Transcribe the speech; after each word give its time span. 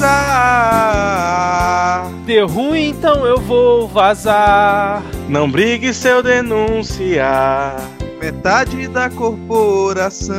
vazar. 0.00 1.40
Deu 2.24 2.46
ruim, 2.46 2.90
então 2.90 3.26
eu 3.26 3.38
vou 3.38 3.88
vazar. 3.88 5.02
Não 5.28 5.50
brigue 5.50 5.92
se 5.92 6.08
eu 6.08 6.22
denunciar. 6.22 7.89
Metade 8.30 8.86
da 8.86 9.10
corporação. 9.10 10.38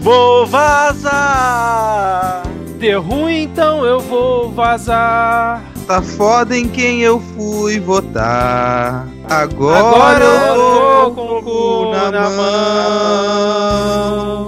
Vou 0.00 0.46
vazar. 0.46 2.42
Deu 2.78 3.02
ruim, 3.02 3.42
então 3.42 3.84
eu 3.84 4.00
vou 4.00 4.50
vazar. 4.50 5.62
Tá 5.86 6.00
foda 6.00 6.56
em 6.56 6.66
quem 6.68 7.02
eu 7.02 7.20
fui 7.20 7.78
votar. 7.78 9.06
Agora, 9.28 9.78
Agora 9.78 10.24
eu 10.24 10.54
tô 10.54 10.88
tô 11.04 11.10
com 11.10 11.36
o 11.36 11.42
cu 11.42 11.90
na, 11.92 12.10
na 12.12 12.30
mão. 12.30 13.68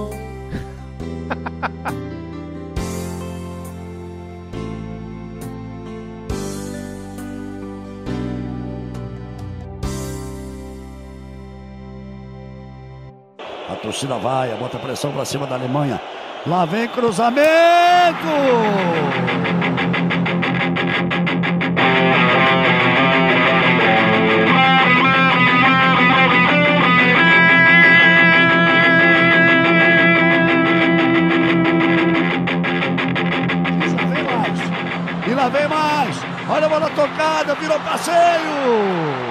torcida 14.01 14.17
vai, 14.17 14.49
bota 14.55 14.79
pressão 14.79 15.11
pra 15.11 15.23
cima 15.25 15.45
da 15.45 15.55
Alemanha. 15.55 16.01
Lá 16.47 16.65
vem 16.65 16.87
cruzamento! 16.87 17.37
E 35.27 35.33
lá 35.33 35.47
vem 35.49 35.67
mais. 35.67 36.17
Olha 36.49 36.65
a 36.65 36.69
bola 36.69 36.89
tocada, 36.89 37.53
virou 37.55 37.79
passeio. 37.81 39.21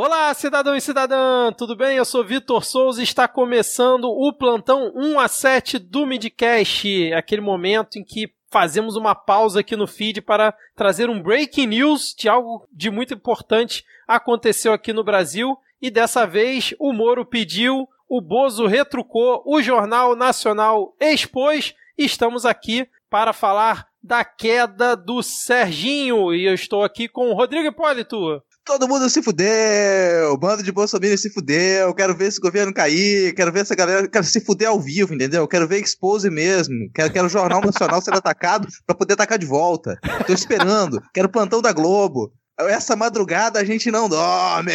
Olá, 0.00 0.32
cidadão 0.32 0.76
e 0.76 0.80
cidadã, 0.80 1.50
tudo 1.50 1.74
bem? 1.74 1.96
Eu 1.96 2.04
sou 2.04 2.24
Vitor 2.24 2.64
Souza 2.64 3.00
e 3.00 3.02
está 3.02 3.26
começando 3.26 4.04
o 4.04 4.32
plantão 4.32 4.92
1 4.94 5.18
a 5.18 5.26
7 5.26 5.76
do 5.76 6.06
Midcast, 6.06 7.12
aquele 7.14 7.42
momento 7.42 7.98
em 7.98 8.04
que 8.04 8.32
fazemos 8.48 8.94
uma 8.94 9.12
pausa 9.16 9.58
aqui 9.58 9.74
no 9.74 9.88
feed 9.88 10.20
para 10.20 10.54
trazer 10.76 11.10
um 11.10 11.20
breaking 11.20 11.66
news 11.66 12.14
de 12.16 12.28
algo 12.28 12.64
de 12.72 12.92
muito 12.92 13.12
importante 13.12 13.84
aconteceu 14.06 14.72
aqui 14.72 14.92
no 14.92 15.02
Brasil 15.02 15.58
e 15.82 15.90
dessa 15.90 16.24
vez 16.24 16.72
o 16.78 16.92
Moro 16.92 17.26
pediu, 17.26 17.88
o 18.08 18.20
Bozo 18.20 18.68
retrucou, 18.68 19.42
o 19.44 19.60
Jornal 19.60 20.14
Nacional 20.14 20.94
expôs 21.00 21.74
e 21.98 22.04
estamos 22.04 22.46
aqui 22.46 22.88
para 23.10 23.32
falar 23.32 23.88
da 24.00 24.24
queda 24.24 24.94
do 24.94 25.24
Serginho 25.24 26.32
e 26.32 26.44
eu 26.44 26.54
estou 26.54 26.84
aqui 26.84 27.08
com 27.08 27.30
o 27.32 27.34
Rodrigo 27.34 27.66
Hipólito. 27.66 28.40
Todo 28.68 28.86
mundo 28.86 29.08
se 29.08 29.22
fudeu, 29.22 30.30
o 30.30 30.36
bando 30.36 30.62
de 30.62 30.70
Bolsonaro 30.70 31.16
se 31.16 31.32
fudeu, 31.32 31.94
quero 31.94 32.14
ver 32.14 32.26
esse 32.26 32.38
governo 32.38 32.70
cair, 32.70 33.34
quero 33.34 33.50
ver 33.50 33.60
essa 33.60 33.74
galera, 33.74 34.06
quero 34.06 34.24
se 34.26 34.42
fuder 34.42 34.68
ao 34.68 34.78
vivo, 34.78 35.14
entendeu? 35.14 35.48
Quero 35.48 35.66
ver 35.66 35.80
expose 35.80 36.28
mesmo, 36.28 36.74
quero, 36.94 37.10
quero 37.10 37.26
o 37.28 37.30
Jornal 37.30 37.62
Nacional 37.62 38.02
sendo 38.02 38.18
atacado 38.18 38.68
pra 38.86 38.94
poder 38.94 39.14
atacar 39.14 39.38
de 39.38 39.46
volta. 39.46 39.98
Tô 40.26 40.34
esperando, 40.34 41.02
quero 41.14 41.30
plantão 41.30 41.62
da 41.62 41.72
Globo. 41.72 42.30
Essa 42.60 42.94
madrugada 42.94 43.58
a 43.58 43.64
gente 43.64 43.90
não 43.90 44.06
dorme. 44.06 44.72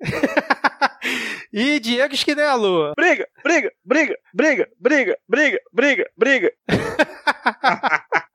E 1.50 1.80
Diego 1.80 2.12
Esquinelo. 2.12 2.92
Briga, 2.94 3.26
briga, 3.42 3.72
briga, 3.82 4.16
briga, 4.34 4.68
briga, 4.78 5.16
briga, 5.26 5.58
briga, 5.72 6.04
briga. 6.14 6.52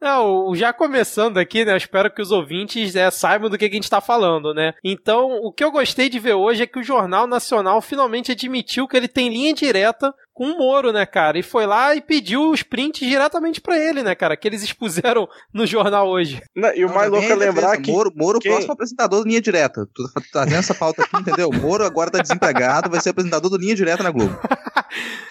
Não, 0.00 0.54
já 0.54 0.72
começando 0.72 1.38
aqui, 1.38 1.64
né? 1.64 1.72
Eu 1.72 1.76
espero 1.76 2.10
que 2.12 2.22
os 2.22 2.30
ouvintes 2.30 2.94
é, 2.96 3.10
saibam 3.10 3.48
do 3.50 3.58
que 3.58 3.64
a 3.64 3.70
gente 3.70 3.84
está 3.84 4.00
falando, 4.00 4.52
né? 4.54 4.72
Então, 4.84 5.38
o 5.42 5.52
que 5.52 5.64
eu 5.64 5.70
gostei 5.70 6.08
de 6.08 6.18
ver 6.18 6.34
hoje 6.34 6.62
é 6.62 6.66
que 6.66 6.78
o 6.78 6.82
Jornal 6.84 7.26
Nacional 7.26 7.80
finalmente 7.80 8.32
admitiu 8.32 8.86
que 8.88 8.96
ele 8.96 9.08
tem 9.08 9.28
linha 9.28 9.52
direta 9.54 10.12
com 10.32 10.44
o 10.50 10.58
Moro, 10.58 10.92
né, 10.92 11.06
cara? 11.06 11.38
E 11.38 11.42
foi 11.42 11.64
lá 11.66 11.94
e 11.94 12.00
pediu 12.02 12.50
os 12.50 12.62
prints 12.62 13.08
diretamente 13.08 13.58
pra 13.60 13.78
ele, 13.78 14.02
né, 14.02 14.14
cara? 14.14 14.36
Que 14.36 14.46
eles 14.46 14.62
expuseram 14.62 15.26
no 15.52 15.66
jornal 15.66 16.08
hoje. 16.08 16.42
Não, 16.54 16.74
e 16.74 16.84
o 16.84 16.92
mais 16.94 17.10
louco 17.10 17.26
é 17.26 17.34
lembrar 17.34 17.76
que. 17.80 17.90
Moro, 17.90 18.12
Moro 18.14 18.38
quem- 18.38 18.52
próximo 18.52 18.74
apresentador 18.74 19.22
do 19.22 19.28
Linha 19.28 19.40
Direta. 19.40 19.86
Tô 19.94 20.04
trazendo 20.30 20.58
essa 20.58 20.74
pauta 20.74 21.02
aqui, 21.02 21.16
entendeu? 21.16 21.50
Moro 21.50 21.84
agora 21.84 22.10
tá 22.10 22.20
desempregado, 22.20 22.90
vai 22.90 23.00
ser 23.00 23.10
apresentador 23.10 23.50
do 23.50 23.56
Linha 23.56 23.74
Direta 23.74 24.02
na 24.02 24.10
Globo. 24.10 24.38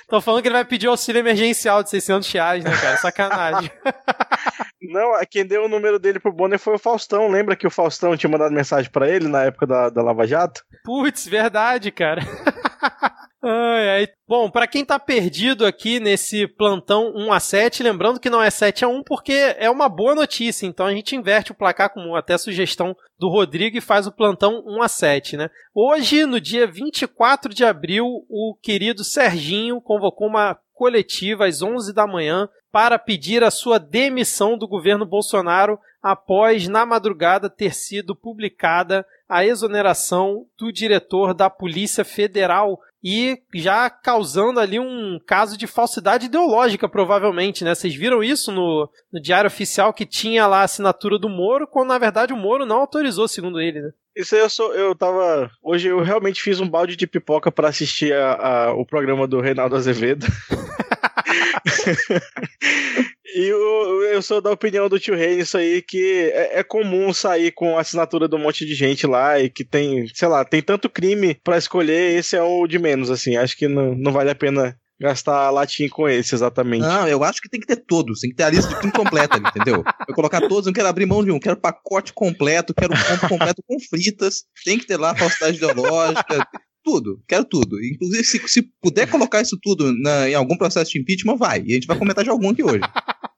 Tô 0.08 0.22
falando 0.22 0.42
que 0.42 0.48
ele 0.48 0.56
vai 0.56 0.66
pedir 0.66 0.88
auxílio 0.88 1.20
emergencial 1.20 1.82
de 1.82 1.90
600 1.90 2.32
reais, 2.32 2.64
né, 2.64 2.72
cara? 2.80 2.98
Sacanagem. 2.98 3.72
Não, 4.82 5.14
quem 5.30 5.46
deu 5.46 5.66
o 5.66 5.68
número 5.68 5.98
dele 5.98 6.20
pro 6.20 6.32
Bonner 6.32 6.60
foi 6.60 6.76
o 6.76 6.80
Faustão. 6.80 7.28
Lembra 7.28 7.56
que 7.56 7.66
o 7.66 7.72
Faustão 7.72 8.16
tinha 8.16 8.30
mandado 8.30 8.54
mensagem 8.54 8.92
pra 8.92 9.10
ele 9.10 9.28
na 9.28 9.44
época 9.44 9.66
da, 9.66 9.90
da 9.90 10.04
Lava 10.04 10.28
Jato? 10.28 10.64
Putz, 10.84 11.28
verdade, 11.28 11.92
cara. 11.92 12.22
Ai, 13.48 13.90
ai. 13.90 14.08
Bom, 14.28 14.50
pra 14.50 14.66
quem 14.66 14.84
tá 14.84 14.98
perdido 14.98 15.68
aqui 15.68 16.00
nesse 16.00 16.48
plantão 16.48 17.14
1 17.16 17.32
a 17.32 17.40
7, 17.40 17.84
lembrando 17.84 18.20
que 18.20 18.28
não 18.28 18.42
é 18.42 18.50
7 18.50 18.84
a 18.84 18.88
1 18.88 19.04
porque 19.04 19.56
é 19.60 19.70
uma 19.70 19.88
boa 19.88 20.16
notícia, 20.16 20.66
então 20.66 20.88
a 20.88 20.92
gente 20.92 21.16
inverte 21.16 21.52
o 21.52 21.56
placar 21.56 21.94
como 21.94 22.16
até 22.16 22.40
sugestão 22.40 22.98
do 23.20 23.30
Rodrigo 23.30 23.78
e 23.78 23.82
faz 23.82 24.08
o 24.08 24.12
plantão 24.12 24.64
1 24.66 24.82
a 24.82 24.88
7, 24.88 25.38
né? 25.38 25.52
Hoje, 25.76 26.26
no 26.26 26.42
dia 26.42 26.66
24 26.66 27.54
de 27.54 27.64
abril, 27.64 28.26
o 28.28 28.58
querido 28.64 29.04
Serginho 29.04 29.80
convocou 29.80 30.28
uma 30.28 30.58
coletiva 30.74 31.46
às 31.46 31.62
11 31.62 31.94
da 31.94 32.08
manhã 32.08 32.50
para 32.72 32.98
pedir 32.98 33.44
a 33.44 33.52
sua 33.52 33.78
demissão 33.78 34.58
do 34.58 34.68
governo 34.68 35.06
Bolsonaro 35.06 35.80
após, 36.02 36.68
na 36.68 36.84
madrugada, 36.84 37.48
ter 37.48 37.76
sido 37.76 38.16
publicada 38.16 39.06
a 39.30 39.46
exoneração 39.46 40.46
do 40.58 40.72
diretor 40.72 41.34
da 41.34 41.50
Polícia 41.50 42.04
Federal 42.04 42.80
e 43.04 43.38
já 43.54 43.90
causando 43.90 44.60
ali 44.60 44.80
um 44.80 45.20
caso 45.28 45.58
de 45.58 45.68
falsidade 45.68 46.26
ideológica, 46.26 46.90
provavelmente, 46.90 47.64
né? 47.64 47.76
Vocês 47.76 47.94
viram 47.96 48.24
isso 48.24 48.52
no, 48.52 48.90
no 49.14 49.22
Diário 49.22 49.48
Oficial 49.48 49.94
que 49.94 50.06
tinha 50.06 50.48
lá 50.48 50.62
a 50.62 50.64
assinatura 50.64 51.20
do 51.20 51.30
Moro, 51.30 51.68
quando 51.68 51.90
na 51.90 51.98
verdade 51.98 52.34
o 52.34 52.38
Moro 52.38 52.66
não 52.66 52.78
autorizou, 52.78 53.28
segundo 53.28 53.60
ele, 53.62 53.82
né? 53.82 53.90
Isso 54.16 54.34
aí 54.34 54.42
eu 54.42 54.50
sou. 54.50 54.74
Eu 54.74 54.96
tava. 54.96 55.52
Hoje 55.62 55.90
eu 55.90 56.02
realmente 56.02 56.42
fiz 56.42 56.62
um 56.62 56.70
balde 56.70 56.96
de 56.96 57.06
pipoca 57.06 57.52
pra 57.52 57.68
assistir 57.68 58.14
a, 58.14 58.68
a- 58.68 58.74
o 58.74 58.86
programa 58.86 59.28
do 59.28 59.42
Reinaldo 59.42 59.76
Azevedo. 59.76 60.26
e 63.36 63.46
eu, 63.48 64.04
eu 64.14 64.22
sou 64.22 64.40
da 64.42 64.52
opinião 64.52 64.88
do 64.88 65.00
tio 65.00 65.16
Rei 65.16 65.36
nisso 65.36 65.58
aí 65.58 65.82
que 65.82 66.32
é, 66.34 66.60
é 66.60 66.64
comum 66.64 67.14
sair 67.14 67.52
com 67.52 67.78
a 67.78 67.82
assinatura 67.82 68.28
de 68.28 68.36
um 68.36 68.40
monte 68.40 68.66
de 68.66 68.74
gente 68.74 69.06
lá 69.06 69.40
e 69.40 69.50
que 69.50 69.64
tem, 69.66 70.08
sei 70.14 70.28
lá, 70.28 70.46
tem 70.46 70.62
tanto 70.62 70.90
crime 70.90 71.36
pra 71.44 71.58
escolher, 71.58 72.18
esse 72.18 72.36
é 72.36 72.42
o 72.42 72.66
de 72.68 72.80
menos, 72.80 73.10
assim. 73.12 73.36
Acho 73.36 73.58
que 73.58 73.68
não, 73.68 73.94
não 73.96 74.12
vale 74.12 74.30
a 74.30 74.36
pena 74.36 74.76
gastar 75.00 75.50
latim 75.50 75.90
com 75.90 76.08
esse, 76.08 76.34
exatamente. 76.34 76.82
Não, 76.82 77.08
eu 77.08 77.22
acho 77.24 77.42
que 77.42 77.50
tem 77.50 77.60
que 77.60 77.68
ter 77.68 77.84
todos, 77.86 78.22
tem 78.22 78.30
que 78.30 78.36
ter 78.38 78.44
a 78.44 78.50
lista 78.50 78.70
de 78.70 78.76
crime 78.78 78.94
completa, 78.94 79.38
entendeu? 79.38 79.84
Eu 80.08 80.16
colocar 80.16 80.40
todos, 80.48 80.66
não 80.68 80.74
quero 80.74 80.88
abrir 80.88 81.06
mão 81.06 81.24
de 81.24 81.32
um, 81.32 81.40
quero 81.40 81.58
pacote 81.58 82.14
completo, 82.14 82.74
quero 82.74 82.94
combo 82.94 83.28
completo 83.28 83.62
com 83.68 83.78
fritas, 83.80 84.44
tem 84.64 84.78
que 84.80 84.88
ter 84.88 84.98
lá 84.98 85.14
falsidade 85.14 85.58
ideológica, 85.58 86.48
tudo, 86.82 87.20
quero 87.28 87.44
tudo. 87.44 87.84
Inclusive, 87.84 88.24
se, 88.24 88.48
se 88.48 88.62
puder 88.82 89.10
colocar 89.10 89.42
isso 89.42 89.58
tudo 89.62 89.92
na- 90.02 90.30
em 90.30 90.36
algum 90.36 90.56
processo 90.56 90.92
de 90.92 91.00
impeachment, 91.00 91.36
vai. 91.36 91.62
E 91.66 91.72
a 91.72 91.76
gente 91.76 91.88
vai 91.88 91.98
comentar 91.98 92.24
de 92.24 92.30
algum 92.30 92.52
aqui 92.52 92.64
hoje. 92.64 92.80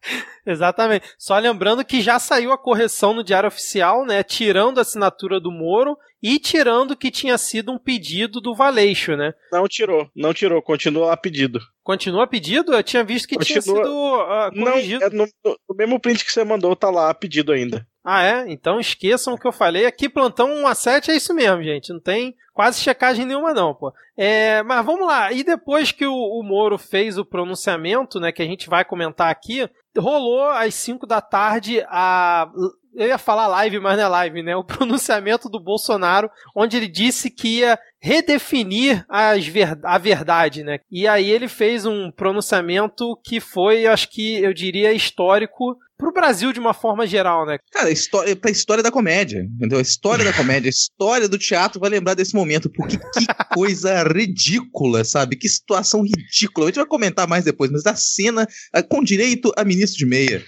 Exatamente. 0.46 1.08
Só 1.18 1.38
lembrando 1.38 1.84
que 1.84 2.02
já 2.02 2.20
saiu 2.20 2.52
a 2.52 2.58
correção 2.58 3.14
no 3.14 3.24
Diário 3.24 3.48
Oficial, 3.48 4.06
né? 4.06 4.24
Tirando 4.24 4.78
a 4.78 4.82
assinatura 4.82 5.40
do 5.40 5.52
Moro 5.52 5.98
e 6.22 6.40
tirando 6.40 6.96
que 6.96 7.12
tinha 7.12 7.38
sido 7.38 7.72
um 7.72 7.78
pedido 7.78 8.42
do 8.42 8.56
Valeixo, 8.56 9.16
né? 9.16 9.34
Não 9.52 9.68
tirou, 9.68 10.10
não 10.16 10.34
tirou, 10.34 10.62
continua 10.62 11.14
a 11.14 11.18
pedido. 11.18 11.60
Continua 11.84 12.28
pedido? 12.28 12.74
Eu 12.74 12.84
tinha 12.84 13.04
visto 13.04 13.28
que 13.28 13.38
tinha 13.38 13.62
Continua. 13.62 13.84
sido 13.84 14.16
ah, 14.22 14.52
Não, 14.54 14.72
corrigido. 14.72 15.04
é 15.04 15.10
no, 15.10 15.28
no 15.46 15.76
mesmo 15.76 16.00
print 16.00 16.26
que 16.26 16.32
você 16.32 16.44
mandou, 16.44 16.76
tá 16.76 16.90
lá 16.90 17.10
a 17.10 17.14
pedido 17.14 17.52
ainda. 17.52 17.86
Ah, 18.04 18.24
é? 18.24 18.46
Então 18.48 18.80
esqueçam 18.80 19.34
o 19.34 19.38
que 19.38 19.46
eu 19.46 19.52
falei. 19.52 19.86
Aqui, 19.86 20.08
plantão 20.08 20.50
1 20.50 20.68
a 20.68 20.74
7 20.74 21.12
é 21.12 21.16
isso 21.16 21.34
mesmo, 21.34 21.62
gente. 21.62 21.92
Não 21.92 22.00
tem 22.00 22.36
quase 22.54 22.82
checagem 22.82 23.26
nenhuma, 23.26 23.54
não, 23.54 23.76
pô. 23.76 23.94
É, 24.18 24.64
mas 24.64 24.86
vamos 24.86 25.06
lá. 25.06 25.32
E 25.32 25.44
depois 25.44 25.92
que 25.92 26.06
o, 26.06 26.14
o 26.14 26.42
Moro 26.42 26.78
fez 26.78 27.18
o 27.18 27.26
pronunciamento, 27.26 28.20
né, 28.20 28.32
que 28.32 28.42
a 28.42 28.46
gente 28.46 28.70
vai 28.70 28.86
comentar 28.86 29.30
aqui, 29.30 29.70
rolou 30.00 30.50
às 30.50 30.74
5 30.76 31.06
da 31.06 31.22
tarde 31.22 31.84
a 31.88 32.50
eu 32.96 33.08
ia 33.08 33.18
falar 33.18 33.48
live, 33.48 33.80
mas 33.80 33.98
não 33.98 34.04
é 34.06 34.08
live, 34.08 34.44
né? 34.44 34.56
O 34.56 34.64
pronunciamento 34.64 35.50
do 35.50 35.60
Bolsonaro, 35.60 36.30
onde 36.56 36.78
ele 36.78 36.88
disse 36.88 37.30
que 37.30 37.60
ia 37.60 37.78
redefinir 38.00 39.06
ver 39.52 39.80
a 39.84 39.98
verdade, 39.98 40.64
né? 40.64 40.80
E 40.92 41.08
aí 41.08 41.30
ele 41.30 41.48
fez 41.48 41.86
um 41.86 42.12
pronunciamento 42.12 43.20
que 43.24 43.40
foi, 43.40 43.86
acho 43.86 44.10
que 44.10 44.42
eu 44.42 44.54
diria, 44.54 44.94
histórico 44.94 45.78
pro 45.98 46.14
Brasil 46.14 46.54
de 46.54 46.60
uma 46.60 46.74
forma 46.74 47.08
geral, 47.08 47.46
né? 47.46 47.58
Cara, 47.72 47.90
história, 47.90 48.36
pra 48.36 48.52
história 48.52 48.84
da 48.84 48.92
comédia, 48.92 49.40
entendeu? 49.40 49.80
A 49.80 49.82
história 49.82 50.24
da 50.24 50.32
comédia, 50.32 50.70
a 50.70 50.70
história 50.70 51.28
do 51.28 51.40
teatro 51.40 51.80
vai 51.80 51.90
lembrar 51.90 52.14
desse 52.14 52.36
momento, 52.36 52.70
porque 52.70 52.98
que 52.98 53.26
coisa 53.54 54.04
ridícula, 54.04 55.04
sabe? 55.04 55.36
Que 55.36 55.50
situação 55.50 56.04
ridícula. 56.04 56.68
A 56.68 56.70
gente 56.70 56.78
vai 56.78 56.86
comentar 56.86 57.28
mais 57.28 57.44
depois, 57.44 57.72
mas 57.72 57.86
a 57.88 57.96
cena 57.96 58.48
com 58.90 59.04
direito 59.04 59.52
a 59.58 59.64
ministro 59.64 59.98
de 59.98 60.06
meia. 60.06 60.44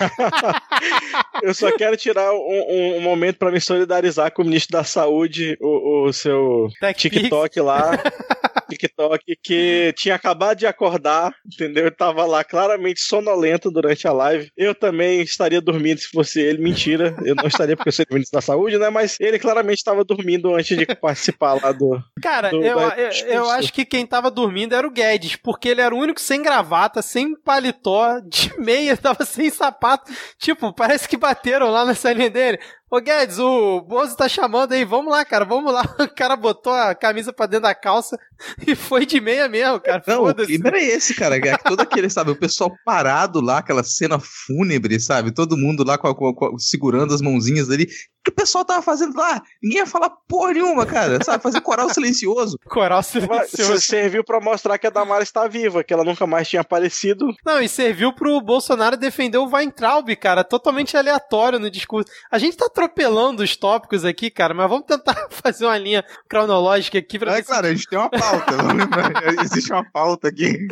eu 1.42 1.54
só 1.54 1.70
quero 1.76 1.96
tirar 1.96 2.32
um, 2.32 2.96
um 2.96 3.00
momento 3.00 3.36
para 3.38 3.50
me 3.50 3.60
solidarizar 3.60 4.32
com 4.32 4.42
o 4.42 4.44
ministro 4.44 4.72
da 4.72 4.84
Saúde, 4.84 5.56
o, 5.60 6.06
o 6.06 6.12
seu 6.12 6.68
Tech 6.80 6.98
TikTok 6.98 7.54
Pix. 7.54 7.64
lá. 7.64 7.92
TikTok 8.68 9.36
que 9.42 9.92
tinha 9.96 10.14
acabado 10.14 10.58
de 10.58 10.66
acordar, 10.66 11.34
entendeu? 11.44 11.90
Tava 11.90 12.24
lá 12.24 12.44
claramente 12.44 13.00
sonolento 13.00 13.70
durante 13.70 14.06
a 14.06 14.12
live. 14.12 14.50
Eu 14.56 14.74
também 14.74 15.20
estaria 15.20 15.60
dormindo 15.60 15.98
se 15.98 16.08
fosse 16.08 16.40
ele. 16.40 16.62
Mentira, 16.62 17.16
eu 17.24 17.34
não 17.34 17.46
estaria 17.46 17.76
porque 17.76 17.88
eu 17.88 17.92
sou 17.92 18.06
ministro 18.10 18.36
da 18.36 18.42
saúde, 18.42 18.78
né? 18.78 18.90
Mas 18.90 19.18
ele 19.20 19.38
claramente 19.38 19.78
estava 19.78 20.04
dormindo 20.04 20.54
antes 20.54 20.76
de 20.76 20.86
participar 20.96 21.54
lá 21.54 21.72
do. 21.72 22.00
Cara, 22.22 22.50
do, 22.50 22.62
eu, 22.62 22.78
eu, 22.78 23.10
eu, 23.26 23.50
acho 23.50 23.72
que 23.72 23.84
quem 23.84 24.06
tava 24.06 24.30
dormindo 24.30 24.74
era 24.74 24.86
o 24.86 24.90
Guedes, 24.90 25.36
porque 25.36 25.68
ele 25.68 25.80
era 25.80 25.94
o 25.94 25.98
único 25.98 26.20
sem 26.20 26.42
gravata, 26.42 27.02
sem 27.02 27.34
paletó, 27.40 28.20
de 28.20 28.52
meia, 28.58 28.96
tava 28.98 29.24
sem 29.24 29.50
sapato. 29.50 30.12
Tipo, 30.38 30.72
parece 30.72 31.08
que 31.08 31.16
bateram 31.16 31.70
lá 31.70 31.84
na 31.84 31.94
salinha 31.94 32.30
dele. 32.30 32.58
Ô 32.88 33.00
Guedes, 33.00 33.40
o 33.40 33.80
Bozo 33.80 34.16
tá 34.16 34.28
chamando 34.28 34.72
aí, 34.72 34.84
vamos 34.84 35.10
lá, 35.10 35.24
cara, 35.24 35.44
vamos 35.44 35.72
lá. 35.72 35.82
O 35.98 36.14
cara 36.14 36.36
botou 36.36 36.72
a 36.72 36.94
camisa 36.94 37.32
pra 37.32 37.46
dentro 37.46 37.64
da 37.64 37.74
calça 37.74 38.16
e 38.64 38.76
foi 38.76 39.04
de 39.04 39.20
meia 39.20 39.48
mesmo, 39.48 39.80
cara. 39.80 40.02
Não, 40.06 40.24
o 40.24 40.34
clima 40.34 40.68
era 40.68 40.80
esse, 40.80 41.14
cara. 41.14 41.36
É 41.36 41.56
todo 41.58 41.80
aquele, 41.80 42.08
sabe, 42.08 42.30
o 42.30 42.36
pessoal 42.36 42.72
parado 42.84 43.40
lá, 43.40 43.58
aquela 43.58 43.82
cena 43.82 44.18
fúnebre, 44.20 45.00
sabe? 45.00 45.32
Todo 45.32 45.56
mundo 45.56 45.84
lá 45.84 45.98
com 45.98 46.06
a, 46.06 46.14
com 46.14 46.28
a, 46.28 46.58
segurando 46.58 47.12
as 47.12 47.20
mãozinhas 47.20 47.68
ali 47.70 47.88
que 48.26 48.30
o 48.30 48.34
pessoal 48.34 48.64
tava 48.64 48.82
fazendo 48.82 49.16
lá? 49.16 49.40
Ninguém 49.62 49.78
ia 49.78 49.86
falar 49.86 50.10
porra 50.28 50.52
nenhuma, 50.52 50.84
cara, 50.84 51.22
sabe? 51.22 51.42
Fazer 51.42 51.60
coral 51.60 51.88
silencioso. 51.90 52.58
Coral 52.66 53.02
silencioso. 53.02 53.80
Serviu 53.80 54.24
pra 54.24 54.40
mostrar 54.40 54.76
que 54.78 54.86
a 54.86 54.90
Damara 54.90 55.22
está 55.22 55.46
viva, 55.46 55.84
que 55.84 55.94
ela 55.94 56.02
nunca 56.04 56.26
mais 56.26 56.48
tinha 56.48 56.60
aparecido. 56.60 57.32
Não, 57.44 57.60
e 57.60 57.68
serviu 57.68 58.12
pro 58.12 58.40
Bolsonaro 58.40 58.96
defender 58.96 59.38
o 59.38 59.48
Weintraub, 59.48 60.08
cara, 60.16 60.42
totalmente 60.42 60.96
aleatório 60.96 61.58
no 61.58 61.70
discurso. 61.70 62.10
A 62.30 62.38
gente 62.38 62.56
tá 62.56 62.66
atropelando 62.66 63.42
os 63.42 63.56
tópicos 63.56 64.04
aqui, 64.04 64.28
cara, 64.28 64.52
mas 64.52 64.68
vamos 64.68 64.86
tentar 64.86 65.14
fazer 65.30 65.64
uma 65.64 65.78
linha 65.78 66.04
cronológica 66.28 66.98
aqui 66.98 67.18
pra 67.18 67.38
É 67.38 67.42
claro, 67.42 67.68
a 67.68 67.74
gente 67.74 67.88
tem 67.88 67.98
uma 67.98 68.10
pauta, 68.10 68.52
existe 69.42 69.72
uma 69.72 69.84
pauta 69.88 70.28
aqui. 70.28 70.66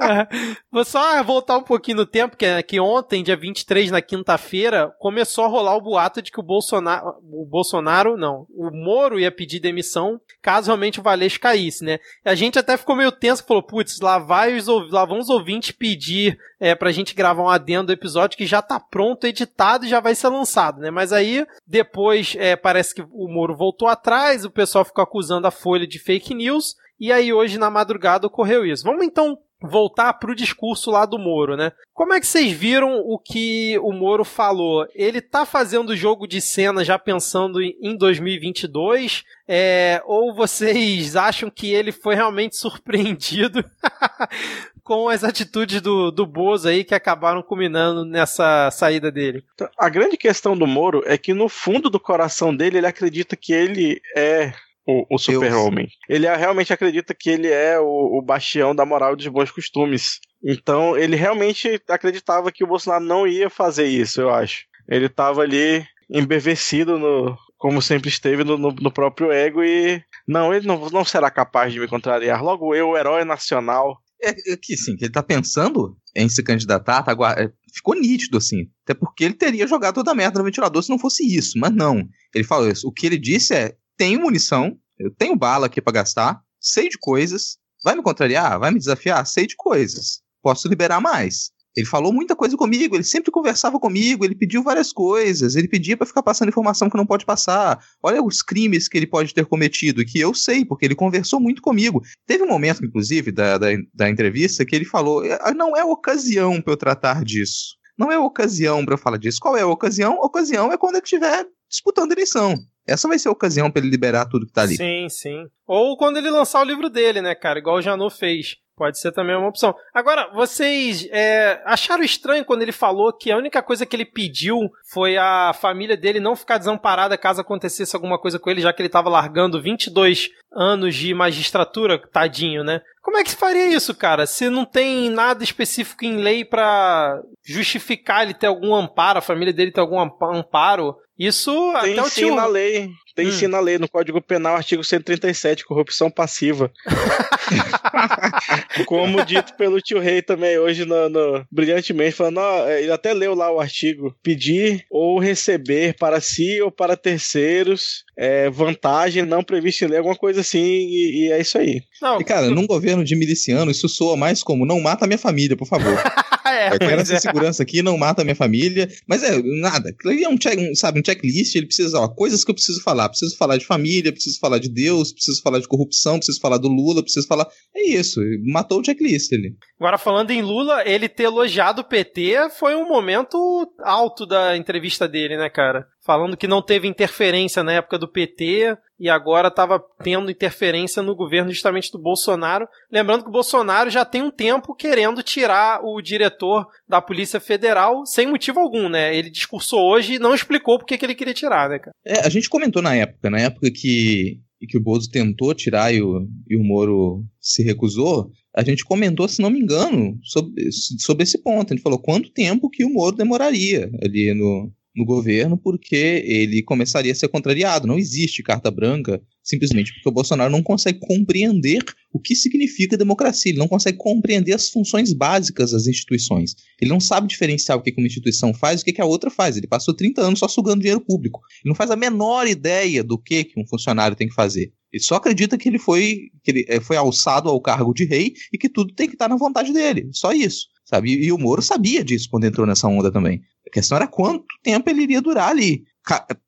é. 0.00 0.26
Vou 0.72 0.84
só 0.84 1.22
voltar 1.22 1.58
um 1.58 1.62
pouquinho 1.62 1.98
no 1.98 2.06
tempo, 2.06 2.36
que, 2.36 2.46
é 2.46 2.62
que 2.62 2.80
ontem, 2.80 3.22
dia 3.22 3.36
23, 3.36 3.90
na 3.90 4.00
quinta-feira, 4.00 4.94
começou 4.98 5.44
a 5.44 5.48
rolar 5.48 5.76
o 5.76 5.80
boato 5.82 6.22
de 6.22 6.30
que 6.30 6.40
o 6.40 6.42
Bolsonaro 6.42 6.85
Bolsonaro, 6.86 7.18
o 7.32 7.44
Bolsonaro, 7.44 8.16
não, 8.16 8.46
o 8.50 8.70
Moro 8.70 9.18
ia 9.18 9.32
pedir 9.32 9.58
demissão 9.58 10.20
caso 10.40 10.68
realmente 10.68 11.00
o 11.00 11.02
Valeixo 11.02 11.40
caísse, 11.40 11.84
né? 11.84 11.98
E 12.24 12.28
a 12.28 12.34
gente 12.34 12.58
até 12.58 12.76
ficou 12.76 12.94
meio 12.94 13.10
tenso, 13.10 13.44
falou, 13.44 13.62
putz, 13.62 14.00
lá, 14.00 14.18
vai 14.18 14.54
os, 14.54 14.66
lá 14.90 15.04
vão 15.04 15.18
os 15.18 15.28
ouvintes 15.28 15.72
pedir 15.72 16.38
é, 16.60 16.74
pra 16.74 16.92
gente 16.92 17.14
gravar 17.14 17.42
um 17.42 17.48
adendo 17.48 17.86
do 17.88 17.92
episódio 17.92 18.38
que 18.38 18.46
já 18.46 18.62
tá 18.62 18.78
pronto, 18.78 19.26
editado 19.26 19.84
e 19.84 19.88
já 19.88 20.00
vai 20.00 20.14
ser 20.14 20.28
lançado, 20.28 20.80
né? 20.80 20.90
Mas 20.90 21.12
aí, 21.12 21.44
depois, 21.66 22.34
é, 22.38 22.54
parece 22.54 22.94
que 22.94 23.02
o 23.02 23.28
Moro 23.28 23.56
voltou 23.56 23.88
atrás, 23.88 24.44
o 24.44 24.50
pessoal 24.50 24.84
ficou 24.84 25.02
acusando 25.02 25.46
a 25.46 25.50
Folha 25.50 25.86
de 25.86 25.98
fake 25.98 26.34
news, 26.34 26.76
e 26.98 27.12
aí 27.12 27.32
hoje 27.32 27.58
na 27.58 27.70
madrugada 27.70 28.26
ocorreu 28.26 28.64
isso. 28.64 28.84
Vamos 28.84 29.04
então 29.04 29.38
voltar 29.60 30.12
pro 30.14 30.34
discurso 30.34 30.90
lá 30.90 31.06
do 31.06 31.18
Moro, 31.18 31.56
né? 31.56 31.72
Como 31.94 32.12
é 32.12 32.20
que 32.20 32.26
vocês 32.26 32.52
viram 32.52 32.98
o 32.98 33.18
que 33.18 33.78
o 33.78 33.92
Moro 33.92 34.24
falou? 34.24 34.86
Ele 34.94 35.20
tá 35.20 35.46
fazendo 35.46 35.96
jogo 35.96 36.26
de 36.26 36.40
cena 36.40 36.84
já 36.84 36.98
pensando 36.98 37.62
em 37.62 37.96
2022? 37.96 39.24
É, 39.48 40.02
ou 40.04 40.34
vocês 40.34 41.16
acham 41.16 41.48
que 41.48 41.72
ele 41.72 41.92
foi 41.92 42.14
realmente 42.14 42.56
surpreendido 42.58 43.64
com 44.84 45.08
as 45.08 45.24
atitudes 45.24 45.80
do, 45.80 46.10
do 46.10 46.26
Bozo 46.26 46.68
aí 46.68 46.84
que 46.84 46.94
acabaram 46.94 47.42
culminando 47.42 48.04
nessa 48.04 48.70
saída 48.70 49.10
dele? 49.10 49.42
A 49.78 49.88
grande 49.88 50.16
questão 50.16 50.56
do 50.56 50.66
Moro 50.66 51.02
é 51.06 51.16
que 51.16 51.32
no 51.32 51.48
fundo 51.48 51.88
do 51.88 51.98
coração 51.98 52.54
dele 52.54 52.78
ele 52.78 52.86
acredita 52.86 53.34
que 53.34 53.52
ele 53.52 54.00
é 54.14 54.52
o, 54.86 55.16
o 55.16 55.18
super-homem. 55.18 55.88
Ele 56.08 56.26
realmente 56.34 56.72
acredita 56.72 57.14
que 57.14 57.28
ele 57.28 57.48
é 57.48 57.78
o, 57.78 58.18
o 58.18 58.22
bastião 58.22 58.74
da 58.74 58.86
moral 58.86 59.14
e 59.14 59.16
dos 59.16 59.26
bons 59.26 59.50
costumes. 59.50 60.20
Então, 60.42 60.96
ele 60.96 61.16
realmente 61.16 61.80
acreditava 61.88 62.52
que 62.52 62.62
o 62.62 62.66
Bolsonaro 62.66 63.04
não 63.04 63.26
ia 63.26 63.50
fazer 63.50 63.86
isso, 63.86 64.20
eu 64.20 64.30
acho. 64.30 64.64
Ele 64.88 65.06
estava 65.06 65.42
ali 65.42 65.84
embevecido 66.08 66.98
no, 66.98 67.36
como 67.58 67.82
sempre 67.82 68.08
esteve 68.08 68.44
no, 68.44 68.56
no, 68.56 68.70
no, 68.72 68.92
próprio 68.92 69.32
ego 69.32 69.64
e 69.64 70.00
não, 70.26 70.54
ele 70.54 70.66
não, 70.66 70.88
não 70.90 71.04
será 71.04 71.30
capaz 71.30 71.72
de 71.72 71.80
me 71.80 71.88
contrariar. 71.88 72.42
Logo 72.42 72.74
eu, 72.74 72.90
o 72.90 72.96
herói 72.96 73.24
nacional. 73.24 73.98
É, 74.22 74.30
é 74.52 74.56
que 74.56 74.76
sim, 74.76 74.96
que 74.96 75.04
ele 75.04 75.12
tá 75.12 75.22
pensando 75.22 75.96
em 76.14 76.28
se 76.28 76.42
candidatar, 76.42 77.02
tá, 77.02 77.12
é, 77.36 77.50
ficou 77.74 77.94
nítido 77.94 78.38
assim. 78.38 78.68
Até 78.84 78.94
porque 78.94 79.24
ele 79.24 79.34
teria 79.34 79.66
jogado 79.66 79.96
toda 79.96 80.12
a 80.12 80.14
merda 80.14 80.38
no 80.38 80.44
ventilador 80.44 80.82
se 80.82 80.90
não 80.90 80.98
fosse 80.98 81.24
isso, 81.24 81.58
mas 81.58 81.72
não. 81.72 82.06
Ele 82.34 82.44
falou 82.44 82.70
isso. 82.70 82.86
O 82.86 82.92
que 82.92 83.06
ele 83.06 83.18
disse 83.18 83.52
é: 83.52 83.74
tenho 83.96 84.20
munição, 84.20 84.76
eu 84.98 85.10
tenho 85.10 85.36
bala 85.36 85.66
aqui 85.66 85.80
para 85.80 85.92
gastar, 85.92 86.40
sei 86.60 86.88
de 86.88 86.98
coisas, 86.98 87.58
vai 87.82 87.94
me 87.94 88.02
contrariar, 88.02 88.58
vai 88.58 88.70
me 88.70 88.78
desafiar, 88.78 89.26
sei 89.26 89.46
de 89.46 89.56
coisas, 89.56 90.20
posso 90.42 90.68
liberar 90.68 91.00
mais. 91.00 91.50
Ele 91.76 91.86
falou 91.86 92.10
muita 92.10 92.34
coisa 92.34 92.56
comigo, 92.56 92.96
ele 92.96 93.04
sempre 93.04 93.30
conversava 93.30 93.78
comigo, 93.78 94.24
ele 94.24 94.34
pediu 94.34 94.62
várias 94.62 94.94
coisas, 94.94 95.56
ele 95.56 95.68
pedia 95.68 95.94
para 95.94 96.06
ficar 96.06 96.22
passando 96.22 96.48
informação 96.48 96.88
que 96.88 96.96
não 96.96 97.04
pode 97.04 97.26
passar. 97.26 97.78
Olha 98.02 98.22
os 98.22 98.40
crimes 98.40 98.88
que 98.88 98.96
ele 98.96 99.06
pode 99.06 99.34
ter 99.34 99.44
cometido, 99.44 100.02
que 100.02 100.18
eu 100.18 100.32
sei, 100.32 100.64
porque 100.64 100.86
ele 100.86 100.94
conversou 100.94 101.38
muito 101.38 101.60
comigo. 101.60 102.02
Teve 102.26 102.44
um 102.44 102.48
momento, 102.48 102.82
inclusive, 102.82 103.30
da, 103.30 103.58
da, 103.58 103.68
da 103.92 104.08
entrevista, 104.08 104.64
que 104.64 104.74
ele 104.74 104.86
falou: 104.86 105.22
ah, 105.40 105.52
não 105.52 105.76
é 105.76 105.84
ocasião 105.84 106.62
para 106.62 106.72
eu 106.72 106.78
tratar 106.78 107.22
disso. 107.22 107.76
Não 107.98 108.10
é 108.10 108.18
ocasião 108.18 108.82
para 108.82 108.94
eu 108.94 108.98
falar 108.98 109.18
disso. 109.18 109.38
Qual 109.40 109.54
é 109.54 109.60
a 109.60 109.66
ocasião? 109.66 110.14
Ocasião 110.22 110.72
é 110.72 110.78
quando 110.78 110.96
ele 110.96 111.04
estiver 111.04 111.46
disputando 111.68 112.12
eleição. 112.12 112.54
Essa 112.86 113.08
vai 113.08 113.18
ser 113.18 113.28
a 113.28 113.32
ocasião 113.32 113.70
para 113.70 113.80
ele 113.80 113.90
liberar 113.90 114.26
tudo 114.26 114.46
que 114.46 114.52
tá 114.52 114.62
ali. 114.62 114.76
Sim, 114.76 115.08
sim. 115.08 115.46
Ou 115.66 115.96
quando 115.96 116.18
ele 116.18 116.30
lançar 116.30 116.60
o 116.60 116.64
livro 116.64 116.88
dele, 116.88 117.20
né, 117.20 117.34
cara? 117.34 117.58
Igual 117.58 117.76
o 117.76 117.82
Janu 117.82 118.08
fez. 118.08 118.56
Pode 118.76 119.00
ser 119.00 119.10
também 119.10 119.34
uma 119.34 119.48
opção. 119.48 119.74
Agora, 119.94 120.30
vocês 120.34 121.08
é, 121.10 121.62
acharam 121.64 122.04
estranho 122.04 122.44
quando 122.44 122.60
ele 122.60 122.72
falou 122.72 123.10
que 123.10 123.32
a 123.32 123.36
única 123.38 123.62
coisa 123.62 123.86
que 123.86 123.96
ele 123.96 124.04
pediu 124.04 124.70
foi 124.92 125.16
a 125.16 125.54
família 125.54 125.96
dele 125.96 126.20
não 126.20 126.36
ficar 126.36 126.58
desamparada 126.58 127.16
caso 127.16 127.40
acontecesse 127.40 127.96
alguma 127.96 128.18
coisa 128.18 128.38
com 128.38 128.50
ele, 128.50 128.60
já 128.60 128.74
que 128.74 128.82
ele 128.82 128.88
estava 128.88 129.08
largando 129.08 129.62
22 129.62 130.28
anos 130.52 130.94
de 130.94 131.14
magistratura, 131.14 131.98
tadinho, 131.98 132.62
né? 132.62 132.82
Como 133.00 133.16
é 133.16 133.24
que 133.24 133.30
se 133.30 133.36
faria 133.36 133.68
isso, 133.68 133.94
cara? 133.94 134.26
Se 134.26 134.50
não 134.50 134.66
tem 134.66 135.08
nada 135.08 135.42
específico 135.42 136.04
em 136.04 136.16
lei 136.16 136.44
para 136.44 137.22
justificar 137.42 138.24
ele 138.24 138.34
ter 138.34 138.48
algum 138.48 138.74
amparo, 138.74 139.20
a 139.20 139.22
família 139.22 139.54
dele 139.54 139.72
ter 139.72 139.80
algum 139.80 139.98
amparo, 139.98 140.94
isso 141.18 141.52
tem 141.80 141.92
até 141.92 142.02
o 142.02 142.10
sim 142.10 142.26
tio... 142.26 142.34
na 142.34 142.46
lei. 142.46 142.90
Tem 143.16 143.28
hum. 143.28 143.32
sim 143.32 143.46
na 143.46 143.58
lei, 143.58 143.78
no 143.78 143.88
Código 143.88 144.20
Penal, 144.20 144.56
artigo 144.56 144.84
137, 144.84 145.64
corrupção 145.64 146.10
passiva. 146.10 146.70
Como 148.84 149.24
dito 149.24 149.54
pelo 149.54 149.80
tio 149.80 149.98
Rei 149.98 150.20
também 150.20 150.58
hoje 150.58 150.84
no, 150.84 151.08
no 151.08 151.46
brilhantemente, 151.50 152.14
falando, 152.14 152.38
ó, 152.38 152.68
ele 152.68 152.92
até 152.92 153.14
leu 153.14 153.34
lá 153.34 153.50
o 153.50 153.58
artigo. 153.58 154.14
Pedir 154.22 154.84
ou 154.90 155.18
receber 155.18 155.96
para 155.98 156.20
si 156.20 156.60
ou 156.60 156.70
para 156.70 156.94
terceiros 156.94 158.04
é, 158.16 158.50
vantagem 158.50 159.24
não 159.24 159.42
prevista 159.42 159.84
em 159.84 159.88
lei, 159.88 159.98
alguma 159.98 160.16
coisa 160.16 160.42
assim, 160.42 160.60
e, 160.60 161.26
e 161.26 161.32
é 161.32 161.40
isso 161.40 161.56
aí. 161.56 161.82
Não, 162.02 162.20
e 162.20 162.24
cara, 162.24 162.50
num 162.50 162.66
governo 162.66 163.04
de 163.04 163.16
miliciano, 163.16 163.70
isso 163.70 163.88
soa 163.88 164.16
mais 164.16 164.42
como 164.42 164.66
não 164.66 164.80
mata 164.80 165.06
minha 165.06 165.18
família, 165.18 165.56
por 165.56 165.66
favor. 165.66 165.92
é, 166.56 166.74
Eu 166.74 166.78
quero 166.78 167.00
essa 167.00 167.14
é. 167.14 167.20
segurança 167.20 167.62
aqui, 167.62 167.82
não 167.82 167.98
mata 167.98 168.22
a 168.22 168.24
minha 168.24 168.34
família. 168.34 168.88
Mas 169.06 169.22
é, 169.22 169.40
nada. 169.42 169.94
Ali 170.04 170.24
é 170.24 170.28
um, 170.28 170.36
check, 170.36 170.58
um, 170.58 170.74
sabe, 170.74 171.00
um 171.00 171.04
checklist, 171.04 171.54
ele 171.54 171.66
precisa, 171.66 171.98
ó, 171.98 172.08
coisas 172.08 172.44
que 172.44 172.50
eu 172.50 172.54
preciso 172.54 172.82
falar. 172.82 173.08
Preciso 173.08 173.36
falar 173.36 173.56
de 173.56 173.64
família, 173.64 174.12
preciso 174.12 174.38
falar 174.38 174.58
de 174.58 174.68
Deus, 174.68 175.12
preciso 175.12 175.42
falar 175.42 175.58
de 175.58 175.68
corrupção, 175.68 176.18
preciso 176.18 176.40
falar 176.40 176.58
do 176.58 176.68
Lula, 176.68 177.02
preciso 177.02 177.26
falar. 177.26 177.46
É 177.74 177.82
isso, 177.88 178.20
matou 178.44 178.80
o 178.80 178.84
checklist 178.84 179.32
ali. 179.32 179.56
Agora, 179.78 179.98
falando 179.98 180.30
em 180.30 180.42
Lula, 180.42 180.82
ele 180.86 181.08
ter 181.08 181.24
elogiado 181.24 181.82
o 181.82 181.84
PT 181.84 182.50
foi 182.58 182.74
um 182.74 182.88
momento 182.88 183.36
alto 183.80 184.26
da 184.26 184.56
entrevista 184.56 185.06
dele, 185.06 185.36
né, 185.36 185.50
cara? 185.50 185.86
Falando 186.06 186.36
que 186.36 186.46
não 186.46 186.62
teve 186.62 186.86
interferência 186.86 187.64
na 187.64 187.72
época 187.72 187.98
do 187.98 188.06
PT 188.06 188.78
e 188.98 189.10
agora 189.10 189.48
estava 189.48 189.82
tendo 190.04 190.30
interferência 190.30 191.02
no 191.02 191.16
governo 191.16 191.50
justamente 191.50 191.90
do 191.90 191.98
Bolsonaro. 191.98 192.68
Lembrando 192.92 193.24
que 193.24 193.28
o 193.28 193.32
Bolsonaro 193.32 193.90
já 193.90 194.04
tem 194.04 194.22
um 194.22 194.30
tempo 194.30 194.72
querendo 194.72 195.20
tirar 195.20 195.80
o 195.82 196.00
diretor 196.00 196.64
da 196.88 197.02
Polícia 197.02 197.40
Federal 197.40 198.06
sem 198.06 198.28
motivo 198.28 198.60
algum, 198.60 198.88
né? 198.88 199.16
Ele 199.16 199.28
discursou 199.28 199.80
hoje 199.80 200.14
e 200.14 200.18
não 200.20 200.32
explicou 200.32 200.78
por 200.78 200.86
que 200.86 201.04
ele 201.04 201.14
queria 201.14 201.34
tirar, 201.34 201.68
né, 201.68 201.80
cara? 201.80 201.92
É, 202.04 202.20
a 202.20 202.28
gente 202.28 202.48
comentou 202.48 202.80
na 202.80 202.94
época, 202.94 203.28
na 203.28 203.40
época 203.40 203.68
que, 203.72 204.38
que 204.68 204.78
o 204.78 204.80
Bozo 204.80 205.10
tentou 205.10 205.52
tirar 205.54 205.92
e 205.92 206.00
o, 206.00 206.24
e 206.48 206.56
o 206.56 206.62
Moro 206.62 207.24
se 207.40 207.64
recusou, 207.64 208.30
a 208.54 208.62
gente 208.62 208.84
comentou, 208.84 209.26
se 209.26 209.42
não 209.42 209.50
me 209.50 209.58
engano, 209.58 210.16
sobre, 210.22 210.70
sobre 210.70 211.24
esse 211.24 211.42
ponto. 211.42 211.72
A 211.72 211.76
gente 211.76 211.82
falou 211.82 211.98
quanto 211.98 212.30
tempo 212.30 212.70
que 212.70 212.84
o 212.84 212.90
Moro 212.90 213.16
demoraria 213.16 213.90
ali 214.00 214.32
no, 214.32 214.72
no 214.96 215.04
governo, 215.04 215.58
porque 215.58 216.22
ele 216.24 216.62
começaria 216.62 217.12
a 217.12 217.14
ser 217.14 217.28
contrariado. 217.28 217.86
Não 217.86 217.98
existe 217.98 218.42
carta 218.42 218.70
branca, 218.70 219.20
simplesmente 219.44 219.92
porque 219.92 220.08
o 220.08 220.12
Bolsonaro 220.12 220.50
não 220.50 220.62
consegue 220.62 220.98
compreender 221.00 221.84
o 222.12 222.18
que 222.18 222.34
significa 222.34 222.96
democracia, 222.96 223.52
ele 223.52 223.58
não 223.58 223.68
consegue 223.68 223.98
compreender 223.98 224.54
as 224.54 224.70
funções 224.70 225.12
básicas 225.12 225.72
das 225.72 225.86
instituições. 225.86 226.56
Ele 226.80 226.90
não 226.90 226.98
sabe 226.98 227.28
diferenciar 227.28 227.76
o 227.76 227.82
que 227.82 227.92
uma 227.96 228.06
instituição 228.06 228.54
faz 228.54 228.80
e 228.80 228.90
o 228.90 228.94
que 228.94 229.00
a 229.00 229.04
outra 229.04 229.30
faz. 229.30 229.56
Ele 229.56 229.66
passou 229.66 229.94
30 229.94 230.22
anos 230.22 230.38
só 230.38 230.48
sugando 230.48 230.80
dinheiro 230.80 231.00
público. 231.00 231.40
Ele 231.62 231.68
não 231.68 231.74
faz 231.74 231.90
a 231.90 231.96
menor 231.96 232.46
ideia 232.46 233.04
do 233.04 233.18
que 233.18 233.52
um 233.56 233.66
funcionário 233.66 234.16
tem 234.16 234.28
que 234.28 234.34
fazer. 234.34 234.72
Ele 234.90 235.02
só 235.02 235.16
acredita 235.16 235.58
que 235.58 235.68
ele 235.68 235.78
foi, 235.78 236.30
que 236.42 236.50
ele 236.50 236.64
eh, 236.68 236.80
foi 236.80 236.96
alçado 236.96 237.50
ao 237.50 237.60
cargo 237.60 237.92
de 237.92 238.06
rei 238.06 238.32
e 238.50 238.56
que 238.56 238.68
tudo 238.68 238.94
tem 238.94 239.06
que 239.06 239.14
estar 239.14 239.28
na 239.28 239.36
vontade 239.36 239.72
dele. 239.72 240.08
Só 240.12 240.32
isso. 240.32 240.68
Sabe? 240.86 241.12
E, 241.12 241.26
e 241.26 241.32
o 241.32 241.38
Moro 241.38 241.60
sabia 241.60 242.02
disso 242.04 242.28
quando 242.30 242.44
entrou 242.44 242.66
nessa 242.66 242.88
onda 242.88 243.10
também. 243.10 243.42
A 243.66 243.70
questão 243.70 243.96
era 243.96 244.06
quanto 244.06 244.46
tempo 244.62 244.88
ele 244.88 245.02
iria 245.02 245.20
durar 245.20 245.50
ali. 245.50 245.84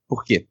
Por 0.09 0.25
quê? 0.25 0.47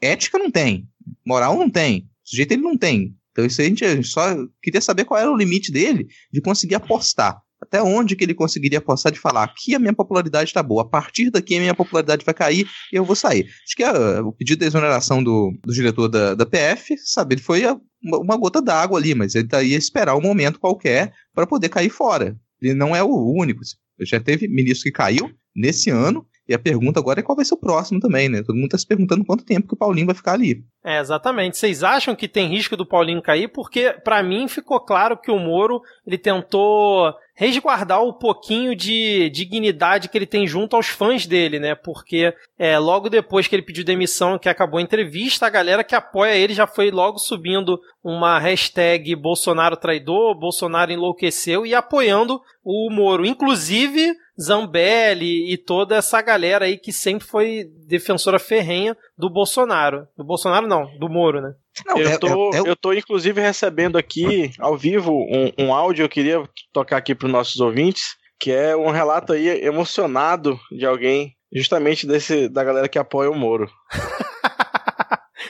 Ética 0.00 0.38
não 0.38 0.50
tem. 0.50 0.86
Moral 1.26 1.58
não 1.58 1.70
tem. 1.70 2.08
Sujeito 2.22 2.52
ele 2.52 2.62
não 2.62 2.76
tem. 2.76 3.16
Então 3.32 3.44
isso 3.44 3.60
a 3.60 3.64
gente, 3.64 3.84
a 3.84 3.94
gente 3.94 4.08
só 4.08 4.22
queria 4.62 4.80
saber 4.80 5.04
qual 5.04 5.18
era 5.18 5.32
o 5.32 5.36
limite 5.36 5.72
dele 5.72 6.06
de 6.30 6.40
conseguir 6.40 6.74
apostar. 6.74 7.40
Até 7.62 7.80
onde 7.80 8.16
que 8.16 8.24
ele 8.24 8.34
conseguiria 8.34 8.78
apostar 8.78 9.12
de 9.12 9.20
falar 9.20 9.44
aqui 9.44 9.74
a 9.74 9.78
minha 9.78 9.94
popularidade 9.94 10.50
está 10.50 10.62
boa, 10.62 10.82
a 10.82 10.84
partir 10.84 11.30
daqui 11.30 11.56
a 11.56 11.60
minha 11.60 11.74
popularidade 11.74 12.24
vai 12.24 12.34
cair 12.34 12.68
e 12.92 12.96
eu 12.96 13.04
vou 13.04 13.14
sair. 13.14 13.48
Acho 13.64 13.76
que 13.76 13.84
a, 13.84 14.20
o 14.20 14.32
pedido 14.32 14.58
de 14.58 14.66
exoneração 14.66 15.22
do, 15.22 15.56
do 15.64 15.72
diretor 15.72 16.08
da, 16.08 16.34
da 16.34 16.44
PF, 16.44 16.98
sabe, 16.98 17.36
ele 17.36 17.42
foi 17.42 17.64
a, 17.64 17.78
uma, 18.02 18.18
uma, 18.18 18.36
gota 18.36 18.60
d'água 18.60 18.98
ali, 18.98 19.14
mas 19.14 19.36
ele 19.36 19.46
ia 19.62 19.76
esperar 19.76 20.16
um 20.16 20.20
momento 20.20 20.58
qualquer 20.58 21.12
para 21.32 21.46
poder 21.46 21.68
cair 21.68 21.88
fora. 21.88 22.36
Ele 22.62 22.74
não 22.74 22.94
é 22.94 23.02
o 23.02 23.34
único. 23.36 23.60
Já 24.00 24.20
teve 24.20 24.48
ministro 24.48 24.84
que 24.84 24.92
caiu 24.92 25.30
nesse 25.54 25.90
ano, 25.90 26.26
e 26.48 26.54
a 26.54 26.58
pergunta 26.58 26.98
agora 26.98 27.20
é 27.20 27.22
qual 27.22 27.36
vai 27.36 27.44
ser 27.44 27.54
o 27.54 27.58
próximo 27.58 28.00
também, 28.00 28.28
né? 28.28 28.42
Todo 28.42 28.56
mundo 28.56 28.66
está 28.66 28.78
se 28.78 28.86
perguntando 28.86 29.24
quanto 29.24 29.44
tempo 29.44 29.68
que 29.68 29.74
o 29.74 29.76
Paulinho 29.76 30.06
vai 30.06 30.14
ficar 30.14 30.32
ali. 30.32 30.64
É, 30.84 30.98
exatamente. 30.98 31.56
Vocês 31.56 31.84
acham 31.84 32.16
que 32.16 32.26
tem 32.26 32.48
risco 32.48 32.76
do 32.76 32.86
Paulinho 32.86 33.22
cair? 33.22 33.48
Porque, 33.48 33.92
para 34.04 34.22
mim, 34.22 34.48
ficou 34.48 34.80
claro 34.80 35.16
que 35.16 35.30
o 35.30 35.38
Moro 35.38 35.80
ele 36.06 36.18
tentou 36.18 37.14
resguardar 37.42 38.00
o 38.00 38.12
pouquinho 38.12 38.72
de 38.76 39.28
dignidade 39.30 40.08
que 40.08 40.16
ele 40.16 40.26
tem 40.26 40.46
junto 40.46 40.76
aos 40.76 40.86
fãs 40.86 41.26
dele, 41.26 41.58
né? 41.58 41.74
Porque 41.74 42.32
é, 42.56 42.78
logo 42.78 43.10
depois 43.10 43.48
que 43.48 43.56
ele 43.56 43.64
pediu 43.64 43.84
demissão, 43.84 44.38
que 44.38 44.48
acabou 44.48 44.78
a 44.78 44.82
entrevista, 44.82 45.46
a 45.46 45.50
galera 45.50 45.82
que 45.82 45.96
apoia 45.96 46.36
ele 46.36 46.54
já 46.54 46.68
foi 46.68 46.92
logo 46.92 47.18
subindo 47.18 47.80
uma 48.02 48.38
hashtag 48.38 49.16
Bolsonaro 49.16 49.76
traidor, 49.76 50.38
Bolsonaro 50.38 50.92
enlouqueceu 50.92 51.66
e 51.66 51.74
apoiando 51.74 52.40
o 52.64 52.88
Moro. 52.92 53.26
Inclusive 53.26 54.14
Zambelli 54.40 55.52
e 55.52 55.58
toda 55.58 55.96
essa 55.96 56.20
galera 56.22 56.64
aí 56.64 56.78
que 56.78 56.92
sempre 56.92 57.26
foi 57.26 57.64
defensora 57.86 58.38
ferrenha 58.38 58.96
do 59.16 59.28
Bolsonaro. 59.28 60.06
Do 60.16 60.24
Bolsonaro 60.24 60.66
não, 60.66 60.86
do 60.98 61.08
Moro, 61.08 61.40
né? 61.40 61.54
Não, 61.86 61.96
eu, 61.98 62.18
tô, 62.18 62.54
é, 62.54 62.58
é, 62.58 62.60
eu 62.66 62.76
tô, 62.76 62.92
inclusive, 62.92 63.40
recebendo 63.40 63.96
aqui, 63.96 64.50
ao 64.58 64.76
vivo, 64.76 65.12
um, 65.12 65.66
um 65.66 65.74
áudio, 65.74 66.04
eu 66.04 66.08
queria 66.08 66.42
tocar 66.72 66.98
aqui 66.98 67.14
para 67.14 67.26
os 67.26 67.32
nossos 67.32 67.60
ouvintes, 67.60 68.16
que 68.38 68.50
é 68.50 68.76
um 68.76 68.90
relato 68.90 69.32
aí 69.32 69.48
emocionado 69.64 70.58
de 70.70 70.84
alguém, 70.84 71.34
justamente 71.52 72.06
desse 72.06 72.48
da 72.48 72.64
galera 72.64 72.88
que 72.88 72.98
apoia 72.98 73.30
o 73.30 73.34
Moro. 73.34 73.70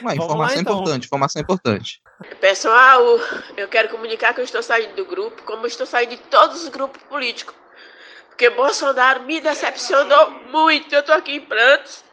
Uma 0.01 0.15
informação 0.15 0.55
lá, 0.55 0.61
então. 0.61 0.75
importante, 0.75 1.05
informação 1.05 1.41
importante. 1.41 2.01
Pessoal, 2.41 3.01
eu 3.55 3.67
quero 3.69 3.89
comunicar 3.89 4.33
que 4.33 4.41
eu 4.41 4.43
estou 4.43 4.61
saindo 4.61 4.95
do 4.95 5.05
grupo, 5.05 5.43
como 5.43 5.63
eu 5.63 5.67
estou 5.67 5.85
saindo 5.85 6.11
de 6.11 6.17
todos 6.17 6.63
os 6.63 6.69
grupos 6.69 7.01
políticos. 7.03 7.55
Porque 8.33 8.49
Bolsonaro 8.49 9.21
me 9.23 9.39
decepcionou 9.39 10.31
muito. 10.49 10.93
Eu 10.93 11.03
tô 11.03 11.13
aqui 11.13 11.33
em 11.33 11.41
prantos. 11.41 12.03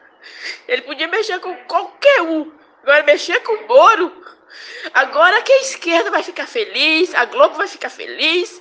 Ele 0.69 0.83
podia 0.83 1.09
mexer 1.09 1.41
com 1.41 1.57
qualquer 1.65 2.21
um. 2.21 2.53
Agora 2.83 3.03
mexer 3.05 3.41
com 3.41 3.55
o 3.55 3.67
Moro. 3.67 4.27
Agora 4.93 5.41
que 5.41 5.51
a 5.51 5.61
esquerda 5.63 6.11
vai 6.11 6.23
ficar 6.23 6.47
feliz, 6.47 7.15
a 7.15 7.25
Globo 7.25 7.55
vai 7.55 7.67
ficar 7.67 7.89
feliz. 7.89 8.61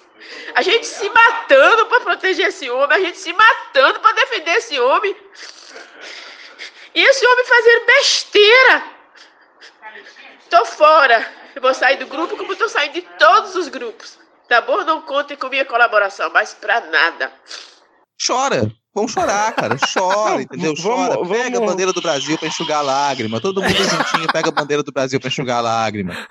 A 0.56 0.62
gente 0.62 0.88
se 0.88 1.10
matando 1.10 1.86
para 1.88 2.00
proteger 2.02 2.48
esse 2.48 2.70
homem, 2.70 2.98
a 2.98 3.02
gente 3.02 3.18
se 3.18 3.34
matando 3.34 4.00
para 4.00 4.14
defender 4.14 4.52
esse 4.52 4.80
homem. 4.80 5.14
E 6.96 7.02
esse 7.02 7.28
homem 7.28 7.46
fazendo 7.46 7.86
besteira. 7.86 8.84
Tô 10.50 10.66
fora. 10.66 11.30
Eu 11.54 11.62
vou 11.62 11.74
sair 11.74 11.98
do 11.98 12.08
grupo 12.08 12.38
como 12.38 12.56
tô 12.56 12.70
saindo 12.70 12.94
de 12.94 13.02
todos 13.02 13.56
os 13.56 13.68
grupos. 13.68 14.18
Tá 14.50 14.62
bom? 14.62 14.84
Não 14.84 15.04
contem 15.04 15.38
com 15.38 15.48
minha 15.48 15.64
colaboração, 15.64 16.32
mas 16.34 16.54
pra 16.56 16.82
nada. 16.88 17.32
Chora. 18.26 18.72
Vamos 18.94 19.12
chorar, 19.12 19.54
cara. 19.54 19.78
Chora, 19.94 20.42
entendeu? 20.42 20.74
Chora. 20.76 21.14
Vamos, 21.14 21.30
pega 21.30 21.52
vamos... 21.52 21.70
a 21.70 21.72
bandeira 21.72 21.94
do 21.94 22.02
Brasil 22.02 22.36
pra 22.38 22.48
enxugar 22.48 22.80
a 22.80 22.82
lágrima. 22.82 23.40
Todo 23.40 23.62
mundo 23.62 23.76
juntinho 23.76 24.28
pega 24.34 24.50
a 24.50 24.52
bandeira 24.52 24.82
do 24.82 24.92
Brasil 24.92 25.20
pra 25.20 25.30
enxugar 25.30 25.60
a 25.60 25.62
lágrima. 25.62 26.28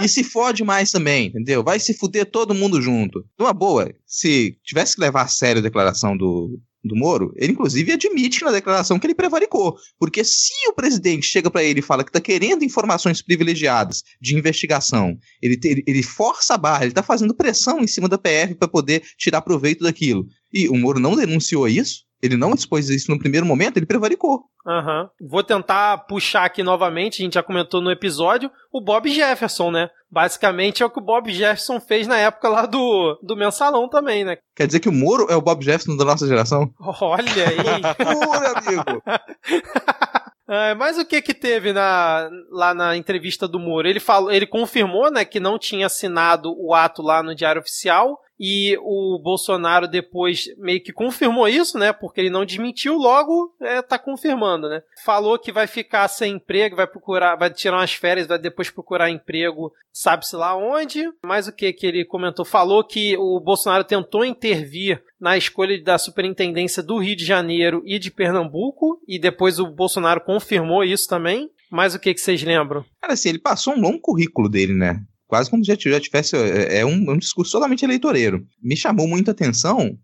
e 0.00 0.08
se 0.08 0.22
fode 0.22 0.62
mais 0.62 0.92
também, 0.92 1.26
entendeu? 1.26 1.64
Vai 1.64 1.80
se 1.80 1.92
fuder 1.92 2.30
todo 2.30 2.54
mundo 2.54 2.80
junto. 2.80 3.24
Numa 3.36 3.52
boa, 3.52 3.92
se 4.06 4.56
tivesse 4.64 4.94
que 4.94 5.00
levar 5.00 5.22
a 5.22 5.28
sério 5.28 5.58
a 5.58 5.62
declaração 5.62 6.16
do, 6.16 6.56
do 6.82 6.96
Moro, 6.96 7.32
ele 7.36 7.52
inclusive 7.52 7.92
admite 7.92 8.42
na 8.42 8.50
declaração 8.50 8.98
que 8.98 9.06
ele 9.06 9.14
prevaricou. 9.14 9.76
Porque 9.98 10.24
se 10.24 10.52
o 10.68 10.72
presidente 10.72 11.26
chega 11.26 11.50
para 11.50 11.62
ele 11.62 11.80
e 11.80 11.82
fala 11.82 12.02
que 12.02 12.10
está 12.10 12.20
querendo 12.20 12.64
informações 12.64 13.20
privilegiadas 13.22 14.02
de 14.20 14.36
investigação, 14.36 15.18
ele, 15.42 15.56
te, 15.56 15.84
ele 15.86 16.02
força 16.02 16.54
a 16.54 16.58
barra, 16.58 16.82
ele 16.82 16.92
está 16.92 17.02
fazendo 17.02 17.34
pressão 17.34 17.80
em 17.80 17.86
cima 17.86 18.08
da 18.08 18.18
PF 18.18 18.54
para 18.54 18.68
poder 18.68 19.02
tirar 19.16 19.42
proveito 19.42 19.84
daquilo. 19.84 20.26
E 20.52 20.68
o 20.68 20.76
Moro 20.76 20.98
não 20.98 21.16
denunciou 21.16 21.68
isso, 21.68 22.04
ele 22.22 22.36
não 22.36 22.54
expôs 22.54 22.90
isso 22.90 23.10
no 23.10 23.18
primeiro 23.18 23.46
momento, 23.46 23.76
ele 23.76 23.86
prevaricou. 23.86 24.44
Uhum. 24.66 25.08
Vou 25.20 25.42
tentar 25.42 25.98
puxar 26.06 26.44
aqui 26.44 26.62
novamente, 26.62 27.22
a 27.22 27.24
gente 27.24 27.34
já 27.34 27.42
comentou 27.42 27.80
no 27.80 27.90
episódio, 27.90 28.50
o 28.70 28.80
Bob 28.80 29.08
Jefferson, 29.08 29.70
né? 29.70 29.88
Basicamente 30.10 30.82
é 30.82 30.86
o 30.86 30.90
que 30.90 30.98
o 30.98 31.04
Bob 31.04 31.32
Jefferson 31.32 31.80
fez 31.80 32.06
na 32.06 32.18
época 32.18 32.48
lá 32.48 32.66
do, 32.66 33.18
do 33.22 33.36
mensalão 33.36 33.88
também, 33.88 34.24
né? 34.24 34.36
Quer 34.54 34.66
dizer 34.66 34.80
que 34.80 34.88
o 34.88 34.92
Moro 34.92 35.26
é 35.30 35.36
o 35.36 35.40
Bob 35.40 35.64
Jefferson 35.64 35.96
da 35.96 36.04
nossa 36.04 36.26
geração? 36.26 36.70
Olha 37.00 37.48
aí! 37.48 37.94
Pura, 37.96 38.58
amigo! 38.58 39.02
É, 40.52 40.74
mas 40.74 40.98
o 40.98 41.04
que 41.04 41.22
que 41.22 41.32
teve 41.32 41.72
na, 41.72 42.28
lá 42.50 42.74
na 42.74 42.96
entrevista 42.96 43.46
do 43.46 43.60
Moro? 43.60 43.86
Ele 43.86 44.00
falou, 44.00 44.32
ele 44.32 44.48
confirmou, 44.48 45.08
né, 45.08 45.24
que 45.24 45.38
não 45.38 45.56
tinha 45.56 45.86
assinado 45.86 46.52
o 46.58 46.74
ato 46.74 47.02
lá 47.02 47.22
no 47.22 47.36
Diário 47.36 47.60
Oficial 47.60 48.18
e 48.40 48.74
o 48.80 49.20
Bolsonaro 49.22 49.86
depois 49.86 50.46
meio 50.56 50.82
que 50.82 50.94
confirmou 50.94 51.46
isso, 51.46 51.78
né? 51.78 51.92
Porque 51.92 52.22
ele 52.22 52.30
não 52.30 52.46
desmentiu, 52.46 52.96
logo 52.96 53.54
é, 53.60 53.82
tá 53.82 53.98
confirmando, 53.98 54.66
né? 54.66 54.82
Falou 55.04 55.38
que 55.38 55.52
vai 55.52 55.66
ficar 55.66 56.08
sem 56.08 56.36
emprego, 56.36 56.74
vai 56.74 56.86
procurar, 56.86 57.36
vai 57.36 57.50
tirar 57.50 57.76
umas 57.76 57.92
férias, 57.92 58.26
vai 58.26 58.38
depois 58.38 58.70
procurar 58.70 59.10
emprego, 59.10 59.70
sabe-se 59.92 60.34
lá 60.36 60.56
onde. 60.56 61.04
Mas 61.22 61.48
o 61.48 61.52
que 61.52 61.70
que 61.74 61.86
ele 61.86 62.02
comentou? 62.02 62.46
Falou 62.46 62.82
que 62.82 63.14
o 63.18 63.38
Bolsonaro 63.38 63.84
tentou 63.84 64.24
intervir 64.24 65.02
na 65.20 65.36
escolha 65.36 65.78
da 65.82 65.98
superintendência 65.98 66.82
do 66.82 66.96
Rio 66.96 67.14
de 67.14 67.26
Janeiro 67.26 67.82
e 67.84 67.98
de 67.98 68.10
Pernambuco, 68.10 68.98
e 69.06 69.18
depois 69.18 69.58
o 69.58 69.66
Bolsonaro 69.66 70.22
confirmou 70.22 70.82
isso 70.82 71.06
também. 71.06 71.50
Mas 71.70 71.94
o 71.94 72.00
que 72.00 72.12
que 72.12 72.20
vocês 72.20 72.42
lembram? 72.42 72.84
Cara, 73.00 73.12
assim, 73.12 73.28
ele 73.28 73.38
passou 73.38 73.74
um 73.74 73.80
longo 73.80 74.00
currículo 74.00 74.48
dele, 74.48 74.74
né? 74.74 75.00
Quase 75.30 75.48
como 75.48 75.64
se 75.64 75.68
já 75.68 75.76
tivesse. 75.76 76.36
É, 76.36 76.80
é 76.80 76.86
um, 76.86 77.10
um 77.10 77.16
discurso 77.16 77.52
totalmente 77.52 77.84
eleitoreiro. 77.84 78.44
Me 78.60 78.76
chamou 78.76 79.06
muita 79.06 79.30
atenção 79.30 79.96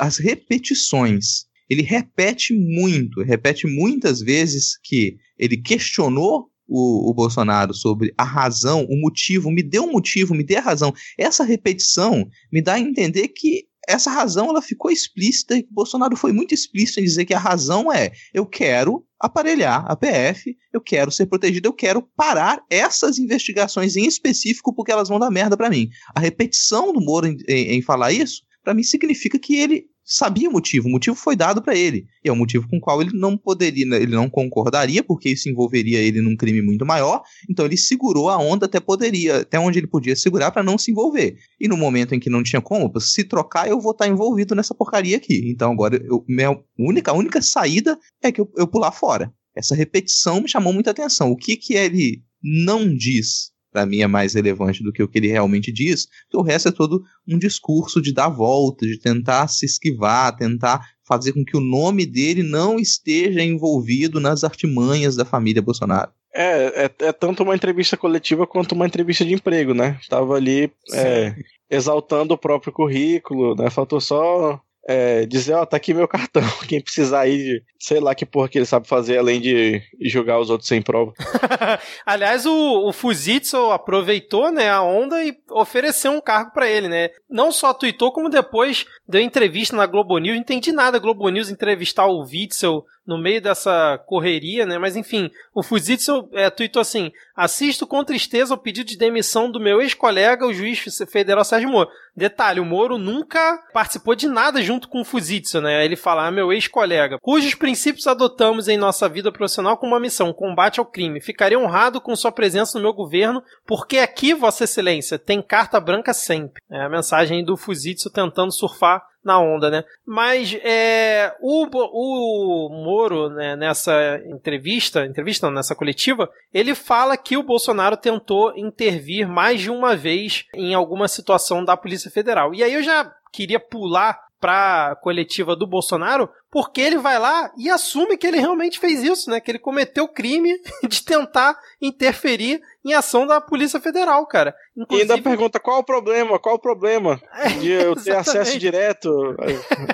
as 0.00 0.18
repetições. 0.18 1.46
Ele 1.70 1.82
repete 1.82 2.52
muito, 2.52 3.22
repete 3.22 3.66
muitas 3.66 4.20
vezes 4.20 4.76
que 4.82 5.16
ele 5.38 5.56
questionou 5.56 6.48
o, 6.68 7.10
o 7.10 7.14
Bolsonaro 7.14 7.72
sobre 7.72 8.12
a 8.18 8.24
razão, 8.24 8.84
o 8.84 9.00
motivo, 9.00 9.50
me 9.50 9.62
dê 9.62 9.78
um 9.78 9.92
motivo, 9.92 10.34
me 10.34 10.44
dê 10.44 10.56
a 10.56 10.60
razão. 10.60 10.92
Essa 11.16 11.44
repetição 11.44 12.28
me 12.52 12.60
dá 12.60 12.74
a 12.74 12.80
entender 12.80 13.28
que 13.28 13.66
essa 13.88 14.10
razão 14.10 14.48
ela 14.48 14.62
ficou 14.62 14.90
explícita 14.90 15.56
e 15.56 15.60
o 15.60 15.74
Bolsonaro 15.74 16.16
foi 16.16 16.32
muito 16.32 16.54
explícito 16.54 17.00
em 17.00 17.04
dizer 17.04 17.24
que 17.24 17.34
a 17.34 17.38
razão 17.38 17.92
é 17.92 18.12
eu 18.32 18.46
quero 18.46 19.04
aparelhar 19.18 19.84
a 19.88 19.96
PF, 19.96 20.56
eu 20.72 20.80
quero 20.80 21.10
ser 21.10 21.26
protegido, 21.26 21.68
eu 21.68 21.72
quero 21.72 22.02
parar 22.16 22.60
essas 22.68 23.18
investigações 23.18 23.96
em 23.96 24.06
específico 24.06 24.74
porque 24.74 24.90
elas 24.90 25.08
vão 25.08 25.18
dar 25.18 25.30
merda 25.30 25.56
para 25.56 25.70
mim. 25.70 25.88
A 26.14 26.20
repetição 26.20 26.92
do 26.92 27.00
Moro 27.00 27.26
em, 27.26 27.36
em, 27.48 27.76
em 27.76 27.82
falar 27.82 28.12
isso, 28.12 28.42
para 28.64 28.74
mim 28.74 28.82
significa 28.82 29.38
que 29.38 29.56
ele 29.56 29.86
sabia 30.04 30.48
o 30.48 30.52
motivo, 30.52 30.88
o 30.88 30.90
motivo 30.90 31.16
foi 31.16 31.36
dado 31.36 31.62
para 31.62 31.76
ele. 31.76 32.06
E 32.24 32.28
é 32.28 32.32
um 32.32 32.36
motivo 32.36 32.68
com 32.68 32.76
o 32.76 32.80
qual 32.80 33.00
ele 33.00 33.16
não 33.16 33.36
poderia, 33.36 33.86
né, 33.86 33.96
ele 33.96 34.14
não 34.14 34.28
concordaria, 34.28 35.02
porque 35.02 35.30
isso 35.30 35.48
envolveria 35.48 35.98
ele 35.98 36.20
num 36.20 36.36
crime 36.36 36.62
muito 36.62 36.84
maior. 36.84 37.22
Então 37.48 37.64
ele 37.64 37.76
segurou 37.76 38.28
a 38.28 38.38
onda 38.38 38.66
até 38.66 38.80
poderia, 38.80 39.38
até 39.38 39.58
onde 39.58 39.78
ele 39.78 39.86
podia 39.86 40.16
segurar 40.16 40.50
para 40.50 40.62
não 40.62 40.76
se 40.76 40.90
envolver. 40.90 41.36
E 41.60 41.68
no 41.68 41.76
momento 41.76 42.14
em 42.14 42.20
que 42.20 42.30
não 42.30 42.42
tinha 42.42 42.60
como, 42.60 42.92
se 43.00 43.24
trocar, 43.24 43.68
eu 43.68 43.80
vou 43.80 43.92
estar 43.92 44.04
tá 44.04 44.10
envolvido 44.10 44.54
nessa 44.54 44.74
porcaria 44.74 45.16
aqui. 45.16 45.50
Então 45.50 45.72
agora 45.72 45.96
eu, 45.96 46.24
minha 46.28 46.58
única, 46.78 47.12
única 47.12 47.40
saída 47.40 47.98
é 48.22 48.32
que 48.32 48.40
eu, 48.40 48.50
eu 48.56 48.66
pular 48.66 48.92
fora. 48.92 49.32
Essa 49.54 49.74
repetição 49.74 50.40
me 50.40 50.48
chamou 50.48 50.72
muita 50.72 50.90
atenção. 50.90 51.30
O 51.30 51.36
que 51.36 51.56
que 51.56 51.74
ele 51.74 52.22
não 52.42 52.92
diz 52.94 53.52
para 53.72 53.86
mim 53.86 54.00
é 54.00 54.06
mais 54.06 54.34
relevante 54.34 54.82
do 54.82 54.92
que 54.92 55.02
o 55.02 55.08
que 55.08 55.18
ele 55.18 55.28
realmente 55.28 55.72
diz, 55.72 56.06
porque 56.24 56.36
o 56.36 56.42
resto 56.42 56.68
é 56.68 56.72
todo 56.72 57.02
um 57.26 57.38
discurso 57.38 58.00
de 58.00 58.12
dar 58.12 58.28
volta, 58.28 58.86
de 58.86 58.98
tentar 58.98 59.48
se 59.48 59.64
esquivar, 59.64 60.36
tentar 60.36 60.86
fazer 61.06 61.32
com 61.32 61.44
que 61.44 61.56
o 61.56 61.60
nome 61.60 62.04
dele 62.06 62.42
não 62.42 62.78
esteja 62.78 63.42
envolvido 63.42 64.20
nas 64.20 64.44
artimanhas 64.44 65.16
da 65.16 65.24
família 65.24 65.62
Bolsonaro. 65.62 66.10
É, 66.34 66.84
é, 66.84 66.90
é 67.06 67.12
tanto 67.12 67.42
uma 67.42 67.54
entrevista 67.54 67.96
coletiva 67.96 68.46
quanto 68.46 68.74
uma 68.74 68.86
entrevista 68.86 69.24
de 69.24 69.34
emprego, 69.34 69.74
né? 69.74 69.98
Tava 70.08 70.34
ali 70.34 70.72
é, 70.94 71.34
exaltando 71.70 72.32
o 72.32 72.38
próprio 72.38 72.72
currículo, 72.72 73.54
né? 73.54 73.68
Faltou 73.68 74.00
só 74.00 74.60
é, 74.86 75.24
dizer, 75.26 75.54
ó, 75.54 75.64
tá 75.64 75.76
aqui 75.76 75.94
meu 75.94 76.08
cartão. 76.08 76.42
Quem 76.68 76.80
precisar 76.80 77.26
de 77.26 77.62
sei 77.78 77.98
lá 77.98 78.14
que 78.14 78.24
porra 78.24 78.48
que 78.48 78.58
ele 78.58 78.64
sabe 78.64 78.86
fazer 78.86 79.18
além 79.18 79.40
de 79.40 79.82
jogar 80.00 80.38
os 80.38 80.50
outros 80.50 80.68
sem 80.68 80.80
prova. 80.80 81.12
Aliás, 82.06 82.46
o, 82.46 82.88
o 82.88 82.92
Fuzitsu 82.92 83.56
aproveitou, 83.70 84.52
né, 84.52 84.70
a 84.70 84.82
onda 84.82 85.24
e 85.24 85.36
ofereceu 85.50 86.12
um 86.12 86.20
cargo 86.20 86.52
para 86.52 86.68
ele, 86.68 86.88
né? 86.88 87.10
Não 87.28 87.50
só 87.50 87.74
tweetou, 87.74 88.12
como 88.12 88.28
depois 88.28 88.86
deu 89.06 89.20
entrevista 89.20 89.76
na 89.76 89.86
Globo 89.86 90.18
News. 90.18 90.36
Não 90.36 90.40
entendi 90.42 90.70
nada 90.70 90.98
Globo 90.98 91.28
News 91.28 91.50
entrevistar 91.50 92.06
o 92.06 92.22
Witzel 92.22 92.84
no 93.06 93.18
meio 93.18 93.42
dessa 93.42 93.98
correria, 94.06 94.64
né? 94.64 94.78
Mas 94.78 94.96
enfim, 94.96 95.30
o 95.54 95.62
Fuzitsu 95.62 96.28
é, 96.32 96.48
tweetou 96.50 96.80
assim: 96.80 97.10
assisto 97.34 97.86
com 97.86 98.04
tristeza 98.04 98.54
o 98.54 98.58
pedido 98.58 98.86
de 98.86 98.96
demissão 98.96 99.50
do 99.50 99.60
meu 99.60 99.80
ex-colega, 99.80 100.46
o 100.46 100.54
juiz 100.54 100.78
federal 101.10 101.44
Sérgio 101.44 101.68
Moro. 101.68 101.90
Detalhe, 102.14 102.60
o 102.60 102.64
Moro 102.64 102.98
nunca 102.98 103.58
participou 103.72 104.14
de 104.14 104.28
nada 104.28 104.60
junto 104.60 104.88
com 104.88 105.00
o 105.00 105.04
Fuzitsu, 105.04 105.60
né? 105.60 105.84
Ele 105.84 105.96
fala, 105.96 106.26
ah, 106.26 106.30
meu 106.30 106.52
ex-colega, 106.52 107.18
cujos 107.20 107.54
princípios 107.54 108.06
adotamos 108.06 108.68
em 108.68 108.76
nossa 108.76 109.08
vida 109.08 109.32
profissional 109.32 109.78
com 109.78 109.86
uma 109.86 110.00
missão, 110.00 110.32
combate 110.32 110.78
ao 110.78 110.86
crime. 110.86 111.22
Ficarei 111.22 111.56
honrado 111.56 112.00
com 112.00 112.14
sua 112.14 112.30
presença 112.30 112.76
no 112.78 112.84
meu 112.84 112.92
governo, 112.92 113.42
porque 113.66 113.98
aqui, 113.98 114.34
Vossa 114.34 114.64
Excelência, 114.64 115.18
tem 115.18 115.40
carta 115.40 115.80
branca 115.80 116.12
sempre. 116.12 116.62
É 116.70 116.82
a 116.82 116.88
mensagem 116.88 117.42
do 117.44 117.56
Fuzitsu 117.56 118.10
tentando 118.10 118.52
surfar 118.52 119.02
na 119.24 119.38
onda, 119.38 119.70
né? 119.70 119.84
Mas 120.04 120.56
é, 120.62 121.34
o, 121.40 121.66
o 121.66 122.68
Moro, 122.68 123.28
né, 123.30 123.56
nessa 123.56 124.20
entrevista, 124.26 125.06
entrevista 125.06 125.46
não, 125.46 125.54
nessa 125.54 125.74
coletiva, 125.74 126.28
ele 126.52 126.74
fala 126.74 127.16
que 127.16 127.36
o 127.36 127.42
Bolsonaro 127.42 127.96
tentou 127.96 128.56
intervir 128.56 129.28
mais 129.28 129.60
de 129.60 129.70
uma 129.70 129.94
vez 129.94 130.46
em 130.54 130.74
alguma 130.74 131.08
situação 131.08 131.64
da 131.64 131.76
Polícia 131.76 132.10
Federal. 132.10 132.54
E 132.54 132.62
aí 132.62 132.74
eu 132.74 132.82
já 132.82 133.12
queria 133.32 133.58
pular 133.58 134.20
pra 134.42 134.96
coletiva 135.00 135.54
do 135.54 135.68
Bolsonaro, 135.68 136.28
porque 136.50 136.80
ele 136.80 136.98
vai 136.98 137.16
lá 137.16 137.52
e 137.56 137.70
assume 137.70 138.16
que 138.16 138.26
ele 138.26 138.40
realmente 138.40 138.80
fez 138.80 139.00
isso, 139.00 139.30
né? 139.30 139.40
Que 139.40 139.52
ele 139.52 139.58
cometeu 139.60 140.02
o 140.02 140.12
crime 140.12 140.52
de 140.82 141.04
tentar 141.04 141.56
interferir 141.80 142.60
em 142.84 142.92
ação 142.92 143.24
da 143.24 143.40
Polícia 143.40 143.80
Federal, 143.80 144.26
cara. 144.26 144.52
Inclusive... 144.76 145.08
E 145.08 145.12
ainda 145.12 145.22
pergunta 145.22 145.60
qual 145.60 145.78
o 145.78 145.84
problema, 145.84 146.40
qual 146.40 146.56
o 146.56 146.60
problema 146.60 147.22
é, 147.34 147.50
de 147.50 147.70
eu 147.70 147.94
ter 147.94 148.16
acesso 148.16 148.58
direto, 148.58 149.08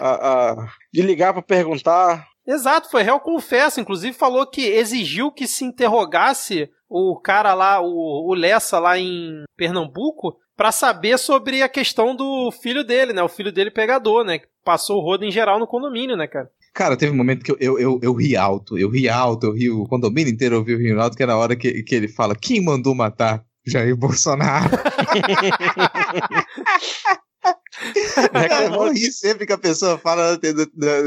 a, 0.01 0.09
a, 0.09 0.51
a 0.53 0.67
de 0.91 1.03
ligar 1.03 1.35
para 1.35 1.43
perguntar. 1.43 2.27
Exato, 2.47 2.91
foi 2.91 3.03
réu 3.03 3.21
confesso. 3.21 3.83
Inclusive 3.83 4.17
falou 4.17 4.47
que 4.47 4.63
exigiu 4.63 5.31
que 5.31 5.47
se 5.47 5.63
interrogasse 5.63 6.71
o 6.89 7.21
cara 7.21 7.53
lá, 7.53 7.83
o, 7.83 8.31
o 8.31 8.33
Lessa 8.33 8.79
lá 8.79 8.99
em 8.99 9.45
Pernambuco, 9.59 10.39
para 10.59 10.73
saber 10.73 11.17
sobre 11.21 11.63
a 11.63 11.69
questão 11.69 12.17
do 12.17 12.51
filho 12.51 12.83
dele, 12.83 13.13
né? 13.13 13.23
O 13.23 13.29
filho 13.29 13.53
dele 13.53 13.71
pegador, 13.71 14.25
né? 14.25 14.41
Que 14.41 14.49
passou 14.65 14.99
o 14.99 15.01
rodo 15.01 15.25
em 15.25 15.31
geral 15.31 15.61
no 15.61 15.69
condomínio, 15.69 16.17
né, 16.17 16.27
cara? 16.27 16.51
Cara, 16.75 16.97
teve 16.97 17.13
um 17.13 17.17
momento 17.17 17.45
que 17.45 17.53
eu, 17.53 17.57
eu, 17.61 17.79
eu, 17.79 18.01
eu, 18.03 18.13
ri 18.13 18.37
alto, 18.37 18.77
eu 18.77 18.91
ri 18.91 19.09
alto, 19.09 19.47
eu 19.47 19.53
ri 19.53 19.71
o 19.71 19.85
condomínio 19.85 20.33
inteiro 20.33 20.57
ouviu 20.57 20.77
o 20.77 20.81
rio 20.81 21.01
alto, 21.01 21.17
que 21.17 21.23
é 21.23 21.27
na 21.27 21.37
hora 21.37 21.55
que, 21.55 21.85
que 21.85 21.95
ele 21.95 22.09
fala: 22.09 22.35
quem 22.35 22.61
mandou 22.61 22.93
matar 22.93 23.45
Jair 23.65 23.97
Bolsonaro? 23.97 24.69
Reclamou 28.33 28.93
rir 28.93 29.13
sempre 29.13 29.47
que 29.47 29.53
a 29.53 29.59
pessoa 29.59 29.99
fala, 29.99 30.39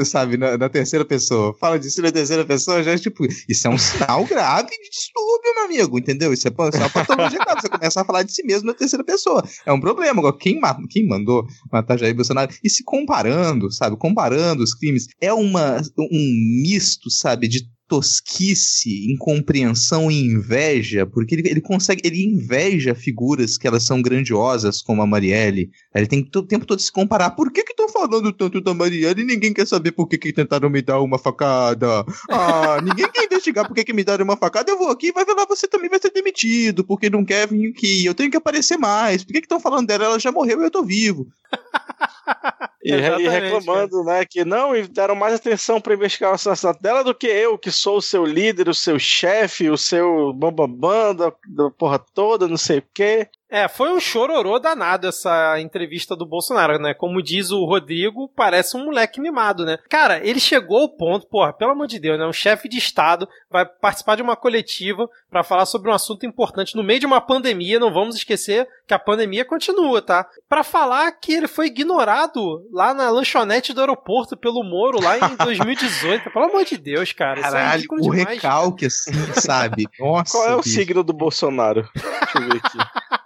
sabe, 0.05 0.37
na, 0.37 0.57
na, 0.57 0.69
terceira 0.69 1.03
pessoa. 1.03 1.53
Fala 1.59 1.79
de 1.79 1.89
si 1.89 2.01
na 2.01 2.11
terceira 2.11 2.45
pessoa, 2.45 2.83
já 2.83 2.91
é 2.91 2.97
tipo, 2.97 3.25
isso 3.47 3.67
é 3.67 3.69
um 3.69 3.77
sinal 3.77 4.25
grave 4.25 4.69
de 4.69 4.89
distúrbio, 4.89 5.55
meu 5.55 5.65
amigo, 5.65 5.99
entendeu? 5.99 6.33
Isso 6.33 6.47
é, 6.47 6.51
é 6.51 6.77
uma 6.77 6.89
patologia 6.89 7.39
grave. 7.39 7.61
Você 7.61 7.69
começar 7.69 8.01
a 8.01 8.05
falar 8.05 8.23
de 8.23 8.33
si 8.33 8.43
mesmo 8.45 8.67
na 8.67 8.73
terceira 8.73 9.03
pessoa. 9.03 9.43
É 9.65 9.71
um 9.71 9.79
problema. 9.79 10.19
Agora, 10.19 10.37
quem, 10.37 10.59
quem 10.89 11.07
mandou 11.07 11.45
matar 11.71 11.97
Jair 11.97 12.15
Bolsonaro? 12.15 12.51
E 12.63 12.69
se 12.69 12.83
comparando, 12.83 13.71
sabe, 13.71 13.97
comparando 13.97 14.63
os 14.63 14.73
crimes, 14.73 15.07
é 15.19 15.33
uma, 15.33 15.81
um 15.97 16.61
misto, 16.63 17.09
sabe, 17.09 17.47
de 17.47 17.67
tosquice, 17.91 19.11
incompreensão 19.11 20.09
e 20.09 20.21
inveja, 20.21 21.05
porque 21.05 21.35
ele, 21.35 21.49
ele 21.49 21.59
consegue, 21.59 22.01
ele 22.05 22.23
inveja 22.23 22.95
figuras 22.95 23.57
que 23.57 23.67
elas 23.67 23.83
são 23.83 24.01
grandiosas, 24.01 24.81
como 24.81 25.01
a 25.01 25.05
Marielle. 25.05 25.69
Ele 25.93 26.07
tem 26.07 26.25
o 26.33 26.41
tempo 26.43 26.65
todo 26.65 26.81
se 26.81 26.89
comparar. 26.89 27.31
Por 27.31 27.51
que 27.51 27.65
que 27.65 27.73
estão 27.73 27.89
falando 27.89 28.31
tanto 28.31 28.61
da 28.61 28.73
Marielle 28.73 29.23
e 29.23 29.25
ninguém 29.25 29.53
quer 29.53 29.67
saber 29.67 29.91
por 29.91 30.07
que 30.07 30.17
que 30.17 30.31
tentaram 30.31 30.69
me 30.69 30.81
dar 30.81 31.01
uma 31.01 31.19
facada? 31.19 32.05
Ah, 32.31 32.79
ninguém 32.81 33.11
quer 33.11 33.25
investigar 33.25 33.67
por 33.67 33.73
que 33.75 33.83
que 33.83 33.93
me 33.93 34.03
deram 34.03 34.23
uma 34.23 34.37
facada. 34.37 34.71
Eu 34.71 34.77
vou 34.77 34.89
aqui 34.89 35.07
e 35.07 35.11
vai 35.11 35.25
ver 35.25 35.33
lá, 35.33 35.45
você 35.45 35.67
também 35.67 35.89
vai 35.89 35.99
ser 35.99 36.11
demitido, 36.11 36.83
porque 36.83 37.09
não 37.09 37.25
quer 37.25 37.47
vir 37.47 37.71
aqui. 37.71 38.05
Eu 38.05 38.13
tenho 38.13 38.31
que 38.31 38.37
aparecer 38.37 38.77
mais. 38.77 39.23
Por 39.23 39.33
que 39.33 39.41
que 39.41 39.45
estão 39.45 39.59
falando 39.59 39.87
dela? 39.87 40.05
Ela 40.05 40.19
já 40.19 40.31
morreu 40.31 40.61
e 40.61 40.65
eu 40.65 40.71
tô 40.71 40.83
vivo. 40.83 41.27
E, 42.83 42.93
e, 42.93 43.29
reclamando, 43.29 44.03
cara. 44.03 44.17
né, 44.19 44.25
que 44.25 44.43
não, 44.43 44.75
e 44.75 44.87
deram 44.87 45.13
mais 45.13 45.35
atenção 45.35 45.79
para 45.79 45.93
investigar 45.93 46.31
o 46.31 46.33
assassinato 46.33 46.81
dela 46.81 47.03
do 47.03 47.13
que 47.13 47.27
eu, 47.27 47.55
que 47.55 47.69
sou 47.69 47.97
o 47.97 48.01
seu 48.01 48.25
líder, 48.25 48.67
o 48.67 48.73
seu 48.73 48.97
chefe, 48.97 49.69
o 49.69 49.77
seu 49.77 50.33
bambambam 50.33 51.13
da, 51.13 51.31
da 51.47 51.69
porra 51.69 51.99
toda, 51.99 52.47
não 52.47 52.57
sei 52.57 52.79
o 52.79 52.83
quê. 52.91 53.29
É, 53.51 53.67
foi 53.67 53.91
um 53.91 53.99
chororô 53.99 54.57
danado 54.59 55.07
essa 55.07 55.59
entrevista 55.59 56.15
do 56.15 56.25
Bolsonaro, 56.25 56.79
né? 56.79 56.93
Como 56.93 57.21
diz 57.21 57.51
o 57.51 57.65
Rodrigo, 57.65 58.31
parece 58.33 58.77
um 58.77 58.85
moleque 58.85 59.19
mimado, 59.19 59.65
né? 59.65 59.77
Cara, 59.89 60.25
ele 60.25 60.39
chegou 60.39 60.79
ao 60.79 60.87
ponto, 60.89 61.27
porra, 61.27 61.51
pelo 61.51 61.71
amor 61.71 61.85
de 61.85 61.99
Deus, 61.99 62.17
né? 62.17 62.25
Um 62.25 62.31
chefe 62.31 62.69
de 62.69 62.77
Estado 62.77 63.27
vai 63.49 63.65
participar 63.65 64.15
de 64.15 64.21
uma 64.21 64.37
coletiva 64.37 65.05
para 65.29 65.43
falar 65.43 65.65
sobre 65.65 65.91
um 65.91 65.93
assunto 65.93 66.25
importante 66.25 66.77
no 66.77 66.83
meio 66.83 67.01
de 67.01 67.05
uma 67.05 67.19
pandemia. 67.19 67.77
Não 67.77 67.93
vamos 67.93 68.15
esquecer 68.15 68.65
que 68.87 68.93
a 68.93 68.99
pandemia 68.99 69.43
continua, 69.43 70.01
tá? 70.01 70.25
Para 70.47 70.63
falar 70.63 71.11
que 71.11 71.33
ele 71.33 71.47
foi 71.47 71.67
ignorado 71.67 72.65
lá 72.71 72.93
na 72.93 73.09
lanchonete 73.09 73.73
do 73.73 73.81
aeroporto 73.81 74.37
pelo 74.37 74.63
Moro 74.63 75.01
lá 75.03 75.17
em 75.17 75.35
2018. 75.35 76.31
pelo 76.31 76.45
amor 76.45 76.63
de 76.63 76.77
Deus, 76.77 77.11
cara. 77.11 77.41
Caralho, 77.41 77.83
é 77.83 77.95
o 77.95 78.01
demais, 78.01 78.27
recalque, 78.29 78.87
cara. 78.87 78.87
assim, 78.87 79.41
sabe? 79.41 79.87
Nossa. 79.99 80.31
Qual 80.31 80.47
é 80.47 80.55
o 80.55 80.63
signo 80.63 81.03
do 81.03 81.11
Bolsonaro? 81.11 81.89
Deixa 81.93 82.37
eu 82.37 82.41
ver 82.43 82.61
aqui. 82.63 82.77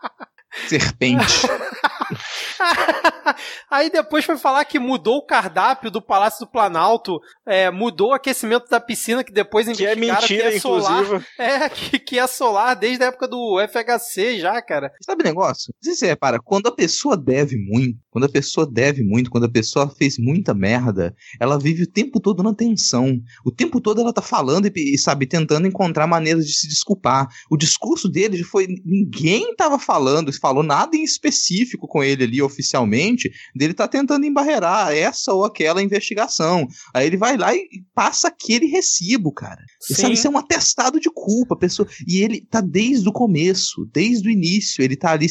Serpente. 0.67 1.25
Aí 3.69 3.89
depois 3.89 4.25
foi 4.25 4.37
falar 4.37 4.65
que 4.65 4.79
mudou 4.79 5.17
o 5.17 5.25
cardápio 5.25 5.91
do 5.91 6.01
Palácio 6.01 6.45
do 6.45 6.51
Planalto, 6.51 7.19
é, 7.45 7.69
mudou 7.69 8.09
o 8.09 8.13
aquecimento 8.13 8.69
da 8.69 8.79
piscina, 8.79 9.23
que 9.23 9.31
depois 9.31 9.67
que 9.67 9.85
é 9.85 9.95
mentira, 9.95 10.27
que 10.27 10.41
é 10.41 10.59
solar. 10.59 11.03
Inclusive. 11.03 11.25
É, 11.37 11.69
que, 11.69 11.99
que 11.99 12.19
é 12.19 12.27
solar 12.27 12.75
desde 12.75 13.03
a 13.03 13.07
época 13.07 13.27
do 13.27 13.57
FHC 13.67 14.39
já, 14.39 14.61
cara. 14.61 14.91
Sabe 15.03 15.21
o 15.21 15.25
negócio? 15.25 15.73
Se 15.81 15.95
você 15.95 16.07
repara, 16.07 16.39
quando 16.43 16.67
a 16.67 16.75
pessoa 16.75 17.17
deve 17.17 17.57
muito, 17.57 17.99
Quando 18.09 18.25
a 18.25 18.29
pessoa 18.29 18.65
deve 18.69 19.03
muito, 19.03 19.29
quando 19.29 19.43
a 19.43 19.51
pessoa 19.51 19.89
fez 19.89 20.17
muita 20.17 20.53
merda, 20.53 21.13
ela 21.39 21.59
vive 21.59 21.83
o 21.83 21.91
tempo 21.91 22.19
todo 22.19 22.41
na 22.41 22.53
tensão. 22.53 23.19
O 23.45 23.51
tempo 23.51 23.81
todo 23.81 24.01
ela 24.01 24.13
tá 24.13 24.21
falando 24.21 24.71
e, 24.73 24.97
sabe, 24.97 25.27
tentando 25.27 25.67
encontrar 25.67 26.07
maneiras 26.07 26.45
de 26.45 26.53
se 26.53 26.67
desculpar. 26.67 27.27
O 27.49 27.57
discurso 27.57 28.07
dele 28.07 28.41
foi. 28.43 28.67
Ninguém 28.85 29.53
tava 29.55 29.77
falando, 29.77 30.31
falou 30.39 30.63
nada 30.63 30.95
em 30.95 31.03
específico 31.03 31.87
com 31.87 32.03
ele 32.03 32.24
ali 32.25 32.41
oficialmente, 32.41 33.29
dele 33.55 33.73
tá 33.73 33.87
tentando 33.87 34.25
embarrear 34.25 34.91
essa 34.93 35.33
ou 35.33 35.43
aquela 35.43 35.81
investigação. 35.81 36.67
Aí 36.93 37.07
ele 37.07 37.17
vai 37.17 37.35
lá 37.37 37.53
e 37.53 37.67
passa 37.93 38.29
aquele 38.29 38.67
recibo, 38.67 39.33
cara. 39.33 39.61
Sabe, 39.81 40.13
isso 40.13 40.27
é 40.27 40.29
um 40.29 40.37
atestado 40.37 40.99
de 40.99 41.09
culpa, 41.13 41.57
pessoa. 41.57 41.87
E 42.07 42.19
ele 42.19 42.45
tá 42.45 42.61
desde 42.61 43.07
o 43.09 43.11
começo, 43.11 43.87
desde 43.93 44.27
o 44.27 44.31
início, 44.31 44.83
ele 44.83 44.95
tá 44.95 45.11
ali. 45.11 45.27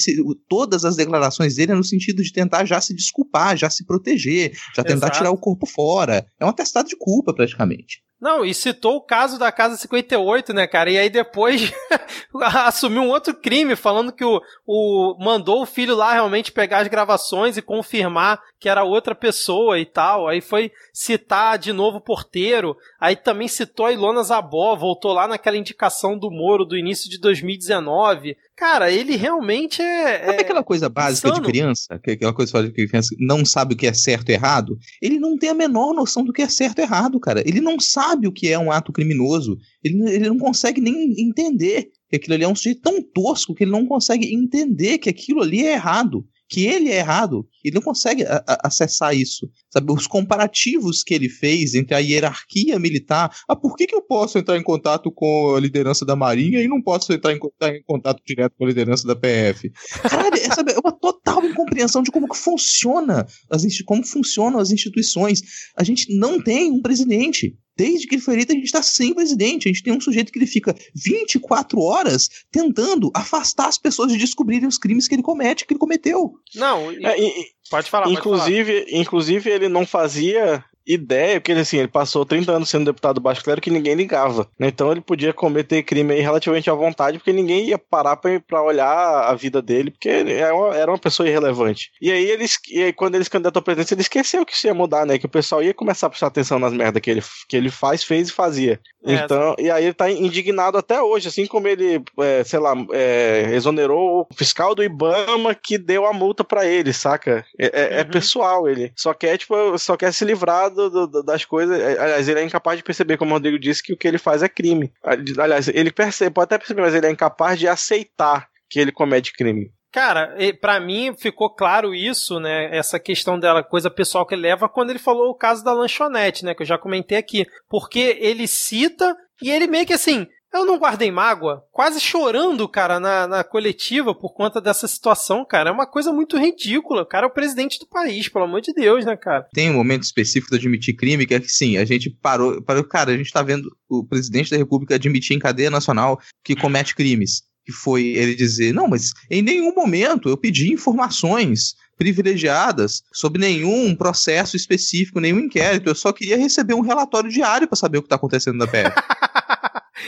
Todas 0.48 0.84
as 0.84 0.96
declarações 0.96 1.54
dele 1.54 1.72
é 1.72 1.74
no 1.74 1.84
sentido 1.84 2.22
de 2.22 2.32
tentar 2.32 2.64
já 2.64 2.74
já 2.74 2.80
se 2.80 2.94
desculpar, 2.94 3.56
já 3.56 3.70
se 3.70 3.84
proteger, 3.84 4.52
já 4.74 4.82
tentar 4.82 5.06
Exato. 5.06 5.18
tirar 5.18 5.30
o 5.30 5.38
corpo 5.38 5.66
fora. 5.66 6.26
É 6.38 6.44
um 6.44 6.48
atestado 6.48 6.88
de 6.88 6.96
culpa, 6.96 7.32
praticamente. 7.32 8.02
Não, 8.24 8.42
e 8.42 8.54
citou 8.54 8.96
o 8.96 9.02
caso 9.02 9.38
da 9.38 9.52
Casa 9.52 9.76
58, 9.76 10.54
né, 10.54 10.66
cara? 10.66 10.90
E 10.90 10.96
aí 10.96 11.10
depois 11.10 11.70
assumiu 12.64 13.02
um 13.02 13.10
outro 13.10 13.34
crime, 13.34 13.76
falando 13.76 14.10
que 14.10 14.24
o, 14.24 14.40
o 14.66 15.14
mandou 15.22 15.60
o 15.60 15.66
filho 15.66 15.94
lá 15.94 16.14
realmente 16.14 16.50
pegar 16.50 16.78
as 16.78 16.88
gravações 16.88 17.58
e 17.58 17.60
confirmar 17.60 18.40
que 18.58 18.66
era 18.66 18.82
outra 18.82 19.14
pessoa 19.14 19.78
e 19.78 19.84
tal. 19.84 20.26
Aí 20.26 20.40
foi 20.40 20.72
citar 20.90 21.58
de 21.58 21.70
novo 21.70 21.98
o 21.98 22.00
porteiro. 22.00 22.74
Aí 22.98 23.14
também 23.14 23.46
citou 23.46 23.84
a 23.84 23.92
Ilona 23.92 24.22
Zabó, 24.22 24.74
voltou 24.74 25.12
lá 25.12 25.28
naquela 25.28 25.58
indicação 25.58 26.18
do 26.18 26.30
Moro 26.30 26.64
do 26.64 26.78
início 26.78 27.10
de 27.10 27.20
2019. 27.20 28.38
Cara, 28.56 28.90
ele 28.90 29.16
realmente 29.16 29.82
é. 29.82 30.26
Sabe 30.26 30.38
é... 30.38 30.40
aquela 30.40 30.62
coisa 30.62 30.88
básica 30.88 31.28
Insano. 31.28 31.44
de 31.44 31.50
criança? 31.50 31.86
Aquela 31.90 32.32
coisa 32.32 32.70
que 32.70 32.86
criança 32.86 33.14
não 33.18 33.44
sabe 33.44 33.74
o 33.74 33.76
que 33.76 33.86
é 33.86 33.92
certo 33.92 34.30
e 34.30 34.32
errado? 34.32 34.78
Ele 35.02 35.18
não 35.18 35.36
tem 35.36 35.50
a 35.50 35.54
menor 35.54 35.92
noção 35.92 36.24
do 36.24 36.32
que 36.32 36.42
é 36.42 36.48
certo 36.48 36.78
e 36.78 36.82
errado, 36.82 37.18
cara. 37.18 37.42
Ele 37.46 37.60
não 37.60 37.80
sabe 37.80 38.28
o 38.28 38.32
que 38.32 38.48
é 38.48 38.58
um 38.58 38.70
ato 38.70 38.92
criminoso. 38.92 39.58
Ele, 39.82 40.08
ele 40.08 40.28
não 40.28 40.38
consegue 40.38 40.80
nem 40.80 41.20
entender 41.20 41.88
que 42.08 42.16
aquilo 42.16 42.34
ali 42.34 42.44
é 42.44 42.48
um 42.48 42.54
sujeito 42.54 42.80
tão 42.80 43.02
tosco 43.02 43.54
que 43.54 43.64
ele 43.64 43.72
não 43.72 43.86
consegue 43.86 44.32
entender 44.32 44.98
que 44.98 45.08
aquilo 45.08 45.42
ali 45.42 45.66
é 45.66 45.72
errado 45.72 46.24
que 46.48 46.66
ele 46.66 46.90
é 46.90 46.98
errado, 46.98 47.48
ele 47.64 47.74
não 47.74 47.82
consegue 47.82 48.24
a, 48.24 48.36
a, 48.46 48.68
acessar 48.68 49.14
isso. 49.14 49.50
Sabe, 49.74 49.92
os 49.92 50.06
comparativos 50.06 51.02
que 51.02 51.12
ele 51.12 51.28
fez 51.28 51.74
entre 51.74 51.96
a 51.96 51.98
hierarquia 51.98 52.78
militar. 52.78 53.36
Ah, 53.48 53.56
por 53.56 53.74
que, 53.74 53.88
que 53.88 53.94
eu 53.94 54.00
posso 54.00 54.38
entrar 54.38 54.56
em 54.56 54.62
contato 54.62 55.10
com 55.10 55.56
a 55.56 55.58
liderança 55.58 56.04
da 56.04 56.14
Marinha 56.14 56.62
e 56.62 56.68
não 56.68 56.80
posso 56.80 57.12
entrar 57.12 57.32
em, 57.32 57.40
em 57.40 57.82
contato 57.82 58.22
direto 58.24 58.54
com 58.56 58.64
a 58.64 58.68
liderança 58.68 59.04
da 59.04 59.16
PF? 59.16 59.72
Caralho, 60.00 60.36
é, 60.36 60.54
sabe, 60.54 60.70
é 60.70 60.78
uma 60.78 60.92
total 60.92 61.44
incompreensão 61.44 62.04
de 62.04 62.12
como 62.12 62.28
que 62.28 62.38
funciona 62.38 63.26
as, 63.50 63.64
como 63.82 64.06
funcionam 64.06 64.60
as 64.60 64.70
instituições. 64.70 65.42
A 65.76 65.82
gente 65.82 66.16
não 66.16 66.40
tem 66.40 66.70
um 66.70 66.80
presidente. 66.80 67.58
Desde 67.76 68.06
que 68.06 68.14
ele 68.14 68.22
foi 68.22 68.34
eleito, 68.34 68.52
a 68.52 68.54
gente 68.54 68.66
está 68.66 68.80
sem 68.80 69.12
presidente. 69.12 69.68
A 69.68 69.72
gente 69.72 69.82
tem 69.82 69.92
um 69.92 70.00
sujeito 70.00 70.32
que 70.32 70.38
ele 70.38 70.46
fica 70.46 70.72
24 70.94 71.80
horas 71.80 72.28
tentando 72.48 73.10
afastar 73.12 73.66
as 73.66 73.76
pessoas 73.76 74.12
de 74.12 74.18
descobrirem 74.18 74.68
os 74.68 74.78
crimes 74.78 75.08
que 75.08 75.16
ele 75.16 75.22
comete, 75.22 75.66
que 75.66 75.72
ele 75.72 75.80
cometeu. 75.80 76.34
Não, 76.54 76.92
e... 76.92 77.04
é, 77.04 77.20
e, 77.20 77.46
pode 77.74 77.90
falar. 77.90 78.08
Inclusive, 78.08 78.72
pode 78.72 78.90
falar. 78.90 79.00
inclusive 79.00 79.50
ele 79.50 79.68
não 79.68 79.84
fazia 79.84 80.64
ideia, 80.86 81.40
porque 81.40 81.52
assim, 81.52 81.78
ele 81.78 81.88
passou 81.88 82.24
30 82.24 82.52
anos 82.52 82.68
sendo 82.68 82.86
deputado 82.86 83.20
baixo 83.20 83.42
clero 83.42 83.60
que 83.60 83.70
ninguém 83.70 83.94
ligava. 83.94 84.48
Né? 84.58 84.68
Então 84.68 84.90
ele 84.90 85.00
podia 85.00 85.32
cometer 85.32 85.82
crime 85.82 86.12
aí 86.12 86.20
relativamente 86.20 86.70
à 86.70 86.74
vontade, 86.74 87.18
porque 87.18 87.32
ninguém 87.32 87.66
ia 87.66 87.78
parar 87.78 88.16
pra, 88.16 88.62
olhar 88.62 89.28
a 89.28 89.34
vida 89.34 89.60
dele, 89.60 89.90
porque 89.90 90.08
era 90.08 90.54
uma, 90.54 90.74
era 90.74 90.90
uma 90.90 90.98
pessoa 90.98 91.28
irrelevante. 91.28 91.90
E 92.00 92.10
aí, 92.10 92.24
ele, 92.24 92.46
e 92.70 92.82
aí 92.82 92.92
quando 92.92 93.14
ele 93.14 93.24
se 93.24 93.30
candidatou 93.30 93.60
à 93.60 93.62
presidência, 93.62 93.94
ele 93.94 94.02
esqueceu 94.02 94.44
que 94.44 94.52
isso 94.52 94.66
ia 94.66 94.74
mudar, 94.74 95.06
né? 95.06 95.18
Que 95.18 95.26
o 95.26 95.30
pessoal 95.30 95.62
ia 95.62 95.74
começar 95.74 96.06
a 96.06 96.10
prestar 96.10 96.26
atenção 96.26 96.58
nas 96.58 96.72
merdas 96.72 97.00
que 97.00 97.10
ele, 97.10 97.22
que 97.48 97.56
ele 97.56 97.70
faz, 97.70 98.02
fez 98.02 98.28
e 98.28 98.32
fazia. 98.32 98.80
É, 99.06 99.14
então, 99.14 99.54
e 99.58 99.70
aí 99.70 99.84
ele 99.84 99.92
tá 99.92 100.10
indignado 100.10 100.78
até 100.78 101.00
hoje, 101.00 101.28
assim 101.28 101.46
como 101.46 101.68
ele, 101.68 102.02
é, 102.18 102.42
sei 102.42 102.58
lá, 102.58 102.74
é, 102.92 103.50
exonerou 103.52 104.22
o 104.30 104.34
fiscal 104.34 104.74
do 104.74 104.82
Ibama 104.82 105.54
que 105.54 105.76
deu 105.76 106.06
a 106.06 106.12
multa 106.12 106.42
para 106.42 106.66
ele, 106.66 106.92
saca? 106.92 107.44
É, 107.58 107.66
é, 107.66 108.00
é, 108.00 108.02
uhum. 108.02 108.10
pessoal 108.10 108.68
ele. 108.68 108.92
Só 108.96 109.12
quer, 109.12 109.36
tipo, 109.36 109.78
só 109.78 109.96
quer 109.96 110.12
se 110.12 110.24
livrar 110.24 110.70
do, 110.74 111.06
do, 111.06 111.22
das 111.22 111.44
coisas. 111.44 111.80
É, 111.80 111.98
aliás, 111.98 112.28
ele 112.28 112.40
é 112.40 112.44
incapaz 112.44 112.76
de 112.76 112.84
perceber, 112.84 113.16
como 113.16 113.30
o 113.30 113.34
Rodrigo 113.34 113.58
disse, 113.58 113.82
que 113.82 113.92
o 113.92 113.96
que 113.96 114.06
ele 114.06 114.18
faz 114.18 114.42
é 114.42 114.48
crime. 114.48 114.92
Aliás, 115.38 115.68
ele 115.68 115.90
percebe, 115.90 116.34
pode 116.34 116.46
até 116.46 116.58
perceber, 116.58 116.82
mas 116.82 116.94
ele 116.94 117.06
é 117.06 117.10
incapaz 117.10 117.58
de 117.58 117.68
aceitar 117.68 118.48
que 118.68 118.80
ele 118.80 118.92
comete 118.92 119.32
crime. 119.32 119.70
Cara, 119.92 120.34
para 120.60 120.80
mim 120.80 121.14
ficou 121.16 121.54
claro 121.54 121.94
isso, 121.94 122.40
né? 122.40 122.76
Essa 122.76 122.98
questão 122.98 123.38
dela, 123.38 123.62
coisa 123.62 123.88
pessoal 123.88 124.26
que 124.26 124.34
ele 124.34 124.42
leva, 124.42 124.68
quando 124.68 124.90
ele 124.90 124.98
falou 124.98 125.30
o 125.30 125.36
caso 125.36 125.62
da 125.62 125.72
lanchonete, 125.72 126.44
né? 126.44 126.52
Que 126.52 126.62
eu 126.62 126.66
já 126.66 126.76
comentei 126.76 127.16
aqui. 127.16 127.46
Porque 127.68 128.18
ele 128.20 128.48
cita 128.48 129.16
e 129.40 129.52
ele 129.52 129.68
meio 129.68 129.86
que 129.86 129.92
assim, 129.92 130.26
eu 130.54 130.66
não 130.66 130.78
guardei 130.78 131.10
mágoa, 131.10 131.64
quase 131.72 132.00
chorando, 132.00 132.68
cara, 132.68 133.00
na, 133.00 133.26
na 133.26 133.44
coletiva 133.44 134.14
por 134.14 134.32
conta 134.32 134.60
dessa 134.60 134.86
situação, 134.86 135.44
cara. 135.44 135.70
É 135.70 135.72
uma 135.72 135.86
coisa 135.86 136.12
muito 136.12 136.38
ridícula. 136.38 137.02
O 137.02 137.06
cara 137.06 137.26
é 137.26 137.28
o 137.28 137.32
presidente 137.32 137.78
do 137.78 137.86
país, 137.86 138.28
pelo 138.28 138.44
amor 138.44 138.60
de 138.60 138.72
Deus, 138.72 139.04
né, 139.04 139.16
cara? 139.16 139.46
Tem 139.52 139.70
um 139.70 139.74
momento 139.74 140.04
específico 140.04 140.50
de 140.50 140.58
admitir 140.58 140.94
crime 140.94 141.26
que 141.26 141.34
é 141.34 141.40
que 141.40 141.50
sim, 141.50 141.76
a 141.76 141.84
gente 141.84 142.10
parou, 142.10 142.62
parou. 142.62 142.84
Cara, 142.84 143.12
a 143.12 143.16
gente 143.16 143.32
tá 143.32 143.42
vendo 143.42 143.68
o 143.88 144.04
presidente 144.04 144.50
da 144.50 144.56
República 144.56 144.94
admitir 144.94 145.36
em 145.36 145.40
cadeia 145.40 145.70
nacional 145.70 146.20
que 146.44 146.54
comete 146.54 146.94
crimes. 146.94 147.42
Que 147.64 147.72
foi 147.72 148.08
ele 148.08 148.34
dizer: 148.34 148.74
não, 148.74 148.86
mas 148.86 149.12
em 149.30 149.40
nenhum 149.40 149.74
momento 149.74 150.28
eu 150.28 150.36
pedi 150.36 150.70
informações 150.70 151.74
privilegiadas 151.96 153.02
sobre 153.12 153.40
nenhum 153.40 153.94
processo 153.94 154.56
específico, 154.56 155.20
nenhum 155.20 155.40
inquérito. 155.40 155.88
Eu 155.88 155.94
só 155.94 156.12
queria 156.12 156.36
receber 156.36 156.74
um 156.74 156.82
relatório 156.82 157.30
diário 157.30 157.66
para 157.66 157.76
saber 157.76 157.98
o 157.98 158.02
que 158.02 158.08
tá 158.08 158.16
acontecendo 158.16 158.58
na 158.58 158.66
PF. 158.66 158.94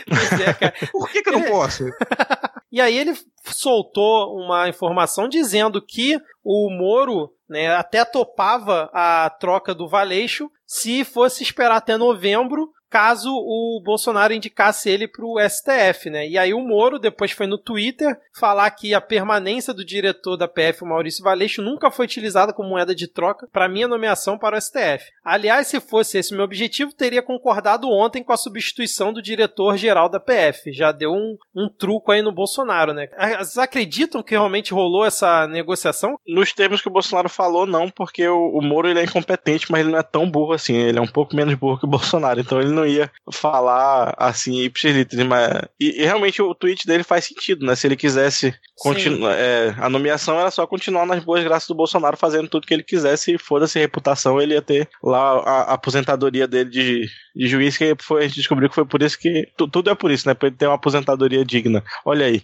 é. 0.61 0.71
Por 0.91 1.11
que, 1.11 1.23
que 1.23 1.29
eu 1.29 1.33
não 1.35 1.43
posso? 1.43 1.85
e 2.71 2.81
aí 2.81 2.97
ele 2.97 3.17
soltou 3.45 4.37
uma 4.37 4.69
informação 4.69 5.29
dizendo 5.29 5.81
que 5.81 6.19
o 6.45 6.71
Moro 6.71 7.33
né, 7.49 7.75
até 7.75 8.05
topava 8.05 8.91
a 8.93 9.31
troca 9.31 9.75
do 9.75 9.89
Valeixo 9.89 10.51
se 10.67 11.05
fosse 11.05 11.43
esperar 11.43 11.77
até 11.77 11.97
novembro 11.97 12.73
caso 12.91 13.31
o 13.31 13.81
Bolsonaro 13.85 14.33
indicasse 14.33 14.89
ele 14.89 15.09
para 15.09 15.25
o 15.25 15.39
STF, 15.41 16.11
né? 16.11 16.29
E 16.29 16.39
aí 16.39 16.55
o 16.55 16.61
Moro 16.61 16.99
depois 16.99 17.33
foi 17.33 17.47
no 17.47 17.59
Twitter 17.59 18.19
falar 18.39 18.71
que 18.71 18.95
a 18.95 19.01
permanência 19.01 19.75
do 19.75 19.85
diretor 19.85 20.37
da 20.37 20.49
PF, 20.49 20.85
Maurício 20.85 21.25
Valeixo, 21.25 21.63
nunca 21.63 21.91
foi 21.91 22.05
utilizada 22.07 22.53
como 22.53 22.69
moeda 22.69 22.95
de 22.95 23.07
troca 23.07 23.49
para 23.53 23.69
minha 23.69 23.89
nomeação 23.89 24.39
para 24.39 24.57
o 24.57 24.61
STF. 24.61 25.05
Aliás, 25.25 25.67
se 25.67 25.81
fosse 25.81 26.19
esse 26.19 26.35
meu 26.35 26.45
objetivo, 26.45 26.93
teria 26.93 27.23
concordado 27.23 27.89
ontem 27.91 28.23
com 28.23 28.33
a 28.33 28.37
substituição 28.37 29.13
do 29.13 29.23
diretor-geral 29.23 30.09
da 30.09 30.21
PF. 30.21 30.73
Já 30.73 30.93
deu 30.93 31.13
um, 31.13 31.37
um 31.55 31.69
truco 31.69 32.13
aí 32.13 32.23
no 32.23 32.33
Bolsonaro, 32.33 32.93
né? 32.93 33.09
Vocês 33.39 33.59
acreditam 33.59 34.23
que 34.23 34.33
realmente 34.33 34.73
rolou 34.73 35.05
essa 35.05 35.47
negociação? 35.47 36.19
Nos 36.27 36.53
termos 36.53 36.81
que 36.81 36.89
o 36.89 36.93
Bolsonaro 36.93 37.29
falou, 37.29 37.67
não, 37.67 37.91
porque 37.91 38.27
o, 38.27 38.59
o 38.59 38.63
Moro 38.63 38.89
ele 38.89 39.01
é 39.01 39.05
incompetente, 39.05 39.71
mas 39.71 39.81
ele 39.81 39.91
não 39.91 39.99
é 39.99 40.03
tão 40.03 40.31
burro 40.31 40.53
assim. 40.53 40.75
Ele 40.75 40.99
é 40.99 41.03
um 41.03 41.07
pouco 41.07 41.35
menos 41.35 41.55
burro 41.55 41.79
que 41.79 41.85
o 41.85 41.89
Bolsonaro, 41.89 42.41
então 42.41 42.61
ele 42.61 42.71
não 42.71 42.86
ia 42.87 43.11
falar 43.33 44.15
assim 44.17 44.61
ipsiliter, 44.61 45.25
mas 45.27 45.63
e, 45.81 46.03
e, 46.03 46.05
realmente 46.05 46.41
o 46.41 46.55
tweet 46.55 46.87
dele 46.87 47.03
faz 47.03 47.25
sentido, 47.25 47.65
né? 47.65 47.75
Se 47.75 47.87
ele 47.87 47.97
quisesse 47.97 48.55
continuar, 48.77 49.35
é, 49.37 49.75
a 49.79 49.89
nomeação 49.89 50.39
era 50.39 50.51
só 50.51 50.67
continuar 50.67 51.07
nas 51.07 51.23
boas 51.23 51.43
graças 51.43 51.69
do 51.69 51.75
Bolsonaro 51.75 52.17
fazendo 52.17 52.49
tudo 52.49 52.67
que 52.67 52.75
ele 52.75 52.83
quisesse 52.83 53.35
e 53.35 53.39
foda-se 53.39 53.79
reputação, 53.79 54.41
ele 54.41 54.55
ia 54.55 54.63
ter 54.63 54.89
lá 55.03 55.41
a, 55.41 55.63
a 55.63 55.75
aposentadoria 55.75 56.47
dele 56.47 56.71
de, 56.71 57.09
de 57.35 57.47
juiz 57.47 57.77
que 57.77 57.95
foi, 58.01 58.25
a 58.25 58.27
gente 58.29 58.37
descobriu 58.37 58.69
que 58.69 58.75
foi 58.75 58.87
por 58.87 59.03
isso 59.03 59.19
que 59.19 59.49
tudo 59.57 59.91
é 59.91 59.95
por 59.95 60.11
isso, 60.11 60.29
né? 60.29 60.35
Pra 60.35 60.49
ele 60.49 60.57
ter 60.57 60.67
uma 60.67 60.75
aposentadoria 60.75 61.45
digna. 61.45 61.83
Olha 62.05 62.27
aí. 62.27 62.43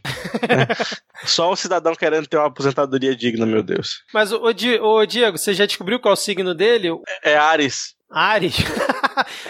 né? 0.48 0.66
Só 1.24 1.52
um 1.52 1.56
cidadão 1.56 1.94
querendo 1.94 2.26
ter 2.26 2.36
uma 2.36 2.46
aposentadoria 2.46 3.14
digna, 3.14 3.46
meu 3.46 3.62
Deus. 3.62 4.02
Mas, 4.12 4.32
ô, 4.32 4.52
Diego, 4.52 5.38
você 5.38 5.54
já 5.54 5.66
descobriu 5.66 6.00
qual 6.00 6.12
é 6.12 6.14
o 6.14 6.16
signo 6.16 6.54
dele? 6.54 6.88
É, 7.24 7.32
é 7.32 7.36
Ares. 7.36 7.94
Ares? 8.12 8.56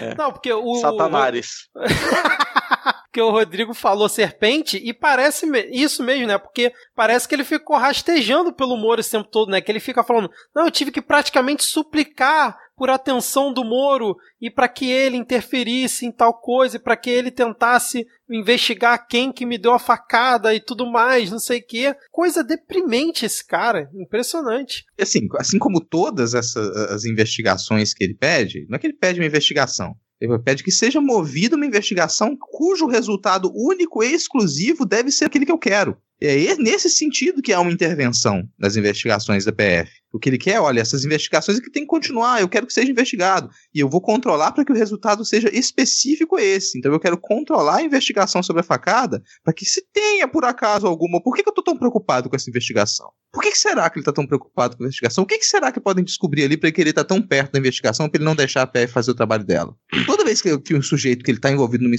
É. 0.01 0.15
Não, 0.17 0.33
porque 0.33 0.53
o. 0.53 0.75
Satanares. 0.77 1.69
que 3.13 3.21
o 3.21 3.31
Rodrigo 3.31 3.75
falou 3.75 4.09
serpente 4.09 4.81
e 4.83 4.93
parece 4.93 5.47
isso 5.71 6.03
mesmo, 6.03 6.27
né? 6.27 6.39
Porque 6.39 6.73
parece 6.95 7.29
que 7.29 7.35
ele 7.35 7.45
ficou 7.45 7.77
rastejando 7.77 8.53
pelo 8.53 8.77
Moro 8.77 9.01
esse 9.01 9.11
tempo 9.11 9.29
todo, 9.31 9.51
né? 9.51 9.61
Que 9.61 9.71
ele 9.71 9.81
fica 9.81 10.03
falando: 10.03 10.31
"Não, 10.55 10.65
eu 10.65 10.71
tive 10.71 10.91
que 10.91 11.03
praticamente 11.03 11.63
suplicar 11.63 12.59
por 12.83 12.91
atenção 12.91 13.55
do 13.55 13.63
Moro 13.63 14.17
e 14.41 14.51
para 14.51 14.67
que 14.67 14.91
ele 14.91 15.17
interferisse 15.17 16.05
em 16.05 16.11
tal 16.11 16.35
coisa, 16.35 16.79
e 16.79 16.81
para 16.81 16.97
que 16.97 17.09
ele 17.09 17.31
tentasse 17.31 18.05
investigar 18.29 19.07
quem 19.07 19.33
que 19.33 19.47
me 19.47 19.57
deu 19.57 19.73
a 19.73 19.79
facada 19.79 20.53
e 20.53 20.59
tudo 20.59 20.91
mais, 20.91 21.31
não 21.31 21.39
sei 21.39 21.61
o 21.61 21.65
quê. 21.65 21.95
Coisa 22.11 22.43
deprimente 22.43 23.25
esse 23.25 23.47
cara, 23.47 23.89
impressionante. 23.95 24.85
Assim, 25.01 25.29
assim 25.39 25.61
como 25.61 25.81
todas 25.81 26.35
essas 26.35 26.77
as 26.91 27.05
investigações 27.05 27.95
que 27.95 28.03
ele 28.03 28.15
pede, 28.15 28.67
não 28.69 28.75
é 28.75 28.79
que 28.81 28.89
ele 28.89 28.99
pede 28.99 29.21
uma 29.21 29.27
investigação, 29.27 29.95
ele 30.21 30.37
pede 30.41 30.65
que 30.65 30.73
seja 30.73 31.01
movida 31.01 31.55
uma 31.55 31.67
investigação 31.67 32.37
cujo 32.37 32.89
resultado 32.89 33.49
único 33.55 34.03
e 34.03 34.13
exclusivo 34.13 34.85
deve 34.85 35.13
ser 35.13 35.27
aquele 35.27 35.47
que 35.47 35.53
eu 35.53 35.59
quero. 35.59 35.97
É 36.25 36.55
nesse 36.57 36.89
sentido 36.89 37.43
que 37.43 37.53
há 37.53 37.61
uma 37.61 37.73
intervenção 37.73 38.49
nas 38.57 38.77
investigações 38.77 39.45
da 39.45 39.53
PF. 39.53 39.91
O 40.13 40.19
que 40.19 40.29
ele 40.29 40.39
quer, 40.39 40.61
olha, 40.61 40.81
essas 40.81 41.05
investigações 41.05 41.59
que 41.59 41.71
tem 41.71 41.83
que 41.83 41.89
continuar, 41.89 42.41
eu 42.41 42.49
quero 42.49 42.67
que 42.67 42.73
seja 42.73 42.91
investigado. 42.91 43.51
E 43.75 43.81
eu 43.81 43.89
vou 43.89 44.01
controlar 44.01 44.53
para 44.53 44.65
que 44.65 44.71
o 44.71 44.75
resultado 44.75 45.25
seja 45.25 45.49
específico 45.53 46.39
esse. 46.39 46.79
Então 46.79 46.93
eu 46.93 47.01
quero 47.01 47.17
controlar 47.17 47.77
a 47.77 47.83
investigação 47.83 48.43
sobre 48.43 48.61
a 48.61 48.65
facada 48.65 49.23
para 49.43 49.55
que 49.55 49.65
se 49.65 49.83
tenha, 49.93 50.29
por 50.29 50.45
acaso, 50.45 50.87
alguma. 50.87 51.21
Por 51.21 51.35
que, 51.35 51.43
que 51.43 51.49
eu 51.49 51.55
tô 51.55 51.63
tão 51.63 51.77
preocupado 51.77 52.29
com 52.29 52.37
essa 52.37 52.51
investigação? 52.51 53.11
Por 53.33 53.43
que, 53.43 53.51
que 53.51 53.59
será 53.59 53.89
que 53.89 53.99
ele 53.99 54.05
tá 54.05 54.13
tão 54.13 54.27
preocupado 54.27 54.77
com 54.77 54.83
a 54.83 54.87
investigação? 54.87 55.25
O 55.25 55.27
que, 55.27 55.39
que 55.39 55.47
será 55.47 55.73
que 55.73 55.81
podem 55.81 56.05
descobrir 56.05 56.45
ali 56.45 56.59
para 56.59 56.69
ele 56.69 56.91
estar 56.91 57.03
tá 57.03 57.09
tão 57.09 57.23
perto 57.23 57.53
da 57.53 57.59
investigação 57.59 58.07
para 58.07 58.19
ele 58.19 58.27
não 58.27 58.37
deixar 58.37 58.61
a 58.61 58.67
PF 58.67 58.93
fazer 58.93 59.11
o 59.11 59.15
trabalho 59.15 59.43
dela? 59.43 59.75
Toda 60.05 60.23
vez 60.23 60.43
que, 60.43 60.59
que 60.59 60.75
um 60.75 60.83
sujeito 60.83 61.25
que 61.25 61.31
ele 61.31 61.41
tá 61.41 61.51
envolvido 61.51 61.85
numa, 61.85 61.97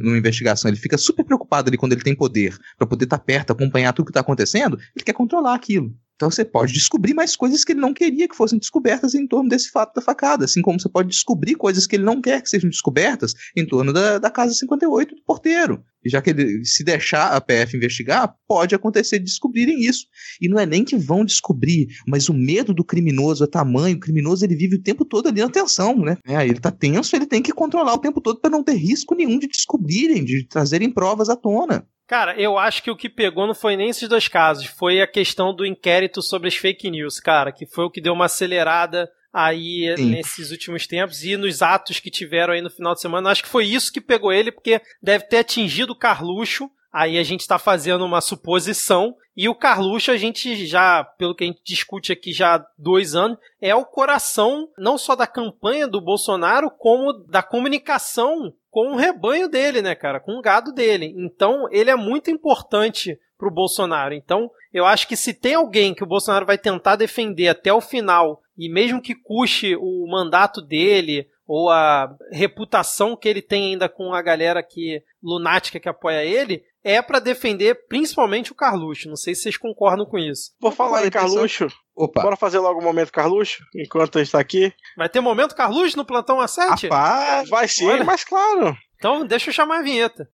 numa, 0.00 0.18
investigação, 0.18 0.70
ele 0.70 0.76
fica 0.76 0.98
super 0.98 1.24
preocupado 1.24 1.70
ali 1.70 1.78
quando 1.78 1.94
ele 1.94 2.02
tem 2.02 2.14
poder 2.14 2.54
para 2.76 2.86
poder 2.86 3.04
estar 3.04 3.16
tá 3.16 3.24
perto, 3.24 3.52
acompanhar 3.64 3.92
tudo 3.92 4.06
que 4.06 4.12
tá 4.12 4.20
acontecendo, 4.20 4.78
ele 4.94 5.04
quer 5.04 5.12
controlar 5.12 5.54
aquilo. 5.54 5.92
Então 6.16 6.30
você 6.30 6.44
pode 6.44 6.72
descobrir 6.72 7.12
mais 7.12 7.34
coisas 7.34 7.64
que 7.64 7.72
ele 7.72 7.80
não 7.80 7.92
queria 7.92 8.28
que 8.28 8.36
fossem 8.36 8.58
descobertas 8.58 9.14
em 9.14 9.26
torno 9.26 9.48
desse 9.48 9.70
fato 9.70 9.94
da 9.94 10.00
facada, 10.00 10.44
assim 10.44 10.62
como 10.62 10.78
você 10.78 10.88
pode 10.88 11.08
descobrir 11.08 11.56
coisas 11.56 11.86
que 11.86 11.96
ele 11.96 12.04
não 12.04 12.20
quer 12.20 12.40
que 12.40 12.48
sejam 12.48 12.70
descobertas 12.70 13.34
em 13.56 13.66
torno 13.66 13.92
da, 13.92 14.18
da 14.18 14.30
Casa 14.30 14.54
58 14.54 15.16
do 15.16 15.22
porteiro. 15.24 15.82
E 16.04 16.10
já 16.10 16.22
que 16.22 16.30
ele, 16.30 16.64
se 16.64 16.84
deixar 16.84 17.32
a 17.32 17.40
PF 17.40 17.76
investigar, 17.76 18.32
pode 18.46 18.74
acontecer 18.74 19.18
de 19.18 19.24
descobrirem 19.24 19.80
isso. 19.80 20.06
E 20.40 20.48
não 20.48 20.58
é 20.58 20.66
nem 20.66 20.84
que 20.84 20.96
vão 20.96 21.24
descobrir, 21.24 21.88
mas 22.06 22.28
o 22.28 22.34
medo 22.34 22.72
do 22.72 22.84
criminoso 22.84 23.42
é 23.42 23.46
tamanho. 23.46 23.96
O 23.96 24.00
criminoso 24.00 24.44
ele 24.44 24.54
vive 24.54 24.76
o 24.76 24.82
tempo 24.82 25.04
todo 25.04 25.28
ali 25.28 25.40
na 25.40 25.48
tensão, 25.48 25.96
né? 25.96 26.16
É, 26.26 26.46
ele 26.46 26.60
tá 26.60 26.70
tenso, 26.70 27.16
ele 27.16 27.26
tem 27.26 27.42
que 27.42 27.52
controlar 27.52 27.94
o 27.94 27.98
tempo 27.98 28.20
todo 28.20 28.38
para 28.38 28.50
não 28.50 28.62
ter 28.62 28.74
risco 28.74 29.14
nenhum 29.14 29.38
de 29.38 29.48
descobrirem, 29.48 30.24
de 30.24 30.46
trazerem 30.46 30.90
provas 30.90 31.28
à 31.28 31.34
tona. 31.34 31.86
Cara, 32.06 32.38
eu 32.38 32.58
acho 32.58 32.82
que 32.82 32.90
o 32.90 32.96
que 32.96 33.08
pegou 33.08 33.46
não 33.46 33.54
foi 33.54 33.76
nem 33.76 33.88
esses 33.88 34.08
dois 34.08 34.28
casos, 34.28 34.66
foi 34.66 35.00
a 35.00 35.06
questão 35.06 35.54
do 35.54 35.64
inquérito 35.64 36.20
sobre 36.20 36.48
as 36.48 36.54
fake 36.54 36.90
news, 36.90 37.18
cara, 37.18 37.50
que 37.50 37.66
foi 37.66 37.84
o 37.84 37.90
que 37.90 38.00
deu 38.00 38.12
uma 38.12 38.26
acelerada 38.26 39.10
aí 39.32 39.92
Sim. 39.96 40.10
nesses 40.10 40.50
últimos 40.50 40.86
tempos 40.86 41.24
e 41.24 41.36
nos 41.36 41.60
atos 41.60 41.98
que 41.98 42.10
tiveram 42.10 42.52
aí 42.52 42.60
no 42.60 42.70
final 42.70 42.94
de 42.94 43.00
semana. 43.00 43.30
Acho 43.30 43.42
que 43.42 43.48
foi 43.48 43.66
isso 43.66 43.92
que 43.92 44.00
pegou 44.00 44.32
ele, 44.32 44.52
porque 44.52 44.80
deve 45.02 45.24
ter 45.24 45.38
atingido 45.38 45.92
o 45.92 45.98
Carluxo. 45.98 46.70
Aí 46.94 47.18
a 47.18 47.24
gente 47.24 47.40
está 47.40 47.58
fazendo 47.58 48.04
uma 48.04 48.20
suposição. 48.20 49.16
E 49.36 49.48
o 49.48 49.54
Carluxo, 49.54 50.12
a 50.12 50.16
gente 50.16 50.64
já, 50.64 51.02
pelo 51.02 51.34
que 51.34 51.42
a 51.42 51.46
gente 51.48 51.60
discute 51.64 52.12
aqui 52.12 52.32
já 52.32 52.54
há 52.54 52.66
dois 52.78 53.16
anos, 53.16 53.36
é 53.60 53.74
o 53.74 53.84
coração 53.84 54.68
não 54.78 54.96
só 54.96 55.16
da 55.16 55.26
campanha 55.26 55.88
do 55.88 56.00
Bolsonaro, 56.00 56.70
como 56.70 57.12
da 57.12 57.42
comunicação 57.42 58.54
com 58.70 58.92
o 58.92 58.96
rebanho 58.96 59.48
dele, 59.48 59.82
né, 59.82 59.96
cara? 59.96 60.20
Com 60.20 60.38
o 60.38 60.40
gado 60.40 60.72
dele. 60.72 61.12
Então, 61.16 61.66
ele 61.72 61.90
é 61.90 61.96
muito 61.96 62.30
importante 62.30 63.18
pro 63.36 63.50
Bolsonaro. 63.50 64.14
Então, 64.14 64.48
eu 64.72 64.86
acho 64.86 65.08
que 65.08 65.16
se 65.16 65.34
tem 65.34 65.54
alguém 65.54 65.94
que 65.94 66.04
o 66.04 66.08
Bolsonaro 66.08 66.46
vai 66.46 66.56
tentar 66.56 66.94
defender 66.94 67.48
até 67.48 67.72
o 67.72 67.80
final, 67.80 68.40
e 68.56 68.68
mesmo 68.68 69.02
que 69.02 69.16
custe 69.16 69.74
o 69.74 70.06
mandato 70.08 70.62
dele, 70.62 71.28
ou 71.44 71.70
a 71.70 72.14
reputação 72.30 73.16
que 73.16 73.28
ele 73.28 73.42
tem 73.42 73.72
ainda 73.72 73.88
com 73.88 74.14
a 74.14 74.22
galera 74.22 74.62
que 74.62 75.02
lunática 75.20 75.80
que 75.80 75.88
apoia 75.88 76.24
ele, 76.24 76.62
é 76.84 77.00
para 77.00 77.18
defender 77.18 77.86
principalmente 77.88 78.52
o 78.52 78.54
Carluxo. 78.54 79.08
Não 79.08 79.16
sei 79.16 79.34
se 79.34 79.42
vocês 79.42 79.56
concordam 79.56 80.04
com 80.04 80.18
isso. 80.18 80.52
Vou 80.60 80.70
falar 80.70 81.06
em 81.06 81.10
Carluxo. 81.10 81.66
Opa. 81.96 82.22
Bora 82.22 82.36
fazer 82.36 82.58
logo 82.58 82.78
o 82.78 82.82
um 82.82 82.84
momento 82.84 83.10
Carluxo, 83.10 83.64
enquanto 83.74 84.18
a 84.18 84.22
gente 84.22 84.32
tá 84.32 84.40
aqui. 84.40 84.72
Vai 84.96 85.08
ter 85.08 85.20
momento 85.20 85.54
Carluxo 85.54 85.96
no 85.96 86.04
plantão 86.04 86.38
A7? 86.38 86.82
Rapaz, 86.82 87.48
vai 87.48 87.66
sim, 87.66 87.88
Olha. 87.88 88.04
mas 88.04 88.22
claro. 88.22 88.76
Então 88.96 89.26
deixa 89.26 89.48
eu 89.48 89.54
chamar 89.54 89.78
a 89.78 89.82
vinheta. 89.82 90.28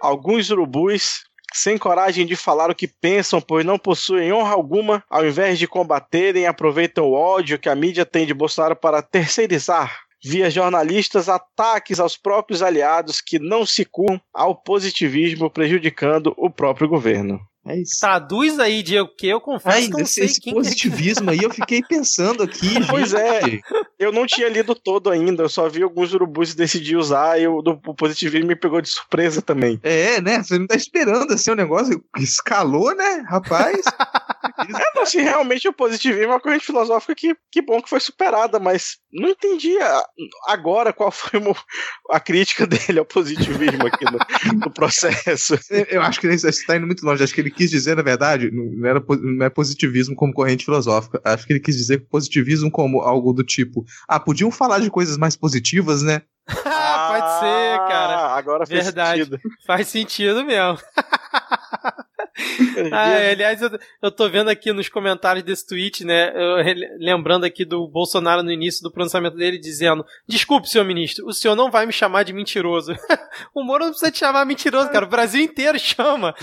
Alguns 0.00 0.50
urubus 0.50 1.24
sem 1.52 1.78
coragem 1.78 2.26
de 2.26 2.36
falar 2.36 2.70
o 2.70 2.74
que 2.74 2.88
pensam, 2.88 3.40
pois 3.40 3.64
não 3.64 3.78
possuem 3.78 4.32
honra 4.32 4.54
alguma, 4.54 5.04
ao 5.08 5.26
invés 5.26 5.58
de 5.58 5.66
combaterem, 5.66 6.46
aproveitam 6.46 7.04
o 7.04 7.12
ódio 7.12 7.58
que 7.58 7.68
a 7.68 7.74
mídia 7.74 8.06
tem 8.06 8.26
de 8.26 8.34
Bolsonaro 8.34 8.76
para 8.76 9.02
terceirizar 9.02 10.02
via 10.24 10.50
jornalistas 10.50 11.28
ataques 11.28 11.98
aos 11.98 12.16
próprios 12.16 12.62
aliados 12.62 13.20
que 13.20 13.38
não 13.38 13.66
se 13.66 13.84
curram 13.84 14.20
ao 14.32 14.54
positivismo, 14.54 15.50
prejudicando 15.50 16.32
o 16.36 16.48
próprio 16.48 16.88
governo. 16.88 17.40
É 17.64 17.78
isso. 17.78 18.00
Traduz 18.00 18.58
aí, 18.58 18.82
Diego, 18.82 19.08
que 19.16 19.28
eu 19.28 19.40
confesso 19.40 19.76
Ai, 19.76 19.84
que 19.84 19.90
não 19.90 20.00
esse, 20.00 20.14
sei 20.14 20.24
esse 20.24 20.40
quem 20.40 20.52
positivismo 20.52 21.30
aí, 21.30 21.38
eu 21.42 21.50
fiquei 21.50 21.82
pensando 21.82 22.42
aqui. 22.42 22.72
Pois 22.92 23.14
é, 23.14 23.40
eu 23.98 24.12
não 24.12 24.26
tinha 24.26 24.48
lido 24.48 24.74
todo 24.74 25.08
ainda, 25.08 25.44
eu 25.44 25.48
só 25.48 25.68
vi 25.68 25.82
alguns 25.82 26.12
urubus 26.12 26.52
e 26.52 26.56
decidi 26.56 26.96
usar, 26.96 27.40
e 27.40 27.46
o, 27.46 27.58
o 27.58 27.94
positivismo 27.94 28.48
me 28.48 28.56
pegou 28.56 28.82
de 28.82 28.88
surpresa 28.88 29.40
também. 29.40 29.80
É, 29.82 30.20
né? 30.20 30.42
Você 30.42 30.58
não 30.58 30.66
tá 30.66 30.74
esperando 30.74 31.32
assim 31.32 31.50
o 31.52 31.56
negócio 31.56 32.02
escalou, 32.18 32.94
né, 32.94 33.24
rapaz? 33.28 33.80
é, 34.44 34.94
não, 34.94 35.02
assim, 35.02 35.20
realmente 35.20 35.68
o 35.68 35.72
positivismo 35.72 36.24
é 36.24 36.26
uma 36.34 36.40
corrente 36.40 36.66
filosófica 36.66 37.14
que, 37.14 37.34
que 37.50 37.62
bom 37.62 37.80
que 37.80 37.88
foi 37.88 38.00
superada, 38.00 38.58
mas 38.58 38.98
não 39.12 39.28
entendi 39.28 39.76
agora 40.46 40.92
qual 40.92 41.10
foi 41.10 41.40
a 42.10 42.20
crítica 42.20 42.66
dele 42.66 42.98
ao 42.98 43.04
positivismo 43.04 43.86
aqui 43.86 44.04
no, 44.04 44.18
no 44.64 44.72
processo. 44.72 45.58
Eu 45.88 46.02
acho 46.02 46.20
que 46.20 46.38
você 46.38 46.48
está 46.48 46.76
indo 46.76 46.86
muito 46.86 47.04
longe, 47.04 47.22
acho 47.22 47.34
que 47.34 47.40
ele 47.40 47.50
quis 47.50 47.70
dizer, 47.70 47.96
na 47.96 48.02
verdade, 48.02 48.50
não, 48.50 48.86
era, 48.86 49.02
não 49.20 49.46
é 49.46 49.50
positivismo 49.50 50.16
como 50.16 50.32
corrente 50.32 50.64
filosófica. 50.64 51.20
Acho 51.24 51.46
que 51.46 51.52
ele 51.52 51.60
quis 51.60 51.76
dizer 51.76 52.06
positivismo 52.08 52.70
como 52.70 53.00
algo 53.00 53.32
do 53.32 53.44
tipo: 53.44 53.84
ah, 54.08 54.18
podiam 54.18 54.50
falar 54.50 54.80
de 54.80 54.90
coisas 54.90 55.16
mais 55.16 55.36
positivas, 55.36 56.02
né? 56.02 56.22
ah, 56.66 57.08
pode 57.08 57.40
ser, 57.40 57.78
cara. 57.88 58.36
Agora 58.36 58.66
faz 58.66 58.84
Verdade. 58.84 59.24
sentido. 59.24 59.40
Faz 59.66 59.88
sentido 59.88 60.44
mesmo. 60.44 60.78
ah, 62.92 63.30
aliás, 63.30 63.62
eu, 63.62 63.70
eu 64.02 64.10
tô 64.10 64.28
vendo 64.28 64.48
aqui 64.48 64.72
nos 64.72 64.88
comentários 64.88 65.44
desse 65.44 65.66
tweet, 65.66 66.04
né? 66.04 66.32
Eu, 66.34 66.56
lembrando 66.98 67.44
aqui 67.44 67.64
do 67.64 67.88
Bolsonaro 67.88 68.42
no 68.42 68.52
início 68.52 68.82
do 68.82 68.90
pronunciamento 68.90 69.36
dele, 69.36 69.58
dizendo: 69.58 70.04
Desculpe, 70.26 70.68
senhor 70.68 70.84
ministro, 70.84 71.26
o 71.26 71.32
senhor 71.32 71.54
não 71.54 71.70
vai 71.70 71.86
me 71.86 71.92
chamar 71.92 72.22
de 72.22 72.32
mentiroso. 72.32 72.94
o 73.54 73.62
Moro 73.62 73.84
não 73.84 73.90
precisa 73.90 74.10
te 74.10 74.18
chamar 74.18 74.44
mentiroso, 74.44 74.90
cara. 74.90 75.04
O 75.04 75.10
Brasil 75.10 75.42
inteiro 75.42 75.78
chama. 75.78 76.34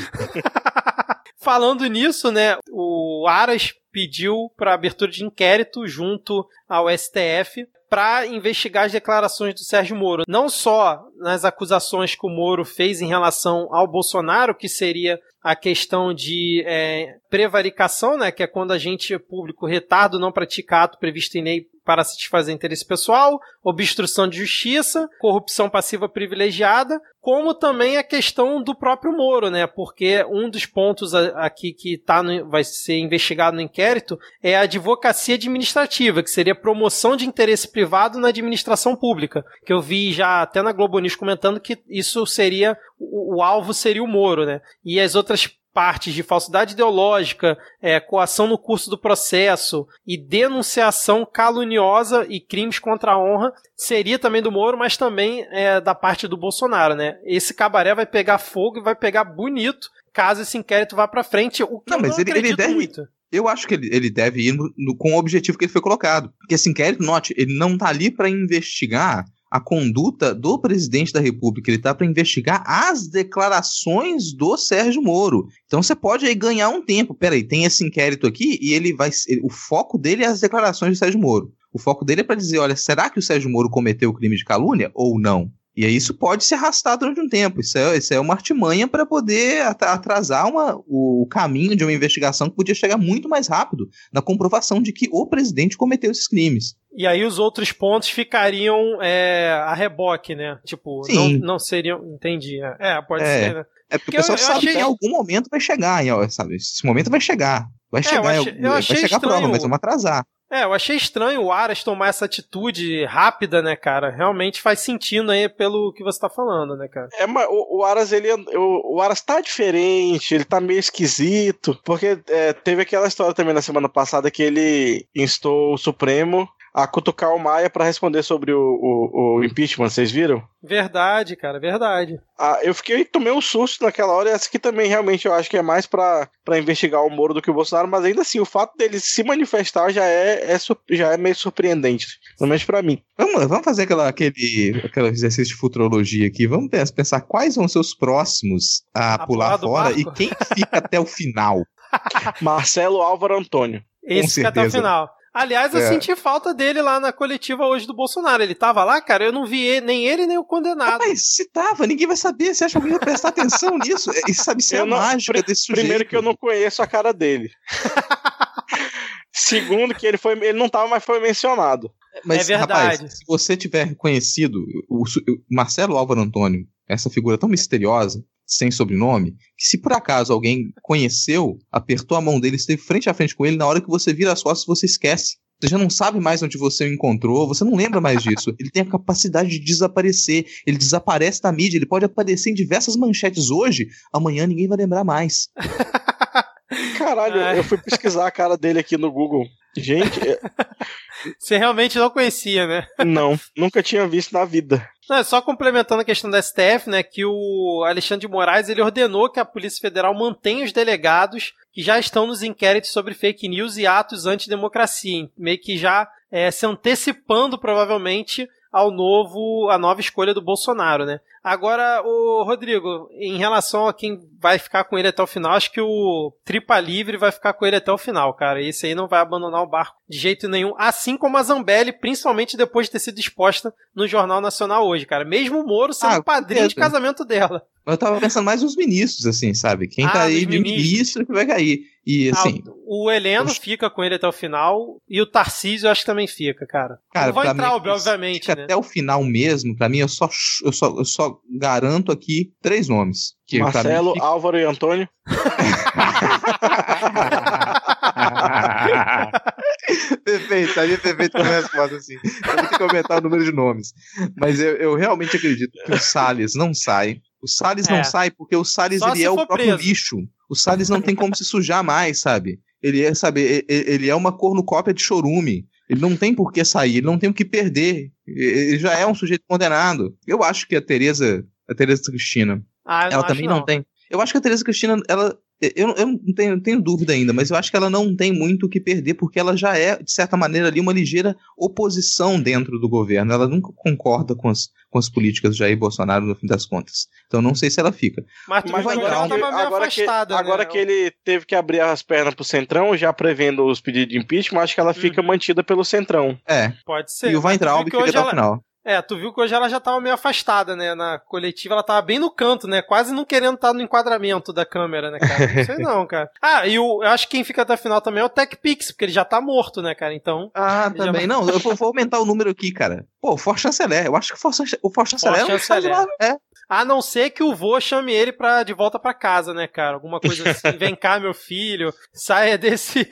Falando 1.41 1.85
nisso, 1.85 2.31
né? 2.31 2.57
O 2.69 3.25
Aras 3.27 3.73
pediu 3.91 4.51
para 4.57 4.73
abertura 4.73 5.09
de 5.09 5.23
inquérito 5.23 5.87
junto 5.87 6.45
ao 6.67 6.89
STF 6.89 7.65
para 7.89 8.27
investigar 8.27 8.85
as 8.85 8.91
declarações 8.91 9.55
do 9.55 9.61
Sérgio 9.61 9.95
Moro, 9.95 10.23
não 10.27 10.47
só 10.47 11.08
nas 11.19 11.45
acusações 11.45 12.15
que 12.15 12.25
o 12.25 12.29
Moro 12.29 12.65
fez 12.65 13.01
em 13.01 13.07
relação 13.07 13.67
ao 13.71 13.87
Bolsonaro, 13.87 14.55
que 14.55 14.67
seria 14.67 15.19
a 15.41 15.55
questão 15.55 16.13
de 16.13 16.63
é, 16.65 17.15
prevaricação, 17.29 18.17
né, 18.17 18.31
que 18.31 18.43
é 18.43 18.47
quando 18.47 18.71
a 18.71 18.77
gente 18.77 19.17
público 19.17 19.65
retardo 19.65 20.19
não 20.19 20.31
pratica 20.31 20.83
ato 20.83 20.97
previsto 20.97 21.37
em 21.37 21.43
lei 21.43 21.67
para 21.89 22.03
satisfazer 22.03 22.53
interesse 22.53 22.85
pessoal, 22.85 23.39
obstrução 23.63 24.27
de 24.27 24.37
justiça, 24.37 25.09
corrupção 25.19 25.67
passiva 25.67 26.07
privilegiada, 26.07 27.01
como 27.19 27.53
também 27.53 27.97
a 27.97 28.03
questão 28.03 28.61
do 28.61 28.75
próprio 28.75 29.11
Moro, 29.11 29.49
né? 29.49 29.65
Porque 29.65 30.23
um 30.29 30.49
dos 30.49 30.67
pontos 30.67 31.15
aqui 31.15 31.73
que 31.73 31.97
tá 31.97 32.21
no, 32.21 32.47
vai 32.47 32.63
ser 32.63 32.99
investigado 32.99 33.55
no 33.55 33.61
inquérito 33.61 34.19
é 34.41 34.55
a 34.55 34.61
advocacia 34.61 35.33
administrativa, 35.33 36.21
que 36.21 36.29
seria 36.29 36.53
promoção 36.53 37.15
de 37.15 37.25
interesse 37.25 37.67
privado 37.71 38.19
na 38.19 38.27
administração 38.27 38.95
pública. 38.95 39.43
Que 39.65 39.73
eu 39.73 39.81
vi 39.81 40.13
já 40.13 40.43
até 40.43 40.61
na 40.61 40.71
Globo 40.71 40.99
News 40.99 41.08
comentando 41.15 41.59
que 41.59 41.77
isso 41.87 42.25
seria 42.25 42.77
o, 42.97 43.37
o 43.37 43.41
alvo 43.41 43.73
seria 43.73 44.03
o 44.03 44.07
Moro, 44.07 44.45
né? 44.45 44.61
E 44.83 44.99
as 44.99 45.15
outras 45.15 45.47
partes 45.73 46.13
de 46.13 46.23
falsidade 46.23 46.73
ideológica, 46.73 47.57
é, 47.81 47.99
coação 47.99 48.47
no 48.47 48.57
curso 48.57 48.89
do 48.89 48.97
processo 48.97 49.87
e 50.05 50.17
denunciação 50.17 51.25
caluniosa 51.25 52.25
e 52.27 52.39
crimes 52.39 52.79
contra 52.79 53.13
a 53.13 53.19
honra 53.19 53.53
seria 53.75 54.17
também 54.17 54.41
do 54.41 54.51
Moro, 54.51 54.77
mas 54.77 54.97
também 54.97 55.45
é, 55.51 55.79
da 55.79 55.93
parte 55.93 56.27
do 56.27 56.35
Bolsonaro, 56.35 56.95
né? 56.95 57.19
Esse 57.23 57.53
cabaré 57.53 57.93
vai 57.93 58.05
pegar 58.05 58.39
fogo 58.39 58.79
e 58.79 58.83
vai 58.83 58.95
pegar 58.95 59.23
bonito 59.23 59.89
caso 60.11 60.41
esse 60.41 60.57
inquérito 60.57 60.95
vá 60.95 61.07
para 61.07 61.23
frente, 61.23 61.63
o 61.63 61.79
que 61.79 61.91
não, 61.91 61.97
eu 61.97 62.01
mas 62.01 62.11
não 62.11 62.19
ele, 62.19 62.31
ele 62.31 62.55
deve, 62.55 62.73
muito. 62.73 63.07
Eu 63.31 63.47
acho 63.47 63.67
que 63.67 63.75
ele, 63.75 63.89
ele 63.95 64.09
deve 64.09 64.47
ir 64.47 64.53
no, 64.53 64.69
no, 64.77 64.95
com 64.97 65.13
o 65.13 65.17
objetivo 65.17 65.57
que 65.57 65.65
ele 65.65 65.71
foi 65.71 65.81
colocado. 65.81 66.33
Porque 66.39 66.55
esse 66.55 66.69
inquérito, 66.69 67.03
note, 67.03 67.33
ele 67.37 67.57
não 67.57 67.77
tá 67.77 67.87
ali 67.87 68.09
para 68.11 68.29
investigar 68.29 69.25
a 69.49 69.59
conduta 69.59 70.33
do 70.33 70.59
presidente 70.59 71.11
da 71.11 71.19
República, 71.19 71.69
ele 71.69 71.77
está 71.77 71.93
para 71.93 72.05
investigar 72.05 72.63
as 72.65 73.07
declarações 73.07 74.31
do 74.33 74.57
Sérgio 74.57 75.01
Moro. 75.01 75.47
Então 75.65 75.81
você 75.81 75.95
pode 75.95 76.25
aí 76.25 76.35
ganhar 76.35 76.69
um 76.69 76.83
tempo. 76.83 77.15
Peraí, 77.15 77.43
tem 77.43 77.63
esse 77.63 77.85
inquérito 77.85 78.27
aqui 78.27 78.59
e 78.61 78.73
ele 78.73 78.93
vai. 78.93 79.09
O 79.43 79.49
foco 79.49 79.97
dele 79.97 80.23
é 80.23 80.27
as 80.27 80.41
declarações 80.41 80.91
do 80.91 80.99
Sérgio 80.99 81.19
Moro. 81.19 81.51
O 81.73 81.79
foco 81.79 82.05
dele 82.05 82.21
é 82.21 82.23
para 82.23 82.35
dizer: 82.35 82.59
olha, 82.59 82.75
será 82.75 83.09
que 83.09 83.19
o 83.19 83.21
Sérgio 83.21 83.49
Moro 83.49 83.69
cometeu 83.69 84.09
o 84.09 84.13
crime 84.13 84.35
de 84.35 84.45
calúnia 84.45 84.91
ou 84.93 85.19
não? 85.19 85.51
E 85.79 85.85
aí 85.85 85.95
isso 85.95 86.13
pode 86.13 86.43
se 86.43 86.53
arrastar 86.53 86.97
durante 86.97 87.21
um 87.21 87.29
tempo. 87.29 87.61
Isso 87.61 87.77
é, 87.77 87.97
isso 87.97 88.13
é 88.13 88.19
uma 88.19 88.33
artimanha 88.33 88.85
para 88.85 89.05
poder 89.05 89.61
atrasar 89.61 90.45
uma, 90.45 90.77
o 90.85 91.25
caminho 91.31 91.73
de 91.73 91.85
uma 91.85 91.93
investigação 91.93 92.49
que 92.49 92.55
podia 92.57 92.75
chegar 92.75 92.97
muito 92.97 93.29
mais 93.29 93.47
rápido 93.47 93.87
na 94.11 94.21
comprovação 94.21 94.81
de 94.81 94.91
que 94.91 95.07
o 95.09 95.25
presidente 95.25 95.77
cometeu 95.77 96.11
esses 96.11 96.27
crimes. 96.27 96.75
E 96.93 97.07
aí 97.07 97.23
os 97.23 97.39
outros 97.39 97.71
pontos 97.71 98.09
ficariam 98.09 99.01
é, 99.01 99.51
a 99.53 99.73
reboque, 99.73 100.35
né? 100.35 100.59
Tipo, 100.65 101.01
não, 101.07 101.29
não, 101.29 101.57
seriam. 101.57 102.03
Entendi. 102.13 102.59
É, 102.77 103.01
pode 103.01 103.23
é, 103.23 103.39
ser, 103.39 103.55
né? 103.55 103.65
É 103.89 103.97
porque, 103.97 104.17
porque 104.17 104.17
o 104.17 104.19
pessoal 104.19 104.37
eu, 104.37 104.41
eu 104.41 104.47
sabe 104.47 104.57
achei... 104.57 104.73
que 104.73 104.79
em 104.79 104.81
algum 104.81 105.09
momento 105.09 105.47
vai 105.49 105.61
chegar, 105.61 106.03
sabe? 106.29 106.57
Esse 106.57 106.85
momento 106.85 107.09
vai 107.09 107.21
chegar. 107.21 107.69
Vai 107.89 108.01
é, 108.01 108.03
chegar, 108.03 108.29
achei, 108.31 108.53
vai 108.59 108.81
chegar 108.81 108.97
estranho. 108.97 109.15
a 109.15 109.19
prova, 109.19 109.47
mas 109.47 109.61
vamos 109.61 109.77
atrasar. 109.77 110.25
É, 110.51 110.63
eu 110.63 110.73
achei 110.73 110.95
estranho 110.95 111.43
o 111.43 111.51
Aras 111.51 111.83
tomar 111.83 112.07
essa 112.07 112.25
atitude 112.25 113.05
rápida, 113.05 113.61
né, 113.61 113.75
cara? 113.75 114.09
Realmente 114.09 114.61
faz 114.61 114.79
sentido 114.79 115.31
aí 115.31 115.47
pelo 115.47 115.93
que 115.93 116.03
você 116.03 116.19
tá 116.19 116.29
falando, 116.29 116.75
né, 116.75 116.87
cara? 116.87 117.07
É, 117.19 117.27
mas 117.27 117.47
o, 117.49 117.79
o 117.79 117.83
Aras, 117.83 118.11
ele. 118.11 118.31
O, 118.33 118.95
o, 118.95 119.01
Aras 119.01 119.21
tá 119.21 119.41
diferente, 119.41 120.33
ele 120.33 120.43
tá 120.43 120.59
meio 120.59 120.79
esquisito. 120.79 121.79
Porque 121.83 122.19
é, 122.27 122.53
teve 122.53 122.81
aquela 122.81 123.07
história 123.07 123.33
também 123.33 123.53
na 123.53 123.61
semana 123.61 123.87
passada 123.87 124.31
que 124.31 124.41
ele 124.41 125.07
instou 125.15 125.73
o 125.73 125.77
Supremo 125.77 126.49
a 126.73 126.87
cutucar 126.87 127.33
o 127.33 127.39
Maia 127.39 127.69
para 127.69 127.85
responder 127.85 128.23
sobre 128.23 128.51
o, 128.51 128.59
o, 128.59 129.37
o, 129.37 129.43
impeachment, 129.43 129.89
vocês 129.89 130.11
viram? 130.11 130.43
Verdade, 130.61 131.35
cara, 131.35 131.59
verdade. 131.59 132.19
Ah, 132.37 132.59
eu 132.61 132.73
fiquei, 132.73 133.05
tomei 133.05 133.31
um 133.31 133.41
susto 133.41 133.83
naquela 133.83 134.13
hora, 134.13 134.29
e 134.29 134.31
essa 134.33 134.47
aqui 134.47 134.59
também 134.59 134.87
realmente 134.87 135.25
eu 135.25 135.33
acho 135.33 135.49
que 135.49 135.57
é 135.57 135.61
mais 135.61 135.85
para 135.85 136.29
investigar 136.57 137.03
o 137.05 137.09
Moro 137.09 137.33
do 137.33 137.41
que 137.41 137.49
o 137.49 137.53
Bolsonaro, 137.53 137.87
mas 137.87 138.03
ainda 138.03 138.21
assim, 138.21 138.39
o 138.39 138.45
fato 138.45 138.77
dele 138.77 138.99
se 138.99 139.23
manifestar 139.23 139.91
já 139.91 140.05
é, 140.05 140.53
é 140.53 140.59
já 140.91 141.13
é 141.13 141.17
meio 141.17 141.35
surpreendente, 141.35 142.07
pelo 142.37 142.49
menos 142.49 142.63
pra 142.63 142.81
mim. 142.81 143.01
Vamos, 143.17 143.47
vamos 143.47 143.65
fazer 143.65 143.83
aquela, 143.83 144.07
aquele, 144.07 144.81
aquele 144.83 145.07
exercício 145.07 145.53
de 145.53 145.59
futurologia 145.59 146.27
aqui, 146.27 146.47
vamos 146.47 146.69
pensar 146.69 147.21
quais 147.21 147.55
vão 147.55 147.67
ser 147.67 147.79
os 147.79 147.95
próximos 147.95 148.83
a, 148.93 149.15
a 149.15 149.25
pular 149.25 149.57
fora 149.57 149.91
e 149.91 150.05
quem 150.11 150.29
fica 150.55 150.77
até 150.77 150.99
o 150.99 151.05
final. 151.05 151.63
Marcelo 152.41 153.01
Álvaro 153.01 153.37
Antônio. 153.37 153.81
Esse 154.03 154.35
fica 154.35 154.49
até 154.49 154.65
o 154.65 154.71
final. 154.71 155.09
Aliás, 155.33 155.73
eu 155.73 155.79
é. 155.79 155.87
senti 155.87 156.15
falta 156.15 156.53
dele 156.53 156.81
lá 156.81 156.99
na 156.99 157.13
coletiva 157.13 157.65
hoje 157.65 157.85
do 157.85 157.95
Bolsonaro. 157.95 158.41
Ele 158.41 158.55
tava 158.55 158.83
lá, 158.83 159.01
cara, 159.01 159.25
eu 159.25 159.31
não 159.31 159.45
vi 159.45 159.61
ele, 159.61 159.85
nem 159.85 160.05
ele, 160.07 160.25
nem 160.25 160.37
o 160.37 160.43
condenado. 160.43 160.99
Mas 160.99 161.35
se 161.35 161.49
tava, 161.51 161.85
ninguém 161.85 162.07
vai 162.07 162.17
saber. 162.17 162.53
Você 162.53 162.65
acha 162.65 162.73
que 162.73 162.77
alguém 162.77 162.91
vai 162.91 162.99
prestar 162.99 163.29
atenção 163.29 163.77
nisso? 163.79 164.11
E 164.27 164.33
sabe 164.33 164.63
se 164.63 164.75
é 164.75 164.79
a 164.79 164.85
não, 164.85 164.97
mágica 164.97 165.41
desse 165.43 165.65
sujeito. 165.65 165.85
Primeiro 165.85 166.05
que 166.05 166.15
eu 166.15 166.21
não 166.21 166.35
conheço 166.35 166.81
a 166.81 166.87
cara 166.87 167.13
dele. 167.13 167.49
Segundo 169.31 169.93
que 169.93 170.05
ele 170.05 170.17
foi, 170.17 170.33
ele 170.33 170.57
não 170.57 170.67
tava, 170.67 170.87
mas 170.87 171.03
foi 171.03 171.19
mencionado. 171.19 171.91
Mas, 172.25 172.49
é 172.49 172.57
verdade. 172.57 172.97
Rapaz, 172.97 173.17
se 173.19 173.25
você 173.27 173.55
tiver 173.55 173.95
conhecido 173.95 174.65
o, 174.89 175.03
o 175.03 175.37
Marcelo 175.49 175.97
Álvaro 175.97 176.21
Antônio, 176.21 176.65
essa 176.87 177.09
figura 177.09 177.37
tão 177.37 177.47
misteriosa, 177.47 178.23
sem 178.49 178.71
sobrenome, 178.71 179.35
que 179.55 179.67
se 179.67 179.77
por 179.77 179.93
acaso 179.93 180.33
alguém 180.33 180.73
conheceu, 180.81 181.59
apertou 181.71 182.17
a 182.17 182.21
mão 182.21 182.39
dele, 182.39 182.55
esteve 182.55 182.81
frente 182.81 183.09
a 183.09 183.13
frente 183.13 183.35
com 183.35 183.45
ele, 183.45 183.55
na 183.55 183.67
hora 183.67 183.79
que 183.79 183.87
você 183.87 184.11
vira 184.11 184.33
as 184.33 184.41
costas, 184.41 184.65
você 184.65 184.87
esquece. 184.87 185.37
Você 185.61 185.67
já 185.67 185.77
não 185.77 185.89
sabe 185.89 186.19
mais 186.19 186.41
onde 186.41 186.57
você 186.57 186.85
o 186.85 186.93
encontrou, 186.93 187.47
você 187.47 187.65
não 187.65 187.75
lembra 187.75 187.99
mais 187.99 188.23
disso. 188.23 188.55
Ele 188.57 188.71
tem 188.71 188.81
a 188.81 188.89
capacidade 188.89 189.49
de 189.49 189.59
desaparecer, 189.59 190.45
ele 190.65 190.77
desaparece 190.77 191.41
da 191.41 191.51
mídia, 191.51 191.77
ele 191.77 191.85
pode 191.85 192.05
aparecer 192.05 192.49
em 192.49 192.53
diversas 192.53 192.95
manchetes 192.95 193.51
hoje, 193.51 193.87
amanhã 194.11 194.47
ninguém 194.47 194.67
vai 194.67 194.77
lembrar 194.77 195.03
mais. 195.03 195.49
Caralho, 196.97 197.57
eu 197.57 197.63
fui 197.63 197.77
pesquisar 197.77 198.27
a 198.27 198.31
cara 198.31 198.57
dele 198.57 198.79
aqui 198.79 198.97
no 198.97 199.11
Google. 199.11 199.45
Gente. 199.79 200.19
Você 201.37 201.57
realmente 201.57 201.97
não 201.97 202.09
conhecia, 202.09 202.65
né? 202.65 202.87
Não, 203.05 203.37
nunca 203.55 203.83
tinha 203.83 204.07
visto 204.07 204.31
na 204.31 204.45
vida. 204.45 204.87
Não, 205.09 205.17
é 205.17 205.23
só 205.23 205.41
complementando 205.41 206.01
a 206.01 206.05
questão 206.05 206.29
da 206.29 206.41
STF, 206.41 206.87
né, 206.87 207.01
que 207.01 207.25
o 207.25 207.83
Alexandre 207.85 208.27
de 208.27 208.31
Moraes 208.31 208.69
ele 208.69 208.81
ordenou 208.81 209.29
que 209.29 209.39
a 209.39 209.45
Polícia 209.45 209.81
Federal 209.81 210.13
mantenha 210.13 210.63
os 210.63 210.71
delegados 210.71 211.53
que 211.73 211.81
já 211.81 211.97
estão 211.97 212.27
nos 212.27 212.43
inquéritos 212.43 212.91
sobre 212.91 213.13
fake 213.13 213.49
news 213.49 213.75
e 213.75 213.87
atos 213.87 214.27
antidemocracia, 214.27 215.27
meio 215.35 215.59
que 215.59 215.77
já 215.77 216.07
é, 216.31 216.51
se 216.51 216.65
antecipando 216.65 217.57
provavelmente 217.57 218.47
ao 218.71 218.91
novo, 218.91 219.67
a 219.71 219.77
nova 219.79 219.99
escolha 219.99 220.33
do 220.33 220.43
Bolsonaro, 220.43 221.05
né? 221.05 221.19
Agora, 221.43 222.01
o 222.03 222.43
Rodrigo, 222.43 223.09
em 223.13 223.37
relação 223.37 223.87
a 223.87 223.93
quem 223.93 224.19
vai 224.39 224.59
ficar 224.59 224.83
com 224.83 224.97
ele 224.97 225.07
até 225.07 225.21
o 225.21 225.27
final, 225.27 225.53
acho 225.53 225.71
que 225.71 225.81
o 225.81 226.33
Tripa 226.43 226.79
Livre 226.79 227.17
vai 227.17 227.31
ficar 227.31 227.53
com 227.53 227.65
ele 227.65 227.77
até 227.77 227.91
o 227.91 227.97
final, 227.97 228.33
cara. 228.33 228.61
Esse 228.61 228.87
aí 228.87 228.95
não 228.95 229.07
vai 229.07 229.21
abandonar 229.21 229.61
o 229.63 229.69
barco 229.69 229.97
de 230.07 230.17
jeito 230.17 230.49
nenhum, 230.49 230.73
assim 230.77 231.17
como 231.17 231.37
a 231.37 231.43
Zambelli, 231.43 231.93
principalmente 231.93 232.57
depois 232.57 232.87
de 232.87 232.93
ter 232.93 232.99
sido 232.99 233.19
exposta 233.19 233.73
no 233.95 234.07
Jornal 234.07 234.41
Nacional 234.41 234.85
hoje, 234.85 235.05
cara. 235.05 235.23
Mesmo 235.23 235.61
o 235.61 235.65
Moro 235.65 235.93
sendo 235.93 236.15
ah, 236.15 236.23
padrinho 236.23 236.67
de 236.67 236.75
casamento 236.75 237.23
dela. 237.23 237.63
Eu 237.85 237.97
tava 237.97 238.19
pensando 238.19 238.45
mais 238.45 238.61
nos 238.61 238.75
ministros, 238.75 239.25
assim, 239.25 239.53
sabe? 239.53 239.87
Quem 239.87 240.05
ah, 240.05 240.11
tá 240.11 240.23
aí 240.23 240.45
ministro 240.45 241.25
que 241.25 241.33
vai 241.33 241.45
cair. 241.45 241.83
E 242.09 242.29
ah, 242.29 242.33
assim. 242.33 242.63
Ah, 242.65 242.71
o 242.87 243.11
Heleno 243.11 243.53
fica 243.53 243.87
com 243.87 244.03
ele 244.03 244.15
até 244.15 244.27
o 244.27 244.31
final. 244.31 244.99
E 245.07 245.21
o 245.21 245.27
Tarcísio 245.27 245.85
eu 245.85 245.91
acho 245.91 246.01
que 246.01 246.07
também 246.07 246.25
fica, 246.25 246.65
cara. 246.65 246.97
cara 247.13 247.27
não 247.27 247.35
vai 247.35 247.47
entrar, 247.47 247.79
mim, 247.79 247.87
obviamente. 247.87 248.39
Fica 248.39 248.55
né? 248.55 248.63
Até 248.63 248.75
o 248.75 248.81
final 248.81 249.23
mesmo, 249.23 249.77
pra 249.77 249.87
mim, 249.87 249.99
eu 249.99 250.07
só, 250.07 250.27
eu 250.63 250.71
só, 250.71 250.87
eu 250.97 251.05
só 251.05 251.39
garanto 251.59 252.11
aqui 252.11 252.51
três 252.63 252.87
nomes. 252.87 253.35
Que 253.45 253.59
Marcelo, 253.59 254.13
fica... 254.13 254.25
Álvaro 254.25 254.57
e 254.57 254.63
Antônio. 254.63 255.07
perfeito, 260.25 260.79
aí 260.79 260.93
é 260.93 260.97
perfeito 260.97 261.33
como 261.33 261.43
resposta, 261.43 261.95
assim. 261.95 262.15
Eu 262.15 262.55
vou 262.55 262.67
ter 262.69 262.77
que 262.77 262.83
aumentar 262.83 263.19
o 263.19 263.21
número 263.21 263.45
de 263.45 263.51
nomes. 263.51 263.93
Mas 264.35 264.59
eu, 264.59 264.75
eu 264.77 264.95
realmente 264.95 265.37
acredito 265.37 265.73
que 265.85 265.91
o 265.91 265.99
Salles 265.99 266.55
não 266.55 266.73
sai. 266.73 267.21
O 267.39 267.47
Salles 267.47 267.87
é. 267.87 267.95
não 267.95 268.03
sai 268.03 268.31
porque 268.31 268.55
o 268.55 268.65
Salles 268.65 269.03
ele 269.03 269.23
é 269.23 269.29
o 269.29 269.35
próprio 269.35 269.75
preso. 269.75 269.87
lixo. 269.87 270.17
O 270.49 270.55
Salles 270.55 270.89
não 270.89 271.01
tem 271.01 271.13
como 271.13 271.35
se 271.35 271.45
sujar 271.45 271.83
mais, 271.83 272.19
sabe? 272.19 272.59
Ele 272.81 273.03
é, 273.03 273.13
sabe, 273.13 273.65
ele 273.67 274.09
é 274.09 274.15
uma 274.15 274.31
cornucópia 274.31 274.93
de 274.93 275.01
chorume. 275.01 275.67
Ele 275.87 276.01
não 276.01 276.15
tem 276.15 276.33
por 276.33 276.51
que 276.51 276.63
sair, 276.65 276.97
ele 276.97 277.05
não 277.05 277.19
tem 277.19 277.29
o 277.29 277.33
que 277.33 277.45
perder. 277.45 278.11
Ele 278.25 278.79
já 278.79 278.93
é 278.93 279.05
um 279.05 279.13
sujeito 279.13 279.43
condenado. 279.47 280.15
Eu 280.25 280.43
acho 280.43 280.67
que 280.67 280.75
a 280.75 280.81
Tereza, 280.81 281.45
a 281.67 281.75
Tereza 281.75 282.03
Cristina, 282.03 282.63
ah, 282.85 283.09
ela 283.11 283.23
também 283.23 283.47
não. 283.47 283.57
não 283.57 283.65
tem. 283.65 283.85
Eu 284.09 284.21
acho 284.21 284.31
que 284.31 284.37
a 284.37 284.41
Tereza 284.41 284.63
Cristina, 284.63 284.99
ela 285.07 285.37
eu, 285.61 285.93
eu 285.95 286.07
não 286.07 286.33
tenho, 286.33 286.61
tenho, 286.61 286.81
dúvida 286.81 287.11
ainda, 287.11 287.33
mas 287.33 287.49
eu 287.49 287.57
acho 287.57 287.69
que 287.69 287.75
ela 287.75 287.89
não 287.89 288.15
tem 288.15 288.31
muito 288.31 288.65
o 288.65 288.69
que 288.69 288.79
perder, 288.79 289.15
porque 289.15 289.39
ela 289.39 289.57
já 289.57 289.77
é, 289.77 290.01
de 290.01 290.11
certa 290.11 290.37
maneira, 290.37 290.67
ali 290.67 290.79
uma 290.79 290.93
ligeira 290.93 291.35
oposição 291.57 292.39
dentro 292.39 292.79
do 292.79 292.87
governo. 292.87 293.33
Ela 293.33 293.47
nunca 293.47 293.69
concorda 293.75 294.33
com 294.35 294.47
as, 294.47 294.69
com 294.89 294.97
as 294.97 295.09
políticas 295.09 295.53
de 295.53 295.59
Jair 295.59 295.77
Bolsonaro, 295.77 296.25
no 296.25 296.35
fim 296.35 296.47
das 296.47 296.65
contas. 296.65 297.07
Então 297.27 297.41
não 297.41 297.53
sei 297.53 297.69
se 297.69 297.79
ela 297.79 297.91
fica. 297.91 298.23
Mas, 298.47 298.63
mas 298.71 298.83
vai 298.83 298.95
agora, 298.95 299.27
que, 299.27 299.33
agora, 299.43 299.87
que, 299.89 300.03
agora 300.33 300.63
né? 300.63 300.65
que 300.65 300.77
ele 300.77 301.11
teve 301.23 301.45
que 301.45 301.55
abrir 301.55 301.81
as 301.81 302.01
pernas 302.01 302.33
pro 302.33 302.45
Centrão, 302.45 302.95
já 302.95 303.11
prevendo 303.11 303.65
os 303.65 303.81
pedidos 303.81 304.13
de 304.13 304.17
impeachment, 304.17 304.61
acho 304.61 304.75
que 304.75 304.81
ela 304.81 304.93
fica 304.93 305.19
uhum. 305.19 305.27
mantida 305.27 305.61
pelo 305.61 305.83
Centrão. 305.83 306.39
É. 306.47 306.71
Pode 306.85 307.11
ser. 307.11 307.31
E 307.31 307.35
o 307.35 307.45
Weintraub 307.45 307.83
fica 307.83 307.99
até 307.99 308.17
ela... 308.17 308.27
o 308.27 308.29
final. 308.29 308.63
É, 308.83 309.01
tu 309.01 309.17
viu 309.17 309.33
que 309.33 309.41
hoje 309.41 309.53
ela 309.53 309.69
já 309.69 309.79
tava 309.79 309.99
meio 309.99 310.15
afastada, 310.15 310.75
né? 310.75 310.95
Na 310.95 311.19
coletiva 311.19 311.73
ela 311.75 311.83
tava 311.83 312.01
bem 312.01 312.17
no 312.17 312.31
canto, 312.31 312.67
né? 312.67 312.81
Quase 312.81 313.13
não 313.13 313.25
querendo 313.25 313.55
estar 313.55 313.73
no 313.73 313.81
enquadramento 313.81 314.53
da 314.53 314.65
câmera, 314.65 315.11
né, 315.11 315.19
cara? 315.19 315.53
Não 315.53 315.65
sei 315.65 315.77
não, 315.83 316.07
cara. 316.07 316.29
Ah, 316.41 316.65
e 316.65 316.79
o, 316.79 317.03
eu 317.03 317.09
acho 317.09 317.27
que 317.27 317.31
quem 317.31 317.43
fica 317.43 317.61
até 317.61 317.73
a 317.73 317.77
final 317.77 318.01
também 318.01 318.21
é 318.21 318.25
o 318.25 318.29
TechPix, 318.29 318.91
porque 318.91 319.05
ele 319.05 319.11
já 319.11 319.25
tá 319.25 319.41
morto, 319.41 319.81
né, 319.81 319.93
cara? 319.93 320.13
Então. 320.13 320.49
Ah, 320.53 320.89
também. 320.89 321.27
Não, 321.27 321.47
eu 321.47 321.59
vou, 321.59 321.75
aumentar 321.87 322.19
o 322.19 322.25
número 322.25 322.49
aqui, 322.49 322.71
cara. 322.71 323.05
Pô, 323.21 323.33
o 323.33 323.37
For 323.37 323.57
Chanceler. 323.57 324.05
Eu 324.05 324.15
acho 324.15 324.29
que 324.29 324.35
o 324.35 324.37
For, 324.39 324.51
o 324.81 324.89
For 324.89 325.07
Chanceler, 325.07 325.41
For 325.41 325.59
Chanceler. 325.59 326.07
é. 326.21 326.35
A 326.69 326.85
não 326.85 327.01
ser 327.01 327.31
que 327.31 327.41
o 327.41 327.55
vô 327.55 327.79
chame 327.81 328.13
ele 328.13 328.31
pra, 328.31 328.61
de 328.61 328.73
volta 328.73 328.99
pra 328.99 329.11
casa, 329.11 329.55
né, 329.55 329.65
cara? 329.65 329.95
Alguma 329.95 330.19
coisa 330.19 330.43
assim. 330.51 330.77
Vem 330.77 330.95
cá, 330.95 331.19
meu 331.19 331.33
filho. 331.33 331.91
Saia 332.13 332.59
desse. 332.59 333.09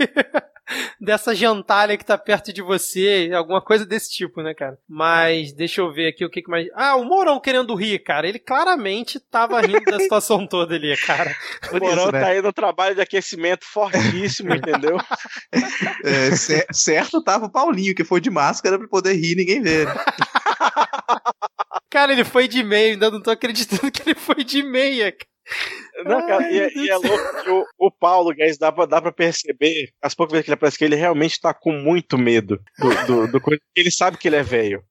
dessa 1.00 1.34
gentalha 1.34 1.98
que 1.98 2.06
tá 2.06 2.18
perto 2.18 2.52
de 2.52 2.62
você, 2.62 3.32
alguma 3.34 3.62
coisa 3.62 3.86
desse 3.86 4.12
tipo, 4.12 4.42
né, 4.42 4.54
cara? 4.54 4.78
Mas 4.88 5.54
deixa 5.54 5.82
eu 5.82 5.92
ver 5.92 6.08
aqui 6.08 6.26
o 6.26 6.30
que, 6.30 6.42
que 6.42 6.50
mais. 6.50 6.68
Ah, 6.74 6.96
o 6.96 7.06
Morão 7.06 7.40
querendo 7.40 7.76
rir, 7.76 8.00
cara. 8.00 8.28
Ele 8.28 8.40
claramente 8.40 9.20
tava 9.20 9.60
rindo 9.62 9.86
da 9.86 10.00
situação 10.00 10.46
toda 10.48 10.76
ali, 10.76 10.96
cara. 10.98 11.36
O 11.72 11.80
Morão 11.80 12.12
né? 12.12 12.20
tá 12.20 12.28
aí 12.28 12.42
no 12.42 12.54
trabalho 12.54 12.96
de 12.96 13.02
aquecimento 13.02 13.66
fortíssimo, 13.66 14.54
entendeu? 14.56 14.98
É, 16.04 16.36
certo 16.74 17.24
tava 17.24 17.46
o 17.46 17.52
Paulinho, 17.52 17.96
que 17.96 18.04
foi 18.04 18.22
de 18.22 18.30
máscara 18.30 18.78
pra 18.78 18.88
poder 18.88 19.14
rir 19.14 19.34
e 19.34 19.36
ninguém 19.36 19.62
ver. 19.62 19.88
Cara, 21.90 22.12
ele 22.12 22.26
foi 22.26 22.48
de 22.48 22.64
meia, 22.64 22.94
ainda 22.94 23.10
não 23.10 23.22
tô 23.22 23.32
acreditando 23.32 23.92
que 23.92 24.02
ele 24.02 24.16
foi 24.16 24.44
de 24.44 24.62
meia. 24.62 25.14
Não, 26.04 26.28
cara, 26.28 26.52
e, 26.52 26.60
é, 26.60 26.70
e, 26.76 26.90
é 26.90 26.96
louco 26.96 27.44
que 27.44 27.50
o, 27.50 27.66
o 27.80 27.92
Paulo 27.92 28.34
Guedes 28.34 28.58
dá 28.58 28.72
pra, 28.72 28.86
dá 28.86 29.02
pra 29.02 29.12
perceber, 29.12 29.90
as 30.02 30.14
poucas 30.14 30.34
vezes 30.34 30.46
que 30.46 30.50
ele 30.52 30.56
aparece, 30.56 30.78
que 30.78 30.84
ele 30.84 30.96
realmente 30.96 31.40
tá 31.40 31.54
com 31.54 31.72
muito 31.72 32.18
medo 32.18 32.60
do, 32.78 33.06
do, 33.06 33.32
do 33.32 33.42
coisa, 33.42 33.62
ele 33.76 33.90
sabe 33.90 34.18
que 34.18 34.28
ele 34.28 34.36
é 34.36 34.44
velho. 34.44 34.84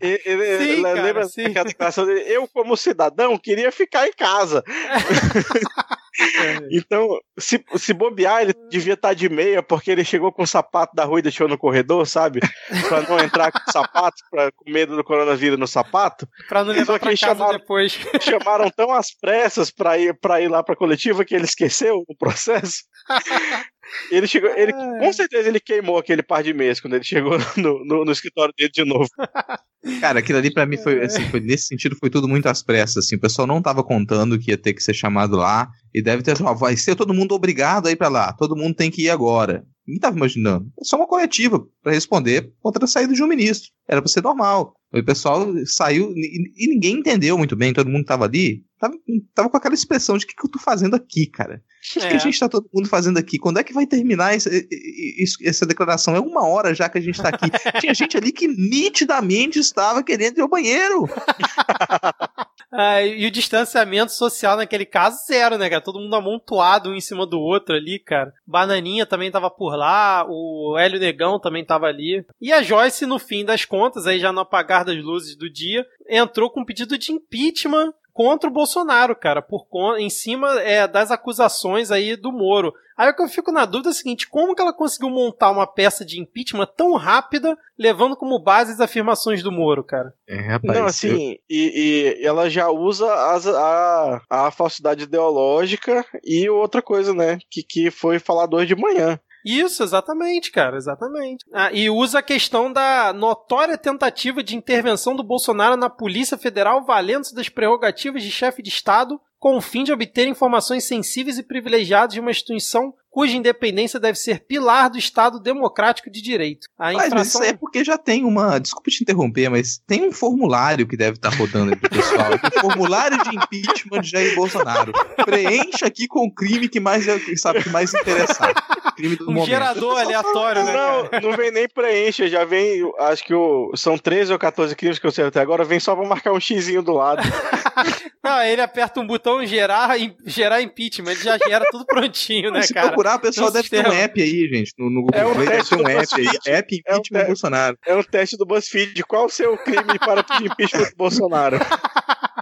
Ele, 0.00 0.22
ele, 0.24 0.76
sim, 0.76 0.82
cara, 0.82 1.02
lembra 1.02 1.24
sim. 1.24 1.42
daquela 1.44 1.64
declaração 1.64 2.06
dele? 2.06 2.24
Eu, 2.26 2.48
como 2.48 2.76
cidadão, 2.76 3.38
queria 3.38 3.72
ficar 3.72 4.06
em 4.06 4.12
casa. 4.12 4.62
Então, 6.70 7.08
se, 7.38 7.64
se 7.76 7.92
bobear, 7.92 8.42
ele 8.42 8.54
devia 8.70 8.94
estar 8.94 9.14
de 9.14 9.28
meia, 9.28 9.62
porque 9.62 9.90
ele 9.90 10.04
chegou 10.04 10.32
com 10.32 10.42
o 10.42 10.46
sapato 10.46 10.94
da 10.94 11.04
rua 11.04 11.18
e 11.18 11.22
deixou 11.22 11.48
no 11.48 11.58
corredor, 11.58 12.06
sabe? 12.06 12.40
Pra 12.88 13.02
não 13.02 13.18
entrar 13.20 13.50
com 13.52 13.58
o 13.58 13.72
sapato, 13.72 14.16
pra, 14.30 14.50
com 14.52 14.70
medo 14.70 14.96
do 14.96 15.04
coronavírus 15.04 15.58
no 15.58 15.66
sapato. 15.66 16.26
Pra 16.48 16.62
não 16.64 16.72
levar 16.72 16.86
Só 16.86 16.98
pra 16.98 17.08
casa 17.10 17.16
chamaram- 17.16 17.58
depois. 17.58 17.98
Chamaram 18.20 18.70
tão 18.70 18.92
às 18.92 19.14
pressas 19.14 19.70
pra 19.70 19.98
ir, 19.98 20.18
pra 20.20 20.40
ir 20.40 20.48
lá 20.48 20.62
pra 20.62 20.76
coletiva 20.76 21.24
que 21.24 21.34
ele 21.34 21.44
esqueceu 21.44 22.04
o 22.06 22.16
processo. 22.16 22.82
Ele 24.10 24.26
chegou, 24.26 24.50
ele, 24.56 24.72
com 24.72 25.12
certeza 25.12 25.48
ele 25.48 25.60
queimou 25.60 25.98
aquele 25.98 26.22
par 26.22 26.42
de 26.42 26.52
meias 26.52 26.80
quando 26.80 26.94
ele 26.94 27.04
chegou 27.04 27.36
no, 27.56 27.84
no, 27.84 28.04
no 28.04 28.12
escritório 28.12 28.52
dele 28.56 28.70
de 28.72 28.84
novo. 28.84 29.08
Cara, 30.00 30.18
aquilo 30.18 30.38
ali 30.38 30.52
pra 30.52 30.66
mim 30.66 30.76
foi, 30.76 31.02
assim, 31.04 31.24
foi- 31.30 31.40
nesse 31.40 31.66
sentido 31.66 31.96
foi 31.96 32.10
tudo 32.10 32.26
muito 32.28 32.46
às 32.48 32.62
pressas, 32.62 33.04
assim, 33.06 33.16
o 33.16 33.20
pessoal 33.20 33.46
não 33.46 33.62
tava 33.62 33.82
contando 33.84 34.38
que 34.38 34.50
ia 34.50 34.58
ter 34.58 34.72
que 34.74 34.82
ser 34.82 34.92
chamado 34.92 35.36
lá, 35.36 35.68
e 35.94 36.02
deve 36.02 36.22
ter, 36.22 36.36
ó, 36.42 36.52
vai 36.52 36.76
ser 36.76 36.96
todo 36.96 37.14
mundo 37.14 37.32
obrigado 37.34 37.86
a 37.86 37.90
ir 37.90 37.96
pra 37.96 38.08
lá, 38.08 38.32
todo 38.32 38.56
mundo 38.56 38.74
tem 38.74 38.90
que 38.90 39.02
ir 39.04 39.10
agora. 39.10 39.64
Ninguém 39.86 40.00
tava 40.00 40.16
imaginando. 40.16 40.66
É 40.78 40.84
só 40.84 40.96
uma 40.96 41.06
coletiva 41.06 41.64
pra 41.82 41.92
responder 41.92 42.52
contra 42.60 42.84
a 42.84 42.88
saída 42.88 43.14
de 43.14 43.22
um 43.22 43.26
ministro. 43.26 43.70
Era 43.88 44.02
pra 44.02 44.10
ser 44.10 44.22
normal. 44.22 44.74
O 44.92 45.02
pessoal 45.04 45.46
saiu 45.66 46.12
e, 46.16 46.50
e 46.56 46.68
ninguém 46.68 46.94
entendeu 46.96 47.36
muito 47.36 47.54
bem, 47.54 47.74
todo 47.74 47.90
mundo 47.90 48.06
tava 48.06 48.24
ali, 48.24 48.64
tava, 48.78 48.94
tava 49.34 49.50
com 49.50 49.56
aquela 49.58 49.74
expressão 49.74 50.16
de 50.16 50.24
o 50.24 50.28
que, 50.28 50.34
que 50.34 50.46
eu 50.46 50.50
tô 50.50 50.58
fazendo 50.58 50.94
aqui, 50.96 51.26
cara? 51.26 51.62
O 51.90 51.92
que, 51.92 52.00
que 52.00 52.06
É. 52.06 52.16
a 52.16 52.18
gente 52.18 52.40
tá 52.40 52.48
todo 52.48 52.70
mundo 52.72 52.88
fazendo 52.88 53.18
aqui? 53.18 53.38
Quando 53.38 53.58
é 53.58 53.62
que 53.64 53.74
vai 53.74 53.86
terminar 53.86 54.34
esse- 54.34 54.48
e- 54.48 54.66
e- 54.70 55.22
isso- 55.22 55.36
essa 55.44 55.66
declaração? 55.66 56.16
É 56.16 56.20
uma 56.20 56.46
hora 56.48 56.74
já 56.74 56.88
que 56.88 56.96
a 56.96 57.00
gente 57.02 57.20
tá 57.20 57.28
aqui. 57.28 57.50
Tinha 57.84 57.92
gente 57.92 58.16
ali 58.16 58.32
que 58.32 58.48
nitidamente 58.48 59.58
estava 59.58 60.02
querendo 60.02 60.38
ir 60.38 60.40
ao 60.40 60.48
banheiro. 60.48 61.06
Ah, 62.80 63.02
e 63.02 63.26
o 63.26 63.30
distanciamento 63.32 64.12
social 64.12 64.56
naquele 64.56 64.86
caso, 64.86 65.18
zero, 65.26 65.58
né, 65.58 65.68
cara? 65.68 65.82
Todo 65.82 65.98
mundo 65.98 66.14
amontoado 66.14 66.90
um 66.90 66.94
em 66.94 67.00
cima 67.00 67.26
do 67.26 67.40
outro 67.40 67.74
ali, 67.74 67.98
cara. 67.98 68.32
Bananinha 68.46 69.04
também 69.04 69.32
tava 69.32 69.50
por 69.50 69.74
lá, 69.74 70.24
o 70.28 70.78
Hélio 70.78 71.00
Negão 71.00 71.40
também 71.40 71.64
tava 71.64 71.86
ali. 71.86 72.24
E 72.40 72.52
a 72.52 72.62
Joyce, 72.62 73.04
no 73.04 73.18
fim 73.18 73.44
das 73.44 73.64
contas, 73.64 74.06
aí 74.06 74.20
já 74.20 74.32
no 74.32 74.38
apagar 74.38 74.84
das 74.84 74.96
luzes 75.02 75.36
do 75.36 75.50
dia, 75.50 75.84
entrou 76.08 76.50
com 76.50 76.60
um 76.60 76.64
pedido 76.64 76.96
de 76.96 77.10
impeachment 77.10 77.92
contra 78.18 78.50
o 78.50 78.52
Bolsonaro, 78.52 79.14
cara, 79.14 79.40
por 79.40 79.64
em 79.96 80.10
cima 80.10 80.60
é, 80.62 80.88
das 80.88 81.12
acusações 81.12 81.92
aí 81.92 82.16
do 82.16 82.32
Moro. 82.32 82.74
Aí 82.96 83.08
o 83.08 83.14
que 83.14 83.22
eu 83.22 83.28
fico 83.28 83.52
na 83.52 83.64
dúvida 83.64 83.90
é 83.90 83.92
o 83.92 83.94
seguinte, 83.94 84.28
como 84.28 84.56
que 84.56 84.60
ela 84.60 84.72
conseguiu 84.72 85.08
montar 85.08 85.52
uma 85.52 85.68
peça 85.68 86.04
de 86.04 86.20
impeachment 86.20 86.66
tão 86.76 86.94
rápida, 86.96 87.56
levando 87.78 88.16
como 88.16 88.42
base 88.42 88.72
as 88.72 88.80
afirmações 88.80 89.40
do 89.40 89.52
Moro, 89.52 89.84
cara? 89.84 90.12
É, 90.26 90.34
rapaz. 90.34 90.76
Não, 90.76 90.86
assim, 90.86 91.36
e, 91.48 92.16
e 92.18 92.26
ela 92.26 92.50
já 92.50 92.68
usa 92.68 93.06
as- 93.30 93.46
a, 93.46 94.20
a 94.28 94.50
falsidade 94.50 95.04
ideológica 95.04 96.04
e 96.24 96.50
outra 96.50 96.82
coisa, 96.82 97.14
né? 97.14 97.38
Que, 97.48 97.62
que 97.62 97.88
foi 97.88 98.18
falado 98.18 98.54
hoje 98.54 98.74
de 98.74 98.82
manhã. 98.82 99.20
Isso, 99.48 99.82
exatamente, 99.82 100.50
cara, 100.50 100.76
exatamente. 100.76 101.46
Ah, 101.50 101.72
e 101.72 101.88
usa 101.88 102.18
a 102.18 102.22
questão 102.22 102.70
da 102.70 103.14
notória 103.14 103.78
tentativa 103.78 104.42
de 104.42 104.54
intervenção 104.54 105.16
do 105.16 105.22
Bolsonaro 105.22 105.74
na 105.74 105.88
Polícia 105.88 106.36
Federal, 106.36 106.84
valendo-se 106.84 107.34
das 107.34 107.48
prerrogativas 107.48 108.22
de 108.22 108.30
chefe 108.30 108.62
de 108.62 108.68
Estado, 108.68 109.18
com 109.38 109.56
o 109.56 109.60
fim 109.62 109.84
de 109.84 109.92
obter 109.92 110.28
informações 110.28 110.84
sensíveis 110.84 111.38
e 111.38 111.42
privilegiadas 111.42 112.12
de 112.12 112.20
uma 112.20 112.30
instituição 112.30 112.92
cuja 113.18 113.36
independência 113.36 113.98
deve 113.98 114.16
ser 114.16 114.44
pilar 114.46 114.88
do 114.88 114.96
Estado 114.96 115.40
democrático 115.40 116.08
de 116.08 116.22
direito. 116.22 116.68
A 116.78 116.92
Mas, 116.92 116.94
mas 116.94 117.04
isso 117.26 117.38
infração. 117.38 117.42
é 117.42 117.52
porque 117.52 117.82
já 117.84 117.98
tem 117.98 118.24
uma. 118.24 118.60
Desculpa 118.60 118.88
te 118.92 119.02
interromper, 119.02 119.48
mas 119.50 119.82
tem 119.88 120.06
um 120.06 120.12
formulário 120.12 120.86
que 120.86 120.96
deve 120.96 121.16
estar 121.16 121.30
rodando 121.30 121.70
aí 121.72 121.76
pro 121.76 121.90
pessoal. 121.90 122.30
formulário 122.60 123.18
de 123.24 123.34
impeachment 123.34 124.02
de 124.02 124.10
Jair 124.10 124.36
Bolsonaro. 124.36 124.92
Preencha 125.24 125.86
aqui 125.86 126.06
com 126.06 126.26
o 126.26 126.32
crime 126.32 126.68
que 126.68 126.78
mais 126.78 127.08
é- 127.08 127.18
sabe 127.36 127.64
que 127.64 127.70
mais 127.70 127.92
interessar. 127.92 128.54
Crime 128.94 129.16
do 129.16 129.24
Um 129.28 129.32
momento. 129.32 129.48
gerador 129.48 129.98
aleatório, 129.98 130.62
né? 130.64 130.72
cara? 130.72 131.20
Não, 131.20 131.30
não 131.30 131.36
vem 131.36 131.50
nem 131.50 131.68
preencher, 131.68 132.28
já 132.28 132.44
vem, 132.44 132.88
acho 133.00 133.24
que 133.24 133.34
o, 133.34 133.72
são 133.74 133.98
13 133.98 134.32
ou 134.32 134.38
14 134.38 134.76
crimes 134.76 134.98
que 135.00 135.06
eu 135.06 135.10
sei 135.10 135.24
até 135.26 135.40
agora, 135.40 135.64
vem 135.64 135.80
só 135.80 135.96
pra 135.96 136.06
marcar 136.06 136.32
um 136.32 136.40
xizinho 136.40 136.82
do 136.82 136.92
lado. 136.92 137.20
Não, 138.22 138.42
ele 138.42 138.60
aperta 138.60 139.00
um 139.00 139.06
botão 139.06 139.44
gerar, 139.46 139.96
gerar 140.26 140.60
impeachment, 140.60 141.12
ele 141.12 141.22
já 141.22 141.38
gera 141.38 141.64
tudo 141.70 141.86
prontinho, 141.86 142.50
né, 142.50 142.62
Se 142.62 142.74
cara? 142.74 142.88
Procurar, 143.10 143.16
o 143.16 143.20
pessoal 143.20 143.50
deve 143.50 143.68
ter 143.68 143.86
um 143.88 143.92
app 143.92 144.20
aí, 144.22 144.48
gente. 144.48 144.72
No, 144.78 144.90
no 144.90 145.02
Google 145.02 145.20
É 145.20 145.26
um 145.26 145.34
Play 145.34 145.46
deve 145.46 145.56
teste 145.58 145.70
ter 145.70 145.80
um 145.80 145.84
do 145.84 145.90
app 145.90 146.14
aí. 146.16 146.54
App 146.54 146.82
É 146.86 146.92
um 146.92 146.96
Impeachment 146.98 147.20
te- 147.20 147.26
Bolsonaro. 147.26 147.78
É 147.86 147.94
um 147.94 148.02
teste 148.02 148.36
do 148.36 148.46
BuzzFeed. 148.46 149.02
Qual 149.04 149.26
o 149.26 149.30
seu 149.30 149.56
crime 149.58 149.98
para 149.98 150.22
pedir 150.24 150.46
impeachment 150.50 150.90
do 150.90 150.96
Bolsonaro? 150.96 151.58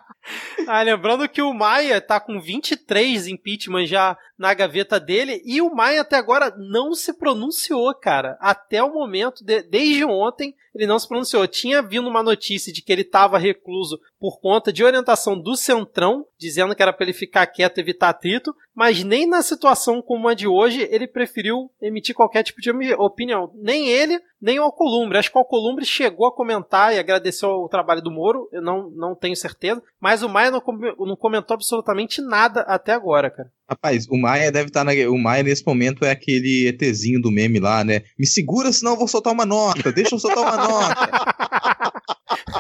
Ah, 0.69 0.83
lembrando 0.83 1.29
que 1.29 1.41
o 1.41 1.55
Maia 1.55 2.01
tá 2.01 2.19
com 2.19 2.41
23 2.41 3.29
impeachment 3.29 3.87
já 3.87 4.19
na 4.37 4.53
gaveta 4.53 4.99
dele 4.99 5.41
e 5.45 5.63
o 5.63 5.73
Maia 5.73 6.01
até 6.01 6.17
agora 6.17 6.53
não 6.59 6.93
se 6.95 7.17
pronunciou, 7.17 7.95
cara. 7.95 8.37
Até 8.41 8.83
o 8.83 8.93
momento, 8.93 9.45
de- 9.45 9.63
desde 9.63 10.05
ontem, 10.05 10.53
ele 10.75 10.85
não 10.89 10.99
se 10.99 11.07
pronunciou. 11.07 11.47
Tinha 11.47 11.81
vindo 11.81 12.09
uma 12.09 12.25
notícia 12.25 12.73
de 12.73 12.83
que 12.83 12.93
ele 12.93 13.03
estava 13.03 13.39
recluso 13.39 14.01
por 14.27 14.41
conta 14.41 14.73
de 14.73 14.83
orientação 14.83 15.41
do 15.41 15.55
Centrão, 15.55 16.27
dizendo 16.37 16.75
que 16.75 16.83
era 16.83 16.93
para 16.93 17.07
ele 17.07 17.13
ficar 17.13 17.47
quieto 17.47 17.79
e 17.79 17.81
evitar 17.81 18.09
atrito, 18.09 18.53
mas 18.75 19.05
nem 19.05 19.25
na 19.25 19.41
situação 19.41 20.03
como 20.03 20.27
a 20.27 20.35
de 20.35 20.49
hoje 20.49 20.89
ele 20.91 21.07
preferiu 21.07 21.71
emitir 21.81 22.13
qualquer 22.13 22.43
tipo 22.43 22.61
de 22.61 22.73
opinião. 22.95 23.53
Nem 23.55 23.89
ele, 23.89 24.19
nem 24.43 24.59
o 24.59 24.65
Alcolumbre. 24.65 25.17
Acho 25.17 25.31
que 25.31 25.39
o 25.39 25.41
Alcolumbre 25.41 25.85
chegou 25.85 26.27
a 26.27 26.35
comentar 26.35 26.93
e 26.93 26.99
agradeceu 26.99 27.51
o 27.51 27.69
trabalho 27.69 28.03
do 28.03 28.11
Moro, 28.11 28.49
eu 28.53 28.61
não, 28.61 28.91
não 28.91 29.15
tenho 29.15 29.37
certeza, 29.37 29.81
mas 30.01 30.25
o 30.25 30.29
Maia 30.29 30.51
não, 30.51 30.61
não 30.99 31.15
comentou 31.15 31.55
absolutamente 31.55 32.21
nada 32.21 32.63
até 32.63 32.91
agora, 32.91 33.31
cara. 33.31 33.49
Rapaz, 33.71 34.09
o 34.11 34.17
Maia 34.17 34.51
deve 34.51 34.71
estar 34.71 34.83
na. 34.83 34.91
O 35.09 35.19
Maia 35.19 35.45
nesse 35.45 35.65
momento 35.65 36.05
é 36.05 36.11
aquele 36.11 36.67
ETzinho 36.67 37.23
do 37.23 37.31
meme 37.31 37.61
lá, 37.61 37.85
né? 37.85 38.03
Me 38.19 38.27
segura, 38.27 38.73
senão 38.73 38.93
eu 38.93 38.99
vou 38.99 39.07
soltar 39.07 39.33
uma 39.33 39.47
nota. 39.47 39.93
Deixa 39.93 40.17
eu 40.17 40.19
soltar 40.19 40.43
uma 40.43 40.57
nota. 40.57 41.07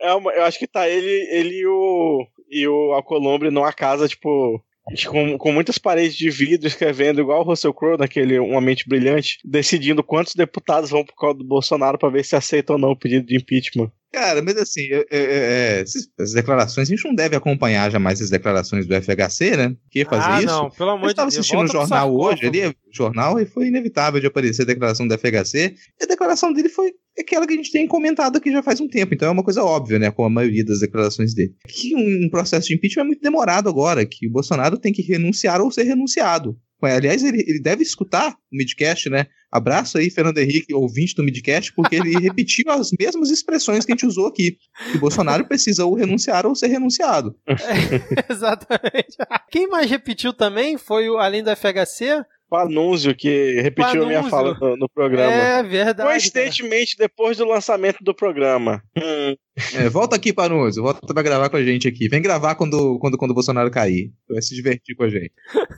É 0.01 0.13
uma- 0.15 0.33
eu 0.33 0.45
acho 0.45 0.59
que 0.59 0.67
tá 0.67 0.89
ele, 0.89 1.09
ele 1.31 1.61
e 1.61 1.67
o, 1.67 2.27
e 2.51 2.67
o 2.69 2.93
Alcolumbre 2.93 3.51
numa 3.51 3.73
casa, 3.73 4.09
tipo, 4.09 4.63
com, 5.09 5.39
com 5.39 5.53
muitas 5.53 5.79
paredes 5.79 6.17
de 6.17 6.29
vidro, 6.31 6.67
escrevendo 6.67 7.21
igual 7.21 7.41
o 7.41 7.45
Russell 7.45 7.73
Crowe, 7.75 7.99
naquele 7.99 8.39
Uma 8.39 8.61
Mente 8.61 8.89
Brilhante, 8.89 9.39
decidindo 9.45 10.03
quantos 10.03 10.35
deputados 10.35 10.91
vão 10.91 11.05
por 11.05 11.15
causa 11.15 11.39
do 11.39 11.45
Bolsonaro 11.45 11.99
pra 11.99 12.09
ver 12.09 12.25
se 12.25 12.35
aceita 12.37 12.73
ou 12.73 12.79
não 12.79 12.91
o 12.91 12.97
pedido 12.99 13.27
de 13.27 13.37
impeachment. 13.37 13.91
Cara, 14.13 14.43
mas 14.43 14.57
assim, 14.59 14.83
é, 14.91 15.07
é, 15.11 15.19
é, 15.19 15.81
essas- 15.81 16.07
as 16.21 16.33
declarações, 16.33 16.87
a 16.89 16.95
gente 16.95 17.05
não 17.05 17.15
deve 17.15 17.35
acompanhar 17.35 17.91
jamais 17.91 18.21
as 18.21 18.29
declarações 18.29 18.87
do 18.87 18.95
FHC, 18.95 19.57
né? 19.57 19.75
Que 19.91 20.05
fazer 20.05 20.31
ah, 20.31 20.39
isso. 20.39 20.47
não, 20.47 20.71
pelo 20.71 20.91
Eu 20.91 20.95
amor 20.95 21.07
de 21.07 21.13
estava 21.13 21.31
Deus. 21.31 21.39
assistindo 21.39 21.57
o 21.57 21.61
volta 21.61 21.73
pro 21.73 21.81
jornal 21.81 22.15
hoje, 22.15 22.47
ali, 22.47 22.77
jornal, 22.93 23.41
e 23.41 23.47
foi 23.47 23.69
inevitável 23.69 24.21
de 24.21 24.27
aparecer 24.27 24.63
a 24.63 24.67
declaração 24.67 25.09
do 25.09 25.15
FHC. 25.15 25.75
E 26.01 26.05
a 26.05 26.07
declaração 26.07 26.53
dele 26.53 26.69
foi 26.69 26.93
aquela 27.19 27.47
que 27.47 27.55
a 27.55 27.57
gente 27.57 27.73
tem 27.73 27.87
comentado 27.87 28.37
aqui 28.37 28.53
já 28.53 28.63
faz 28.63 28.81
um 28.81 28.89
tempo, 28.89 29.15
então 29.15 29.29
é 29.29 29.31
uma 29.31 29.43
coisa 29.43 29.63
óbvia, 29.65 29.99
né? 29.99 30.11
Com 30.11 30.25
a 30.25 30.31
maioria 30.31 30.65
das 30.65 30.81
declarações 30.81 31.35
dele. 31.35 31.55
Que 31.67 31.95
um 31.97 32.29
processo 32.31 32.69
de 32.69 32.75
impeachment 32.75 33.05
é 33.05 33.07
muito 33.07 33.23
demorado 33.23 33.69
agora, 33.69 34.05
que 34.05 34.29
o 34.29 34.31
Bolsonaro 34.31 34.77
tem 34.79 34.93
que 34.93 35.01
renunciar 35.03 35.61
ou 35.63 35.71
ser 35.71 35.85
renunciado. 35.85 36.55
Aliás, 36.91 37.23
ele, 37.23 37.45
ele 37.47 37.61
deve 37.61 37.83
escutar 37.83 38.33
o 38.33 38.57
midcast, 38.57 39.09
né? 39.09 39.27
Abraço 39.51 39.99
aí, 39.99 40.11
Fernando 40.11 40.39
Henrique, 40.39 40.73
ouvinte 40.75 41.15
do 41.15 41.23
midcast, 41.23 41.73
porque 41.75 41.97
ele 41.97 42.13
repetiu 42.19 42.71
as 42.71 42.91
mesmas 42.99 43.31
expressões 43.31 43.85
que 43.85 43.93
a 43.93 43.95
gente 43.95 44.07
usou 44.07 44.27
aqui. 44.27 44.57
Que 44.91 44.97
o 44.97 45.01
Bolsonaro 45.01 45.47
precisa 45.47 45.85
ou 45.85 45.95
renunciar 45.95 46.47
ou 46.47 46.55
ser 46.55 46.69
renunciado. 46.69 47.37
Exatamente. 48.31 49.17
Quem 49.51 49.69
mais 49.69 49.91
repetiu 49.91 50.33
também 50.33 50.79
foi, 50.79 51.09
o, 51.11 51.19
além 51.19 51.43
do 51.43 51.51
FHC, 51.55 52.25
O 52.51 52.57
anúncio 52.57 53.15
que 53.15 53.61
repetiu 53.61 54.05
a 54.05 54.07
minha 54.07 54.23
fala 54.25 54.57
no, 54.59 54.77
no 54.77 54.89
programa. 54.89 55.33
É 55.33 55.63
verdade. 55.63 56.09
Coincidentemente, 56.09 56.97
depois 56.99 57.37
do 57.37 57.45
lançamento 57.45 57.99
do 58.03 58.15
programa. 58.15 58.83
Hum, 58.97 59.37
É, 59.75 59.89
volta 59.89 60.17
aqui, 60.17 60.33
Panuso. 60.33 60.81
Volta 60.83 61.13
pra 61.13 61.23
gravar 61.23 61.51
com 61.51 61.57
a 61.57 61.63
gente 61.65 61.87
aqui. 61.87 62.09
Vem 62.09 62.23
gravar 62.23 62.55
quando, 62.55 62.99
quando, 62.99 63.19
quando 63.19 63.33
o 63.33 63.35
Bolsonaro 63.35 63.71
cair. 63.71 64.11
Vai 64.29 64.41
se 64.41 64.55
divertir 64.55 64.97
com 64.97 65.05
a 65.05 65.11
gente. 65.11 65.33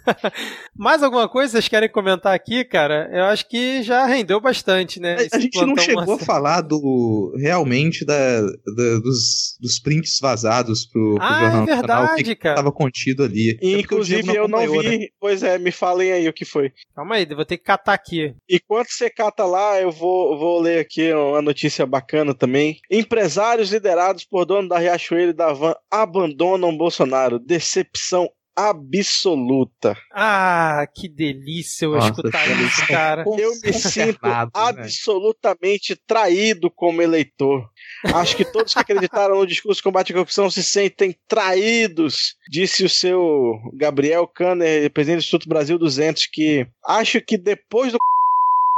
Mais 0.77 1.03
alguma 1.03 1.29
coisa 1.29 1.53
vocês 1.53 1.69
querem 1.69 1.89
comentar 1.91 2.35
aqui, 2.35 2.65
cara? 2.65 3.09
Eu 3.13 3.25
acho 3.25 3.49
que 3.49 3.83
já 3.83 4.07
rendeu 4.07 4.41
bastante, 4.41 5.01
né? 5.01 5.17
A, 5.33 5.37
a 5.37 5.41
gente 5.41 5.61
não 5.65 5.77
chegou 5.77 6.03
a 6.03 6.07
Marcelo. 6.07 6.19
falar 6.25 6.61
do 6.61 7.35
realmente 7.39 8.05
da, 8.05 8.41
da- 8.43 8.99
dos, 9.03 9.57
dos 9.61 9.79
prints 9.79 10.19
vazados 10.21 10.87
pro, 10.87 11.15
pro 11.17 11.23
Ah, 11.25 11.41
Jornal 11.41 11.63
é 11.63 11.67
Nacional, 11.67 12.05
o 12.05 12.09
que 12.09 12.15
verdade, 12.17 12.37
cara. 12.37 12.55
estava 12.55 12.73
contido 12.73 13.25
ali. 13.25 13.59
É 13.61 13.67
o 13.67 13.81
Inclusive, 13.81 14.35
eu 14.37 14.49
não 14.49 14.61
vi. 14.71 14.99
né? 14.99 15.07
Pois 15.21 15.43
é, 15.43 15.59
me 15.59 15.71
falem 15.71 16.13
aí 16.13 16.29
o 16.29 16.33
que 16.33 16.45
foi. 16.45 16.73
Calma 16.95 17.17
aí, 17.17 17.27
vou 17.27 17.45
ter 17.45 17.57
que 17.59 17.65
catar 17.65 17.95
aqui. 17.95 18.35
Enquanto 18.49 18.89
você 18.91 19.11
cata 19.11 19.45
lá, 19.45 19.81
eu 19.81 19.91
vou, 19.91 20.39
vou 20.39 20.61
ler 20.61 20.79
aqui 20.79 21.13
uma 21.13 21.43
notícia 21.43 21.85
bacana 21.87 22.35
também. 22.35 22.79
Empresários 22.91 23.64
liderados 23.71 24.25
por 24.25 24.45
dono 24.45 24.69
da 24.69 24.79
Riachuelo 24.79 25.31
e 25.31 25.35
da 25.35 25.53
Van 25.53 25.75
abandonam 25.91 26.77
Bolsonaro. 26.77 27.39
Decepção 27.39 28.29
absoluta. 28.57 29.97
Ah, 30.13 30.87
que 30.95 31.09
delícia 31.09 31.87
eu 31.87 31.93
Nossa, 31.93 32.11
escutar 32.11 32.33
cara, 32.33 32.63
isso, 32.63 32.87
cara. 32.87 33.25
Eu 33.39 33.51
me 33.63 33.73
sinto 33.73 34.19
né? 34.23 34.49
absolutamente 34.55 35.97
traído 36.07 36.71
como 36.71 37.03
eleitor. 37.03 37.69
Acho 38.15 38.37
que 38.37 38.45
todos 38.45 38.73
que 38.73 38.79
acreditaram 38.79 39.37
no 39.37 39.47
discurso 39.47 39.79
de 39.79 39.83
combate 39.83 40.13
à 40.13 40.15
corrupção 40.15 40.51
se 40.51 40.63
sentem 40.63 41.17
traídos, 41.27 42.37
disse 42.49 42.85
o 42.85 42.89
seu 42.89 43.59
Gabriel 43.75 44.27
Kanner, 44.27 44.91
presidente 44.91 45.19
do 45.19 45.25
Instituto 45.25 45.49
Brasil 45.49 45.79
200, 45.79 46.27
que 46.27 46.67
acho 46.87 47.21
que 47.21 47.37
depois 47.37 47.93
do 47.93 47.99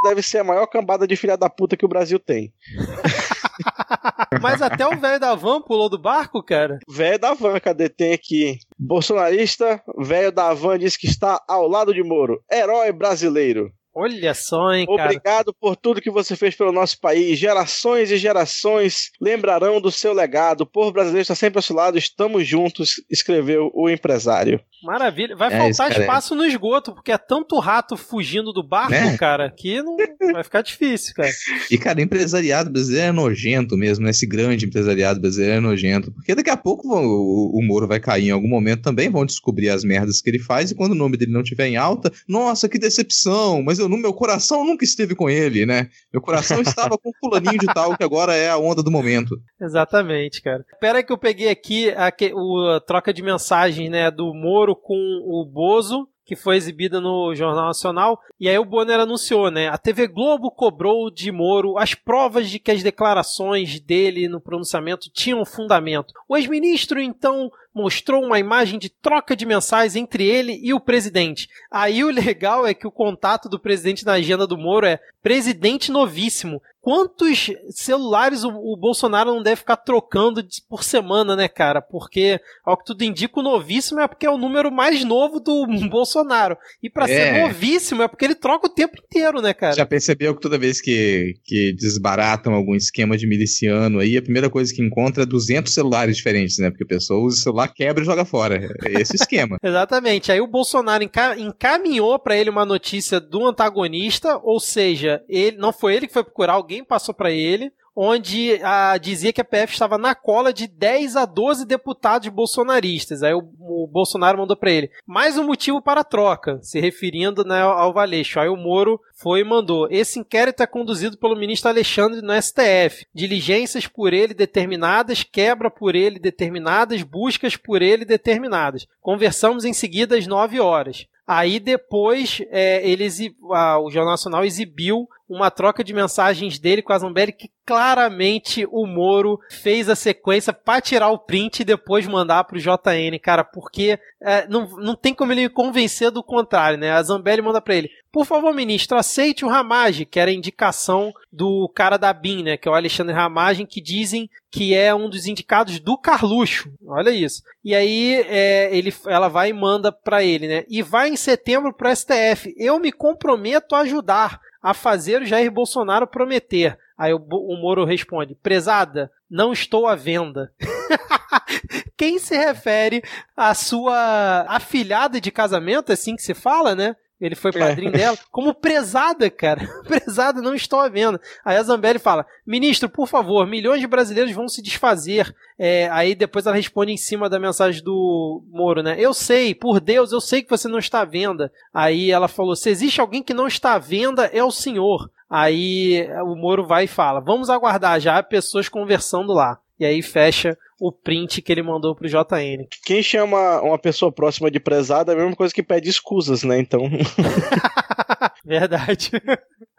deve 0.09 0.23
ser 0.23 0.39
a 0.39 0.45
maior 0.45 0.67
cambada 0.67 1.07
de 1.07 1.17
filha 1.17 1.37
da 1.37 1.51
puta 1.51 1.77
que 1.77 1.85
o 1.85 1.89
Brasil 1.89 2.19
tem. 2.19 2.53
Mas 4.41 4.61
até 4.61 4.87
o 4.87 4.99
velho 4.99 5.19
da 5.19 5.35
van 5.35 5.63
pulou 5.63 5.89
do 5.89 5.99
barco, 5.99 6.43
cara. 6.43 6.79
Velho 6.89 7.19
da 7.19 7.35
van, 7.35 7.59
cadê? 7.61 7.89
Tem 7.89 8.13
aqui. 8.13 8.59
Bolsonarista, 8.79 9.83
velho 9.99 10.31
da 10.33 10.53
van 10.53 10.79
diz 10.79 10.97
que 10.97 11.07
está 11.07 11.43
ao 11.49 11.69
lado 11.69 11.95
de 11.95 12.03
Moro. 12.03 12.43
Herói 12.51 12.93
brasileiro. 12.93 13.73
Olha 13.99 14.35
só, 14.35 14.75
hein, 14.75 14.87
cara. 14.87 15.05
Obrigado 15.05 15.55
por 15.59 15.75
tudo 15.75 16.03
que 16.03 16.11
você 16.11 16.37
fez 16.37 16.55
pelo 16.55 16.71
nosso 16.71 17.01
país. 17.01 17.39
Gerações 17.39 18.11
e 18.11 18.19
gerações 18.19 19.11
lembrarão 19.19 19.81
do 19.81 19.91
seu 19.91 20.13
legado. 20.13 20.61
O 20.61 20.67
povo 20.67 20.93
brasileiro 20.93 21.23
está 21.23 21.35
sempre 21.35 21.59
ao 21.59 21.63
seu 21.63 21.75
lado. 21.75 21.97
Estamos 21.97 22.47
juntos, 22.47 23.03
escreveu 23.11 23.71
o 23.75 23.89
empresário. 23.89 24.61
Maravilha. 24.85 25.35
Vai 25.35 25.49
É 25.49 25.59
faltar 25.59 25.91
isso, 25.91 26.01
espaço 26.01 26.35
no 26.35 26.45
esgoto, 26.45 26.95
porque 26.95 27.11
é 27.11 27.17
tanto 27.17 27.59
rato 27.59 27.97
fugindo 27.97 28.53
do 28.53 28.63
barco, 28.63 28.91
Né? 28.91 29.17
cara, 29.17 29.51
que 29.51 29.81
não 29.83 29.97
vai 30.33 30.45
ficar 30.45 30.61
difícil, 30.63 31.15
cara. 31.15 31.31
E, 31.71 31.79
cara, 31.79 32.01
empresariado 32.01 32.71
brasileiro 32.71 33.09
é 33.09 33.13
nojento 33.13 33.77
mesmo, 33.77 34.05
né? 34.05 34.11
Esse 34.11 34.27
grande 34.27 34.67
empresariado 34.67 35.21
brasileiro 35.21 35.57
é 35.57 35.61
nojento. 35.61 36.13
Porque 36.13 36.35
daqui 36.35 36.51
a 36.51 36.57
pouco 36.57 36.95
o, 36.95 37.59
o 37.59 37.63
Moro 37.67 37.89
vai 37.89 37.99
cair 37.99 38.29
em 38.29 38.31
algum 38.31 38.49
momento 38.49 38.83
também, 38.83 39.09
vão 39.09 39.25
descobrir 39.25 39.71
as 39.71 39.83
merdas 39.83 40.21
que 40.21 40.31
ele 40.31 40.39
faz, 40.39 40.71
e 40.71 40.75
quando 40.75 40.93
o 40.93 40.97
nome 40.97 41.17
dele 41.17 41.33
não 41.33 41.41
estiver 41.41 41.67
em 41.67 41.77
alta, 41.77 42.13
nossa, 42.29 42.69
que 42.69 42.79
decepção, 42.79 43.63
mas 43.63 43.79
eu, 43.79 43.86
no 43.89 43.97
meu 43.97 44.13
coração 44.13 44.65
nunca 44.65 44.85
esteve 44.85 45.15
com 45.15 45.29
ele, 45.29 45.67
né? 45.67 45.89
Meu 46.13 46.23
coração 46.23 46.61
estava 46.61 46.97
com 46.99 47.11
fulaninho 47.21 47.59
de 47.59 47.67
tal, 47.67 47.97
que 47.97 48.05
agora 48.05 48.35
é 48.35 48.49
a 48.49 48.59
onda 48.59 48.83
do 48.83 48.91
momento. 48.91 49.37
Exatamente, 49.61 50.43
cara. 50.43 50.65
Espera 50.73 51.03
que 51.03 51.13
eu 51.13 51.19
peguei 51.19 51.49
aqui 51.49 51.91
a, 51.91 52.13
o, 52.35 52.77
a 52.77 52.81
troca 52.81 53.13
de 53.13 53.23
mensagens, 53.23 53.91
né, 53.91 54.11
do 54.11 54.33
Moro 54.35 54.75
com 54.75 54.97
o 54.97 55.45
Bozo, 55.45 56.09
que 56.27 56.35
foi 56.35 56.57
exibida 56.57 57.01
no 57.01 57.33
Jornal 57.37 57.67
Nacional, 57.67 58.21
e 58.39 58.49
aí 58.49 58.59
o 58.59 58.65
Bonner 58.65 58.99
anunciou, 58.99 59.49
né, 59.49 59.69
a 59.69 59.79
TV 59.79 60.09
Globo 60.09 60.51
cobrou 60.51 61.09
de 61.09 61.31
Moro 61.31 61.79
as 61.79 61.95
provas 61.95 62.51
de 62.51 62.59
que 62.59 62.73
as 62.73 62.83
declarações 62.83 63.79
dele 63.79 64.29
no 64.29 64.41
pronunciamento 64.41 65.09
tinham 65.09 65.45
fundamento. 65.45 66.13
O 66.29 66.37
ex-ministro, 66.37 67.01
então, 67.01 67.49
mostrou 67.77 68.25
uma 68.25 68.39
imagem 68.39 68.79
de 68.79 68.89
troca 68.89 69.37
de 69.37 69.45
mensagens 69.45 69.95
entre 69.97 70.25
ele 70.25 70.59
e 70.63 70.73
o 70.73 70.81
presidente. 70.81 71.47
Aí 71.71 72.03
o 72.03 72.09
legal 72.11 72.67
é 72.67 72.73
que 72.73 72.87
o 72.87 72.91
contato 72.91 73.49
do 73.51 73.61
presidente 73.61 74.07
na 74.07 74.15
agenda 74.15 74.47
do 74.47 74.57
Moro 74.57 74.87
é 74.87 74.99
presidente 75.23 75.93
novíssimo. 75.93 76.63
Quantos 76.81 77.51
celulares 77.71 78.45
o, 78.45 78.49
o 78.51 78.77
Bolsonaro 78.77 79.35
não 79.35 79.43
deve 79.43 79.57
ficar 79.57 79.77
trocando 79.77 80.41
por 80.69 80.85
semana, 80.85 81.35
né, 81.35 81.49
cara? 81.49 81.83
Porque, 81.83 82.39
ao 82.65 82.77
que 82.79 82.85
tudo 82.85 83.03
indica, 83.03 83.41
o 83.41 83.43
novíssimo 83.43 83.99
é 84.01 84.07
porque 84.07 84.25
é 84.25 84.31
o 84.31 84.39
número 84.39 84.71
mais 84.71 85.03
novo 85.05 85.41
do 85.41 85.67
Bolsonaro. 85.91 86.57
E 86.81 86.89
pra 86.89 87.09
ser 87.09 87.15
É. 87.35 87.43
novíssimo 87.43 88.03
é 88.05 88.09
porque 88.09 88.25
ele 88.25 88.37
troca 88.37 88.69
o 88.69 88.73
tempo 88.73 88.95
inteiro, 89.05 89.43
né, 89.43 89.53
cara? 89.53 89.75
Já 89.75 89.85
percebeu 89.85 90.33
que 90.37 90.41
toda 90.41 90.57
vez 90.57 90.81
que, 90.81 91.35
que 91.45 91.73
desbaratam 91.73 92.55
algum 92.55 92.77
esquema 92.77 93.17
de 93.17 93.27
miliciano 93.27 93.99
aí, 93.99 94.17
a 94.17 94.23
primeira 94.23 94.49
coisa 94.49 94.73
que 94.73 94.81
encontra 94.81 95.25
é 95.25 95.27
200 95.27 95.75
celulares 95.75 96.17
diferentes, 96.17 96.59
né? 96.59 96.71
Porque 96.71 96.85
a 96.85 96.87
pessoa 96.87 97.19
usa 97.21 97.37
o 97.37 97.41
celular, 97.43 97.66
quebra 97.69 98.03
e 98.03 98.07
joga 98.07 98.25
fora. 98.25 98.57
É 98.85 99.01
esse 99.01 99.17
esquema. 99.17 99.59
Exatamente. 99.63 100.31
Aí 100.33 100.41
o 100.41 100.47
Bolsonaro 100.47 101.03
enca- 101.03 101.39
encaminhou 101.39 102.19
pra 102.19 102.37
ele 102.37 102.51
uma 102.51 102.65
notícia 102.65 103.21
do 103.21 103.47
antagonista, 103.47 104.39
ou 104.43 104.59
seja, 104.61 105.23
ele 105.29 105.57
não 105.57 105.73
foi 105.73 105.95
ele 105.95 106.07
que 106.07 106.13
foi 106.13 106.25
procurar, 106.25 106.55
alguém 106.55 106.85
passou 106.85 107.15
pra 107.15 107.31
ele, 107.31 107.71
onde 107.97 108.61
ah, 108.63 108.99
dizia 108.99 109.33
que 109.33 109.41
a 109.41 109.45
PF 109.45 109.73
estava 109.73 109.97
na 109.97 110.15
cola 110.15 110.53
de 110.53 110.67
10 110.67 111.17
a 111.17 111.25
12 111.25 111.65
deputados 111.65 112.29
bolsonaristas. 112.29 113.23
Aí 113.23 113.33
o, 113.33 113.39
o 113.59 113.89
Bolsonaro 113.91 114.37
mandou 114.39 114.57
pra 114.57 114.71
ele 114.71 114.91
mais 115.07 115.39
um 115.39 115.45
motivo 115.45 115.81
para 115.81 116.03
a 116.03 116.05
troca, 116.05 116.59
se 116.63 116.79
referindo 116.79 117.43
né, 117.45 117.63
ao 117.63 117.95
Valeixo. 117.95 118.39
Aí 118.39 118.49
o 118.49 118.57
Moro 118.57 119.01
foi 119.15 119.41
e 119.41 119.45
mandou: 119.45 119.89
esse 119.91 120.19
inquérito 120.19 120.63
é 120.63 120.67
conduzido 120.67 121.17
pelo 121.17 121.35
ministro 121.37 121.71
Alexandre 121.71 122.21
no 122.21 122.35
STF. 122.41 123.07
Diligências 123.15 123.87
por 123.87 124.13
ele 124.13 124.35
determinadas, 124.35 125.23
quebra 125.23 125.71
por 125.71 125.95
ele 125.95 126.19
determinadas, 126.19 127.03
buscas 127.03 127.57
por 127.57 127.81
ele 127.81 128.05
determinadas. 128.05 128.87
Conversamos 129.01 129.65
em 129.65 129.73
seguida 129.73 130.17
às 130.19 130.27
9 130.27 130.61
horas. 130.61 131.07
Aí 131.27 131.59
depois 131.59 132.41
é, 132.51 132.89
ele 132.89 133.03
exi- 133.03 133.35
ah, 133.53 133.81
o 133.81 133.91
Jornal 133.91 134.13
Nacional 134.13 134.45
exibiu 134.45 135.09
uma 135.29 135.51
troca 135.51 135.83
de 135.83 135.93
mensagens 135.93 136.59
dele 136.59 136.83
com 136.83 136.93
a 136.93 136.99
Zambelli 136.99 137.33
que 137.33 137.51
claramente 137.65 138.67
o 138.71 138.87
Moro 138.87 139.41
fez 139.51 139.89
a 139.89 139.97
sequência 139.97 140.53
para 140.53 140.81
tirar 140.81 141.11
o 141.11 141.19
print 141.19 141.61
e 141.61 141.65
depois 141.65 142.07
mandar 142.07 142.45
pro 142.45 142.61
JN, 142.61 143.19
cara, 143.21 143.43
porque 143.43 143.99
é, 144.23 144.47
não, 144.47 144.69
não 144.77 144.95
tem 144.95 145.13
como 145.13 145.33
ele 145.33 145.49
convencer 145.49 146.13
do 146.13 146.23
contrário, 146.23 146.79
né? 146.79 146.93
A 146.93 147.03
Zambelli 147.03 147.43
manda 147.43 147.61
para 147.61 147.75
ele: 147.75 147.91
por 148.13 148.25
favor, 148.25 148.55
ministro, 148.55 148.97
aceite 148.97 149.45
o 149.45 149.49
Ramage, 149.49 150.07
que 150.07 150.21
era 150.21 150.31
a 150.31 150.35
indicação 150.35 151.13
do 151.33 151.69
cara 151.75 151.97
da 151.97 152.13
BIM, 152.13 152.45
né? 152.45 152.57
Que 152.57 152.69
é 152.69 152.71
o 152.71 152.75
Alexandre 152.75 153.13
Ramagem, 153.13 153.67
que 153.67 153.81
dizem 153.81 154.31
que 154.51 154.75
é 154.75 154.95
um 154.95 155.11
dos 155.11 155.27
indicados 155.27 155.81
do 155.81 155.99
Carluxo. 155.99 156.73
Olha 156.87 157.11
isso. 157.11 157.43
E 157.65 157.75
aí 157.75 158.25
é, 158.29 158.75
ele, 158.75 158.95
ela 159.07 159.29
vai 159.29 159.51
e 159.51 159.53
manda 159.53 159.91
para 159.91 160.23
ele, 160.23 160.47
né? 160.47 160.65
E 160.69 160.83
vai 160.83 161.11
em 161.11 161.17
setembro 161.17 161.75
pro 161.75 161.95
STF. 161.95 162.55
Eu 162.57 162.79
me 162.79 162.93
comprometo 162.93 163.75
a 163.75 163.81
ajudar 163.81 164.41
a 164.67 164.75
fazer 164.75 165.23
o 165.23 165.25
Jair 165.25 165.49
Bolsonaro 165.49 166.09
prometer. 166.09 166.77
Aí 166.99 167.15
o, 167.15 167.19
o 167.19 167.57
Moro 167.57 167.85
responde: 167.85 168.35
prezada, 168.35 169.09
não 169.31 169.53
estou 169.53 169.87
à 169.87 169.95
venda. 169.95 170.53
Quem 171.97 172.19
se 172.19 172.37
refere 172.37 173.01
à 173.37 173.55
sua 173.55 174.45
afilhada 174.49 175.21
de 175.21 175.31
casamento, 175.31 175.91
é 175.91 175.93
assim 175.93 176.17
que 176.17 176.23
se 176.23 176.35
fala, 176.35 176.75
né? 176.75 176.97
Ele 177.19 177.35
foi 177.35 177.51
padrinho 177.51 177.93
dela, 177.93 178.17
como 178.31 178.53
prezada, 178.53 179.31
cara. 179.31 179.67
prezada, 179.89 180.43
não 180.43 180.55
estou 180.55 180.81
à 180.81 180.89
venda. 180.89 181.19
Aí 181.43 181.57
a 181.57 181.63
Zambelli 181.63 181.99
fala: 181.99 182.27
Ministro, 182.47 182.91
por 182.91 183.09
favor, 183.09 183.47
milhões 183.47 183.81
de 183.81 183.87
brasileiros 183.87 184.33
vão 184.33 184.49
se 184.49 184.61
desfazer. 184.61 185.35
É, 185.59 185.89
aí 185.91 186.15
depois 186.15 186.47
ela 186.47 186.55
responde 186.55 186.93
em 186.93 186.97
cima 186.99 187.31
da 187.31 187.41
mensagem 187.41 187.83
do 187.83 188.45
Moro, 188.51 188.83
né? 188.83 188.97
Eu 188.99 189.15
sei, 189.15 189.55
por 189.55 189.81
Deus, 189.81 190.13
eu 190.13 190.21
sei 190.21 190.43
que 190.43 190.51
você 190.51 190.69
não 190.69 190.79
está 190.79 191.01
à 191.01 191.05
venda. 191.07 191.51
Aí 191.73 192.11
ela 192.11 192.29
falou: 192.29 192.55
se 192.55 192.69
existe 192.69 193.01
alguém 193.01 193.23
que 193.23 193.33
não 193.33 193.47
está 193.47 193.73
à 193.73 193.79
venda, 193.79 194.27
é 194.27 194.45
o 194.45 194.51
senhor. 194.51 195.11
Aí 195.29 196.07
o 196.23 196.37
Moro 196.37 196.67
vai 196.67 196.85
e 196.85 196.89
fala: 196.89 197.21
vamos 197.21 197.49
aguardar 197.49 197.99
já 197.99 198.23
pessoas 198.23 198.69
conversando 198.69 199.33
lá. 199.33 199.59
E 199.79 199.85
aí 199.85 200.03
fecha 200.03 200.57
o 200.81 200.91
print 200.91 201.43
que 201.43 201.53
ele 201.53 201.63
mandou 201.63 201.95
pro 201.95 202.09
JN. 202.09 202.67
Quem 202.85 203.03
chama 203.03 203.61
uma 203.61 203.79
pessoa 203.79 204.11
próxima 204.11 204.51
de 204.51 204.61
prezada 204.61 205.13
é 205.13 205.15
a 205.15 205.19
mesma 205.19 205.37
coisa 205.37 205.55
que 205.55 205.63
pede 205.63 205.89
escusas, 205.89 206.43
né? 206.43 206.59
Então. 206.59 206.83
Verdade. 208.45 209.11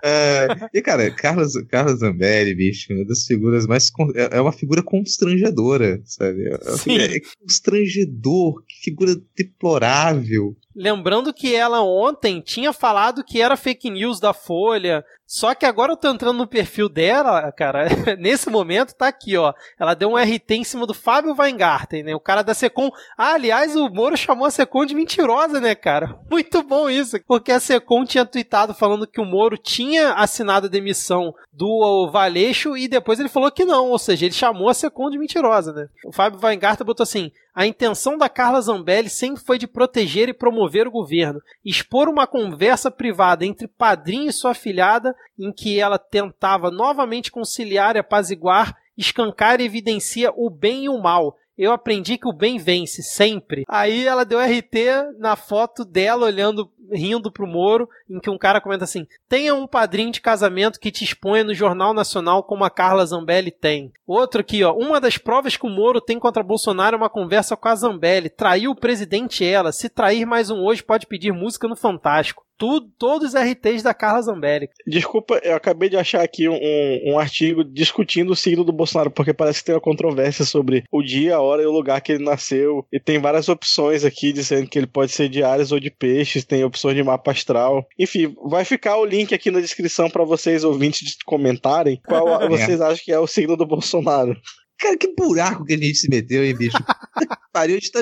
É, 0.03 0.47
e, 0.73 0.81
cara, 0.81 1.09
Carlos, 1.11 1.53
Carlos 1.69 1.99
Zambelli, 1.99 2.53
bicho, 2.53 2.93
uma 2.93 3.05
das 3.05 3.25
figuras 3.25 3.65
mais. 3.65 3.91
É 4.15 4.37
é 4.37 4.41
uma 4.41 4.51
figura 4.51 4.83
constrangedora, 4.83 5.99
sabe? 6.05 6.47
É, 6.47 6.57
Sim. 6.77 6.97
é 6.97 7.19
constrangedor, 7.41 8.63
que 8.67 8.83
figura 8.83 9.15
deplorável. 9.35 10.55
Lembrando 10.75 11.33
que 11.33 11.55
ela 11.55 11.81
ontem 11.81 12.39
tinha 12.39 12.71
falado 12.71 13.23
que 13.23 13.41
era 13.41 13.57
fake 13.57 13.89
news 13.89 14.19
da 14.19 14.31
Folha. 14.31 15.03
Só 15.25 15.55
que 15.55 15.65
agora 15.65 15.91
eu 15.91 15.97
tô 15.97 16.07
entrando 16.07 16.37
no 16.37 16.47
perfil 16.47 16.87
dela, 16.87 17.51
cara. 17.51 17.87
Nesse 18.17 18.49
momento 18.49 18.93
tá 18.93 19.07
aqui, 19.07 19.35
ó. 19.35 19.53
Ela 19.79 19.95
deu 19.95 20.09
um 20.09 20.15
RT 20.15 20.51
em 20.51 20.63
cima 20.63 20.85
do 20.85 20.93
Fábio 20.93 21.35
Weingarten, 21.37 22.03
né? 22.03 22.15
O 22.15 22.19
cara 22.19 22.43
da 22.43 22.53
Secom. 22.53 22.91
Ah, 23.17 23.33
aliás, 23.33 23.75
o 23.75 23.89
Moro 23.89 24.15
chamou 24.15 24.45
a 24.45 24.51
Secom 24.51 24.85
de 24.85 24.93
mentirosa, 24.93 25.59
né, 25.59 25.73
cara? 25.73 26.17
Muito 26.29 26.61
bom 26.61 26.87
isso. 26.89 27.17
Porque 27.27 27.51
a 27.51 27.59
Secom 27.59 28.05
tinha 28.05 28.23
tweetado 28.23 28.73
falando 28.75 29.07
que 29.07 29.19
o 29.19 29.25
Moro 29.25 29.57
tinha 29.57 29.86
assinado 29.95 30.65
a 30.65 30.69
demissão 30.69 31.33
do 31.53 32.09
Valeixo 32.11 32.75
e 32.75 32.87
depois 32.87 33.19
ele 33.19 33.29
falou 33.29 33.51
que 33.51 33.63
não. 33.63 33.89
Ou 33.91 33.99
seja, 33.99 34.25
ele 34.25 34.33
chamou 34.33 34.67
a 34.67 34.73
Secom 34.73 35.09
de 35.09 35.17
mentirosa, 35.17 35.71
né? 35.71 35.87
O 36.03 36.11
Fábio 36.11 36.39
Weingarten 36.43 36.85
botou 36.85 37.03
assim: 37.03 37.31
a 37.55 37.65
intenção 37.65 38.17
da 38.17 38.27
Carla 38.27 38.59
Zambelli 38.59 39.09
sempre 39.09 39.41
foi 39.41 39.57
de 39.57 39.67
proteger 39.67 40.27
e 40.27 40.33
promover 40.33 40.87
o 40.87 40.91
governo, 40.91 41.41
expor 41.63 42.09
uma 42.09 42.27
conversa 42.27 42.91
privada 42.91 43.45
entre 43.45 43.67
padrinho 43.67 44.29
e 44.29 44.33
sua 44.33 44.53
filhada, 44.53 45.15
em 45.39 45.51
que 45.53 45.79
ela 45.79 45.97
tentava 45.97 46.69
novamente 46.69 47.31
conciliar 47.31 47.95
e 47.95 47.99
apaziguar, 47.99 48.75
escancar 48.97 49.61
e 49.61 49.65
evidencia 49.65 50.33
o 50.35 50.49
bem 50.49 50.85
e 50.85 50.89
o 50.89 51.01
mal. 51.01 51.37
Eu 51.57 51.71
aprendi 51.71 52.17
que 52.17 52.27
o 52.27 52.33
bem 52.33 52.57
vence 52.57 53.01
sempre. 53.01 53.63
Aí 53.67 54.05
ela 54.05 54.23
deu 54.23 54.39
RT 54.39 55.17
na 55.17 55.35
foto 55.35 55.83
dela 55.83 56.25
olhando 56.25 56.71
rindo 56.91 57.31
pro 57.31 57.47
Moro, 57.47 57.89
em 58.09 58.19
que 58.19 58.29
um 58.29 58.37
cara 58.37 58.61
comenta 58.61 58.83
assim: 58.83 59.07
tenha 59.27 59.53
um 59.53 59.67
padrinho 59.67 60.11
de 60.11 60.21
casamento 60.21 60.79
que 60.79 60.91
te 60.91 61.03
exponha 61.03 61.43
no 61.43 61.53
Jornal 61.53 61.93
Nacional 61.93 62.43
como 62.43 62.63
a 62.63 62.69
Carla 62.69 63.05
Zambelli 63.05 63.51
tem. 63.51 63.91
Outro 64.05 64.41
aqui, 64.41 64.63
ó. 64.63 64.73
Uma 64.73 65.01
das 65.01 65.17
provas 65.17 65.57
que 65.57 65.65
o 65.65 65.69
Moro 65.69 65.99
tem 65.99 66.19
contra 66.19 66.43
Bolsonaro 66.43 66.95
é 66.95 66.97
uma 66.97 67.09
conversa 67.09 67.57
com 67.57 67.67
a 67.67 67.75
Zambelli. 67.75 68.29
Traiu 68.29 68.71
o 68.71 68.75
presidente 68.75 69.45
ela. 69.45 69.71
Se 69.71 69.89
trair 69.89 70.25
mais 70.25 70.49
um 70.49 70.63
hoje, 70.63 70.83
pode 70.83 71.07
pedir 71.07 71.33
música 71.33 71.67
no 71.67 71.75
Fantástico 71.75 72.46
tudo, 72.57 72.89
todos 72.97 73.33
os 73.33 73.39
RTs 73.39 73.83
da 73.83 73.93
Carla 73.93 74.21
Zambelli. 74.21 74.69
Desculpa, 74.85 75.39
eu 75.43 75.55
acabei 75.55 75.89
de 75.89 75.97
achar 75.97 76.21
aqui 76.21 76.49
um, 76.49 76.59
um 77.05 77.19
artigo 77.19 77.63
discutindo 77.63 78.31
o 78.31 78.35
signo 78.35 78.63
do 78.63 78.73
Bolsonaro, 78.73 79.11
porque 79.11 79.33
parece 79.33 79.59
que 79.59 79.65
tem 79.65 79.75
uma 79.75 79.81
controvérsia 79.81 80.45
sobre 80.45 80.83
o 80.91 81.01
dia, 81.01 81.35
a 81.35 81.41
hora 81.41 81.61
e 81.61 81.65
o 81.65 81.71
lugar 81.71 82.01
que 82.01 82.11
ele 82.11 82.23
nasceu. 82.23 82.85
E 82.91 82.99
tem 82.99 83.19
várias 83.19 83.47
opções 83.49 84.03
aqui 84.03 84.31
dizendo 84.31 84.67
que 84.67 84.77
ele 84.77 84.87
pode 84.87 85.11
ser 85.11 85.29
de 85.29 85.43
Ares 85.43 85.71
ou 85.71 85.79
de 85.79 85.91
Peixes, 85.91 86.45
tem 86.45 86.63
opções 86.63 86.95
de 86.95 87.03
mapa 87.03 87.31
astral. 87.31 87.85
Enfim, 87.97 88.35
vai 88.45 88.65
ficar 88.65 88.97
o 88.97 89.05
link 89.05 89.33
aqui 89.33 89.51
na 89.51 89.59
descrição 89.59 90.09
para 90.09 90.23
vocês 90.23 90.63
ouvintes 90.63 91.15
comentarem 91.25 92.01
qual 92.07 92.27
é. 92.41 92.47
vocês 92.47 92.81
acham 92.81 93.03
que 93.03 93.11
é 93.11 93.19
o 93.19 93.27
signo 93.27 93.55
do 93.55 93.65
Bolsonaro. 93.65 94.35
Cara, 94.79 94.97
que 94.97 95.13
buraco 95.15 95.65
que 95.65 95.73
a 95.73 95.77
gente 95.77 95.95
se 95.95 96.09
meteu, 96.09 96.43
hein, 96.43 96.55
bicho? 96.55 96.77
Pariu, 97.51 97.75
a 97.75 97.79
gente 97.79 97.91
tá, 97.91 97.99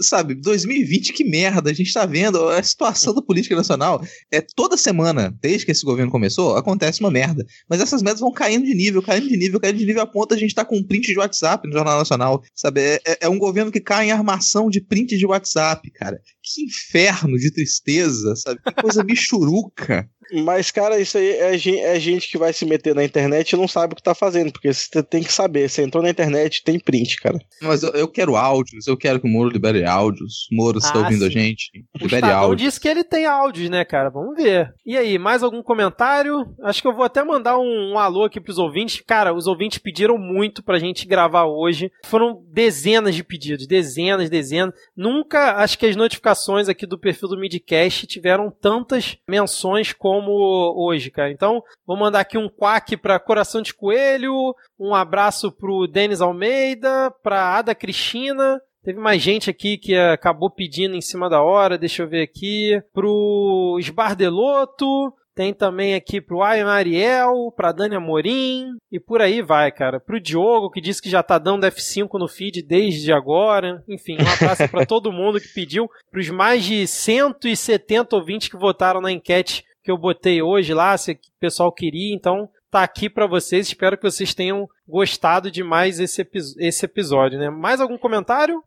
sabe, 0.00 0.34
2020, 0.34 1.12
que 1.12 1.24
merda. 1.24 1.70
A 1.70 1.72
gente 1.72 1.92
tá 1.92 2.06
vendo 2.06 2.48
a 2.48 2.62
situação 2.62 3.12
da 3.12 3.20
política 3.20 3.56
nacional. 3.56 4.00
É 4.30 4.40
toda 4.40 4.76
semana, 4.76 5.36
desde 5.40 5.66
que 5.66 5.72
esse 5.72 5.84
governo 5.84 6.12
começou, 6.12 6.56
acontece 6.56 7.00
uma 7.00 7.10
merda. 7.10 7.44
Mas 7.68 7.80
essas 7.80 8.02
merdas 8.02 8.20
vão 8.20 8.32
caindo 8.32 8.64
de 8.64 8.74
nível, 8.74 9.02
caindo 9.02 9.28
de 9.28 9.36
nível, 9.36 9.58
caindo 9.58 9.78
de 9.78 9.86
nível 9.86 10.02
a 10.02 10.06
ponto 10.06 10.32
a 10.32 10.36
gente 10.36 10.54
tá 10.54 10.64
com 10.64 10.76
um 10.76 10.84
print 10.84 11.08
de 11.08 11.18
WhatsApp 11.18 11.66
no 11.66 11.74
Jornal 11.74 11.98
Nacional. 11.98 12.40
Sabe, 12.54 12.80
é, 12.80 13.00
é, 13.04 13.18
é 13.22 13.28
um 13.28 13.38
governo 13.38 13.72
que 13.72 13.80
cai 13.80 14.06
em 14.06 14.12
armação 14.12 14.70
de 14.70 14.80
print 14.80 15.18
de 15.18 15.26
WhatsApp, 15.26 15.90
cara. 15.90 16.20
Que 16.40 16.62
inferno 16.62 17.36
de 17.36 17.52
tristeza, 17.52 18.36
sabe? 18.36 18.60
Que 18.62 18.82
coisa 18.82 19.02
michuruca. 19.04 20.08
Mas, 20.32 20.70
cara, 20.70 20.98
isso 20.98 21.18
aí 21.18 21.30
é, 21.30 21.54
é, 21.54 22.00
gente 22.00 22.28
que 22.28 22.38
vai 22.38 22.52
se 22.52 22.64
meter 22.64 22.94
na 22.94 23.04
internet 23.04 23.52
e 23.52 23.56
não 23.56 23.68
sabe 23.68 23.92
o 23.92 23.96
que 23.96 24.02
tá 24.02 24.14
fazendo, 24.14 24.52
porque 24.52 24.72
você 24.72 25.02
tem 25.02 25.22
que 25.22 25.32
saber. 25.32 25.68
Você 25.68 25.82
entrou 25.82 26.02
na 26.02 26.10
internet, 26.10 26.62
tem 26.64 26.78
print, 26.78 27.16
cara. 27.16 27.38
Mas 27.60 27.82
eu, 27.82 27.90
eu 27.90 28.08
quero 28.08 28.36
áudios, 28.36 28.86
eu 28.86 28.96
quero 28.96 29.20
que 29.20 29.26
o 29.26 29.30
Moro 29.30 29.50
libere 29.50 29.84
áudios. 29.84 30.46
Moro, 30.50 30.80
você 30.80 30.86
tá 30.86 30.90
ah, 30.90 30.92
tá 30.92 30.98
ouvindo 31.00 31.20
sim. 31.20 31.26
a 31.26 31.30
gente? 31.30 31.70
Libere 32.00 32.26
o 32.26 32.30
áudios. 32.30 32.62
disse 32.62 32.80
que 32.80 32.88
ele 32.88 33.04
tem 33.04 33.26
áudios, 33.26 33.68
né, 33.68 33.84
cara? 33.84 34.08
Vamos 34.10 34.36
ver. 34.36 34.72
E 34.86 34.96
aí, 34.96 35.18
mais 35.18 35.42
algum 35.42 35.62
comentário? 35.62 36.46
Acho 36.62 36.80
que 36.80 36.88
eu 36.88 36.94
vou 36.94 37.04
até 37.04 37.22
mandar 37.22 37.58
um, 37.58 37.92
um 37.92 37.98
alô 37.98 38.24
aqui 38.24 38.40
pros 38.40 38.58
ouvintes. 38.58 39.02
Cara, 39.06 39.34
os 39.34 39.46
ouvintes 39.46 39.78
pediram 39.78 40.16
muito 40.16 40.62
pra 40.62 40.78
gente 40.78 41.06
gravar 41.06 41.44
hoje. 41.44 41.90
Foram 42.06 42.42
dezenas 42.48 43.14
de 43.14 43.22
pedidos, 43.22 43.66
dezenas, 43.66 44.30
dezenas. 44.30 44.74
Nunca, 44.96 45.56
acho 45.56 45.78
que 45.78 45.86
as 45.86 45.96
notificações 45.96 46.68
aqui 46.68 46.86
do 46.86 46.98
perfil 46.98 47.28
do 47.28 47.38
Midcast 47.38 48.06
tiveram 48.06 48.50
tantas 48.50 49.16
menções 49.28 49.92
como 49.92 50.21
como 50.22 50.74
hoje, 50.76 51.10
cara. 51.10 51.30
Então, 51.30 51.62
vou 51.86 51.96
mandar 51.96 52.20
aqui 52.20 52.38
um 52.38 52.48
quack 52.48 52.96
para 52.96 53.18
Coração 53.18 53.60
de 53.60 53.74
Coelho, 53.74 54.54
um 54.78 54.94
abraço 54.94 55.50
pro 55.50 55.86
Denis 55.86 56.20
Almeida, 56.20 57.10
pra 57.22 57.56
Ada 57.56 57.74
Cristina, 57.74 58.60
Teve 58.84 58.98
mais 58.98 59.22
gente 59.22 59.48
aqui 59.48 59.78
que 59.78 59.94
acabou 59.94 60.50
pedindo 60.50 60.96
em 60.96 61.00
cima 61.00 61.30
da 61.30 61.40
hora, 61.40 61.78
deixa 61.78 62.02
eu 62.02 62.08
ver 62.08 62.20
aqui. 62.20 62.82
Pro 62.92 63.76
Esbardeloto, 63.78 65.14
tem 65.36 65.54
também 65.54 65.94
aqui 65.94 66.20
pro 66.20 66.42
Ayan 66.42 66.66
Ariel, 66.66 67.52
pra 67.56 67.72
Dani 67.72 67.94
Amorim 67.94 68.76
e 68.90 69.00
por 69.00 69.22
aí 69.22 69.40
vai, 69.40 69.72
cara. 69.72 69.98
Pro 69.98 70.20
Diogo, 70.20 70.68
que 70.68 70.80
disse 70.80 71.00
que 71.00 71.08
já 71.08 71.22
tá 71.22 71.38
dando 71.38 71.64
F5 71.66 72.18
no 72.18 72.26
feed 72.26 72.60
desde 72.62 73.12
agora. 73.12 73.82
Enfim, 73.88 74.16
um 74.20 74.28
abraço 74.28 74.68
para 74.68 74.84
todo 74.86 75.12
mundo 75.12 75.40
que 75.40 75.48
pediu. 75.48 75.88
Pros 76.10 76.28
mais 76.28 76.64
de 76.64 76.86
170 76.86 78.16
ouvintes 78.16 78.48
que 78.48 78.56
votaram 78.56 79.00
na 79.00 79.12
enquete 79.12 79.64
que 79.82 79.90
eu 79.90 79.98
botei 79.98 80.42
hoje 80.42 80.72
lá, 80.72 80.96
se 80.96 81.12
o 81.12 81.18
pessoal 81.40 81.72
queria. 81.72 82.14
Então, 82.14 82.48
tá 82.70 82.82
aqui 82.82 83.10
para 83.10 83.26
vocês. 83.26 83.66
Espero 83.66 83.96
que 83.96 84.02
vocês 84.02 84.34
tenham 84.34 84.68
gostado 84.88 85.50
de 85.50 85.62
mais 85.62 86.00
esse, 86.00 86.26
esse 86.58 86.84
episódio, 86.84 87.38
né? 87.38 87.50
Mais 87.50 87.80
algum 87.80 87.98
comentário? 87.98 88.62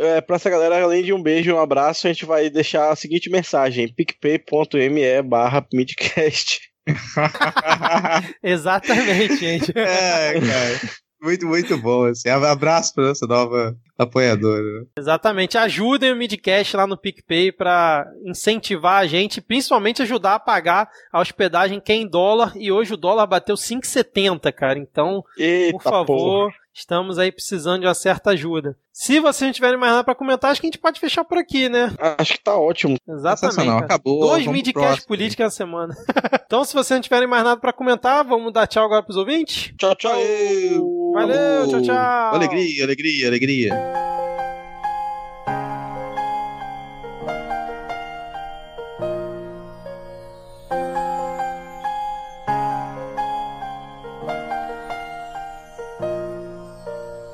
É, 0.00 0.20
pra 0.20 0.36
essa 0.36 0.50
galera, 0.50 0.82
além 0.82 1.02
de 1.02 1.12
um 1.12 1.22
beijo 1.22 1.50
e 1.50 1.52
um 1.52 1.60
abraço, 1.60 2.06
a 2.06 2.12
gente 2.12 2.24
vai 2.26 2.50
deixar 2.50 2.90
a 2.90 2.96
seguinte 2.96 3.30
mensagem: 3.30 3.92
picpay.me 3.92 5.22
barra 5.22 5.66
midcast. 5.72 6.60
Exatamente, 8.42 9.36
gente. 9.36 9.72
É, 9.76 10.40
cara. 10.40 11.03
Muito, 11.24 11.46
muito 11.46 11.78
bom. 11.78 12.04
Assim. 12.04 12.28
Abraço 12.28 12.94
para 12.94 13.10
essa 13.10 13.26
nova 13.26 13.74
apoiadora. 13.98 14.86
Exatamente. 14.98 15.56
Ajudem 15.56 16.12
o 16.12 16.16
Midcast 16.16 16.76
lá 16.76 16.86
no 16.86 16.98
PicPay 16.98 17.50
para 17.50 18.06
incentivar 18.24 19.02
a 19.02 19.06
gente, 19.06 19.40
principalmente 19.40 20.02
ajudar 20.02 20.34
a 20.34 20.40
pagar 20.40 20.88
a 21.10 21.20
hospedagem 21.20 21.80
que 21.80 21.92
é 21.92 21.96
em 21.96 22.06
dólar. 22.06 22.52
E 22.56 22.70
hoje 22.70 22.92
o 22.92 22.98
dólar 22.98 23.26
bateu 23.26 23.56
5,70, 23.56 24.52
cara. 24.52 24.78
Então, 24.78 25.24
Eita 25.38 25.72
por 25.72 25.82
favor. 25.82 26.06
Porra 26.06 26.64
estamos 26.74 27.18
aí 27.18 27.30
precisando 27.30 27.82
de 27.82 27.86
uma 27.86 27.94
certa 27.94 28.30
ajuda. 28.30 28.76
Se 28.92 29.20
vocês 29.20 29.46
não 29.46 29.52
tiverem 29.52 29.78
mais 29.78 29.92
nada 29.92 30.04
para 30.04 30.14
comentar, 30.14 30.50
acho 30.50 30.60
que 30.60 30.66
a 30.66 30.70
gente 30.70 30.78
pode 30.78 30.98
fechar 30.98 31.24
por 31.24 31.38
aqui, 31.38 31.68
né? 31.68 31.94
Acho 32.18 32.32
que 32.34 32.42
tá 32.42 32.56
ótimo. 32.56 32.96
Exatamente. 33.08 33.84
Acabou. 33.84 34.20
Dois 34.20 34.46
midcasts 34.46 35.06
políticos 35.06 35.44
na 35.44 35.50
semana. 35.50 35.96
então, 36.44 36.64
se 36.64 36.74
vocês 36.74 36.98
não 36.98 37.02
tiverem 37.02 37.28
mais 37.28 37.44
nada 37.44 37.60
para 37.60 37.72
comentar, 37.72 38.24
vamos 38.24 38.52
dar 38.52 38.66
tchau 38.66 38.84
agora 38.84 39.02
pros 39.02 39.16
ouvintes? 39.16 39.72
Tchau, 39.78 39.94
tchau. 39.94 40.12
Valeu, 41.14 41.68
tchau, 41.68 41.80
tchau. 41.80 42.34
Alegria, 42.34 42.82
alegria, 42.82 43.28
alegria. 43.28 43.70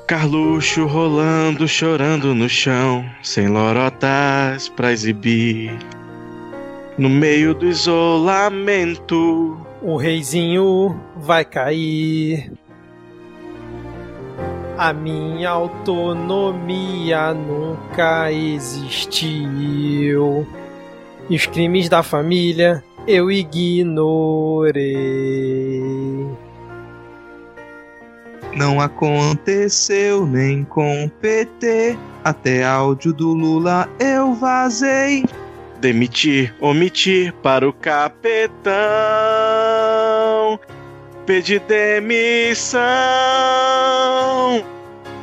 Carluxo 0.05 0.85
rolando, 0.85 1.67
chorando 1.67 2.35
no 2.35 2.47
chão, 2.47 3.03
sem 3.23 3.47
lorotas 3.47 4.69
pra 4.69 4.91
exibir. 4.91 5.75
No 6.99 7.09
meio 7.09 7.55
do 7.55 7.65
isolamento, 7.65 9.57
o 9.81 9.97
reizinho 9.97 11.01
vai 11.15 11.43
cair. 11.43 12.51
A 14.81 14.91
minha 14.93 15.51
autonomia 15.51 17.35
nunca 17.35 18.31
existiu. 18.31 19.27
E 21.29 21.35
os 21.35 21.45
crimes 21.45 21.87
da 21.87 22.01
família 22.01 22.83
eu 23.07 23.29
ignorei. 23.31 24.81
Não 28.55 28.81
aconteceu 28.81 30.25
nem 30.25 30.63
com 30.63 31.05
o 31.05 31.09
PT. 31.11 31.95
Até 32.23 32.65
áudio 32.65 33.13
do 33.13 33.35
Lula 33.35 33.87
eu 33.99 34.33
vazei. 34.33 35.23
Demitir, 35.79 36.55
omitir 36.59 37.31
para 37.43 37.69
o 37.69 37.73
capetão. 37.73 38.71
Pedir 41.25 41.59
demissão. 41.61 42.81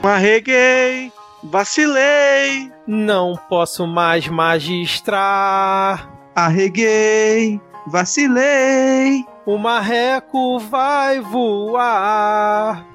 Arreguei, 0.03 1.13
vacilei. 1.43 2.73
Não 2.87 3.39
posso 3.49 3.87
mais 3.87 4.27
magistrar. 4.29 6.09
Arreguei, 6.35 7.61
vacilei. 7.87 9.25
O 9.45 9.59
marreco 9.59 10.59
vai 10.59 11.21
voar. 11.21 12.87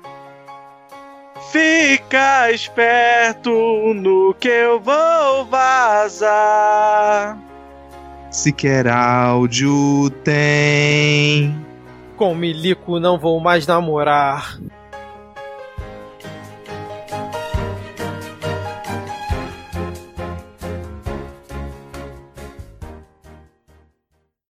Fica 1.51 2.51
esperto 2.51 3.51
no 3.93 4.33
que 4.39 4.47
eu 4.47 4.79
vou 4.79 5.45
vazar. 5.45 7.37
Sequer 8.31 8.87
áudio 8.87 10.09
tem. 10.23 11.72
Com 12.23 12.33
milico 12.33 13.01
não 13.01 13.19
vou 13.19 13.37
mais 13.41 13.67
namorar. 13.67 14.57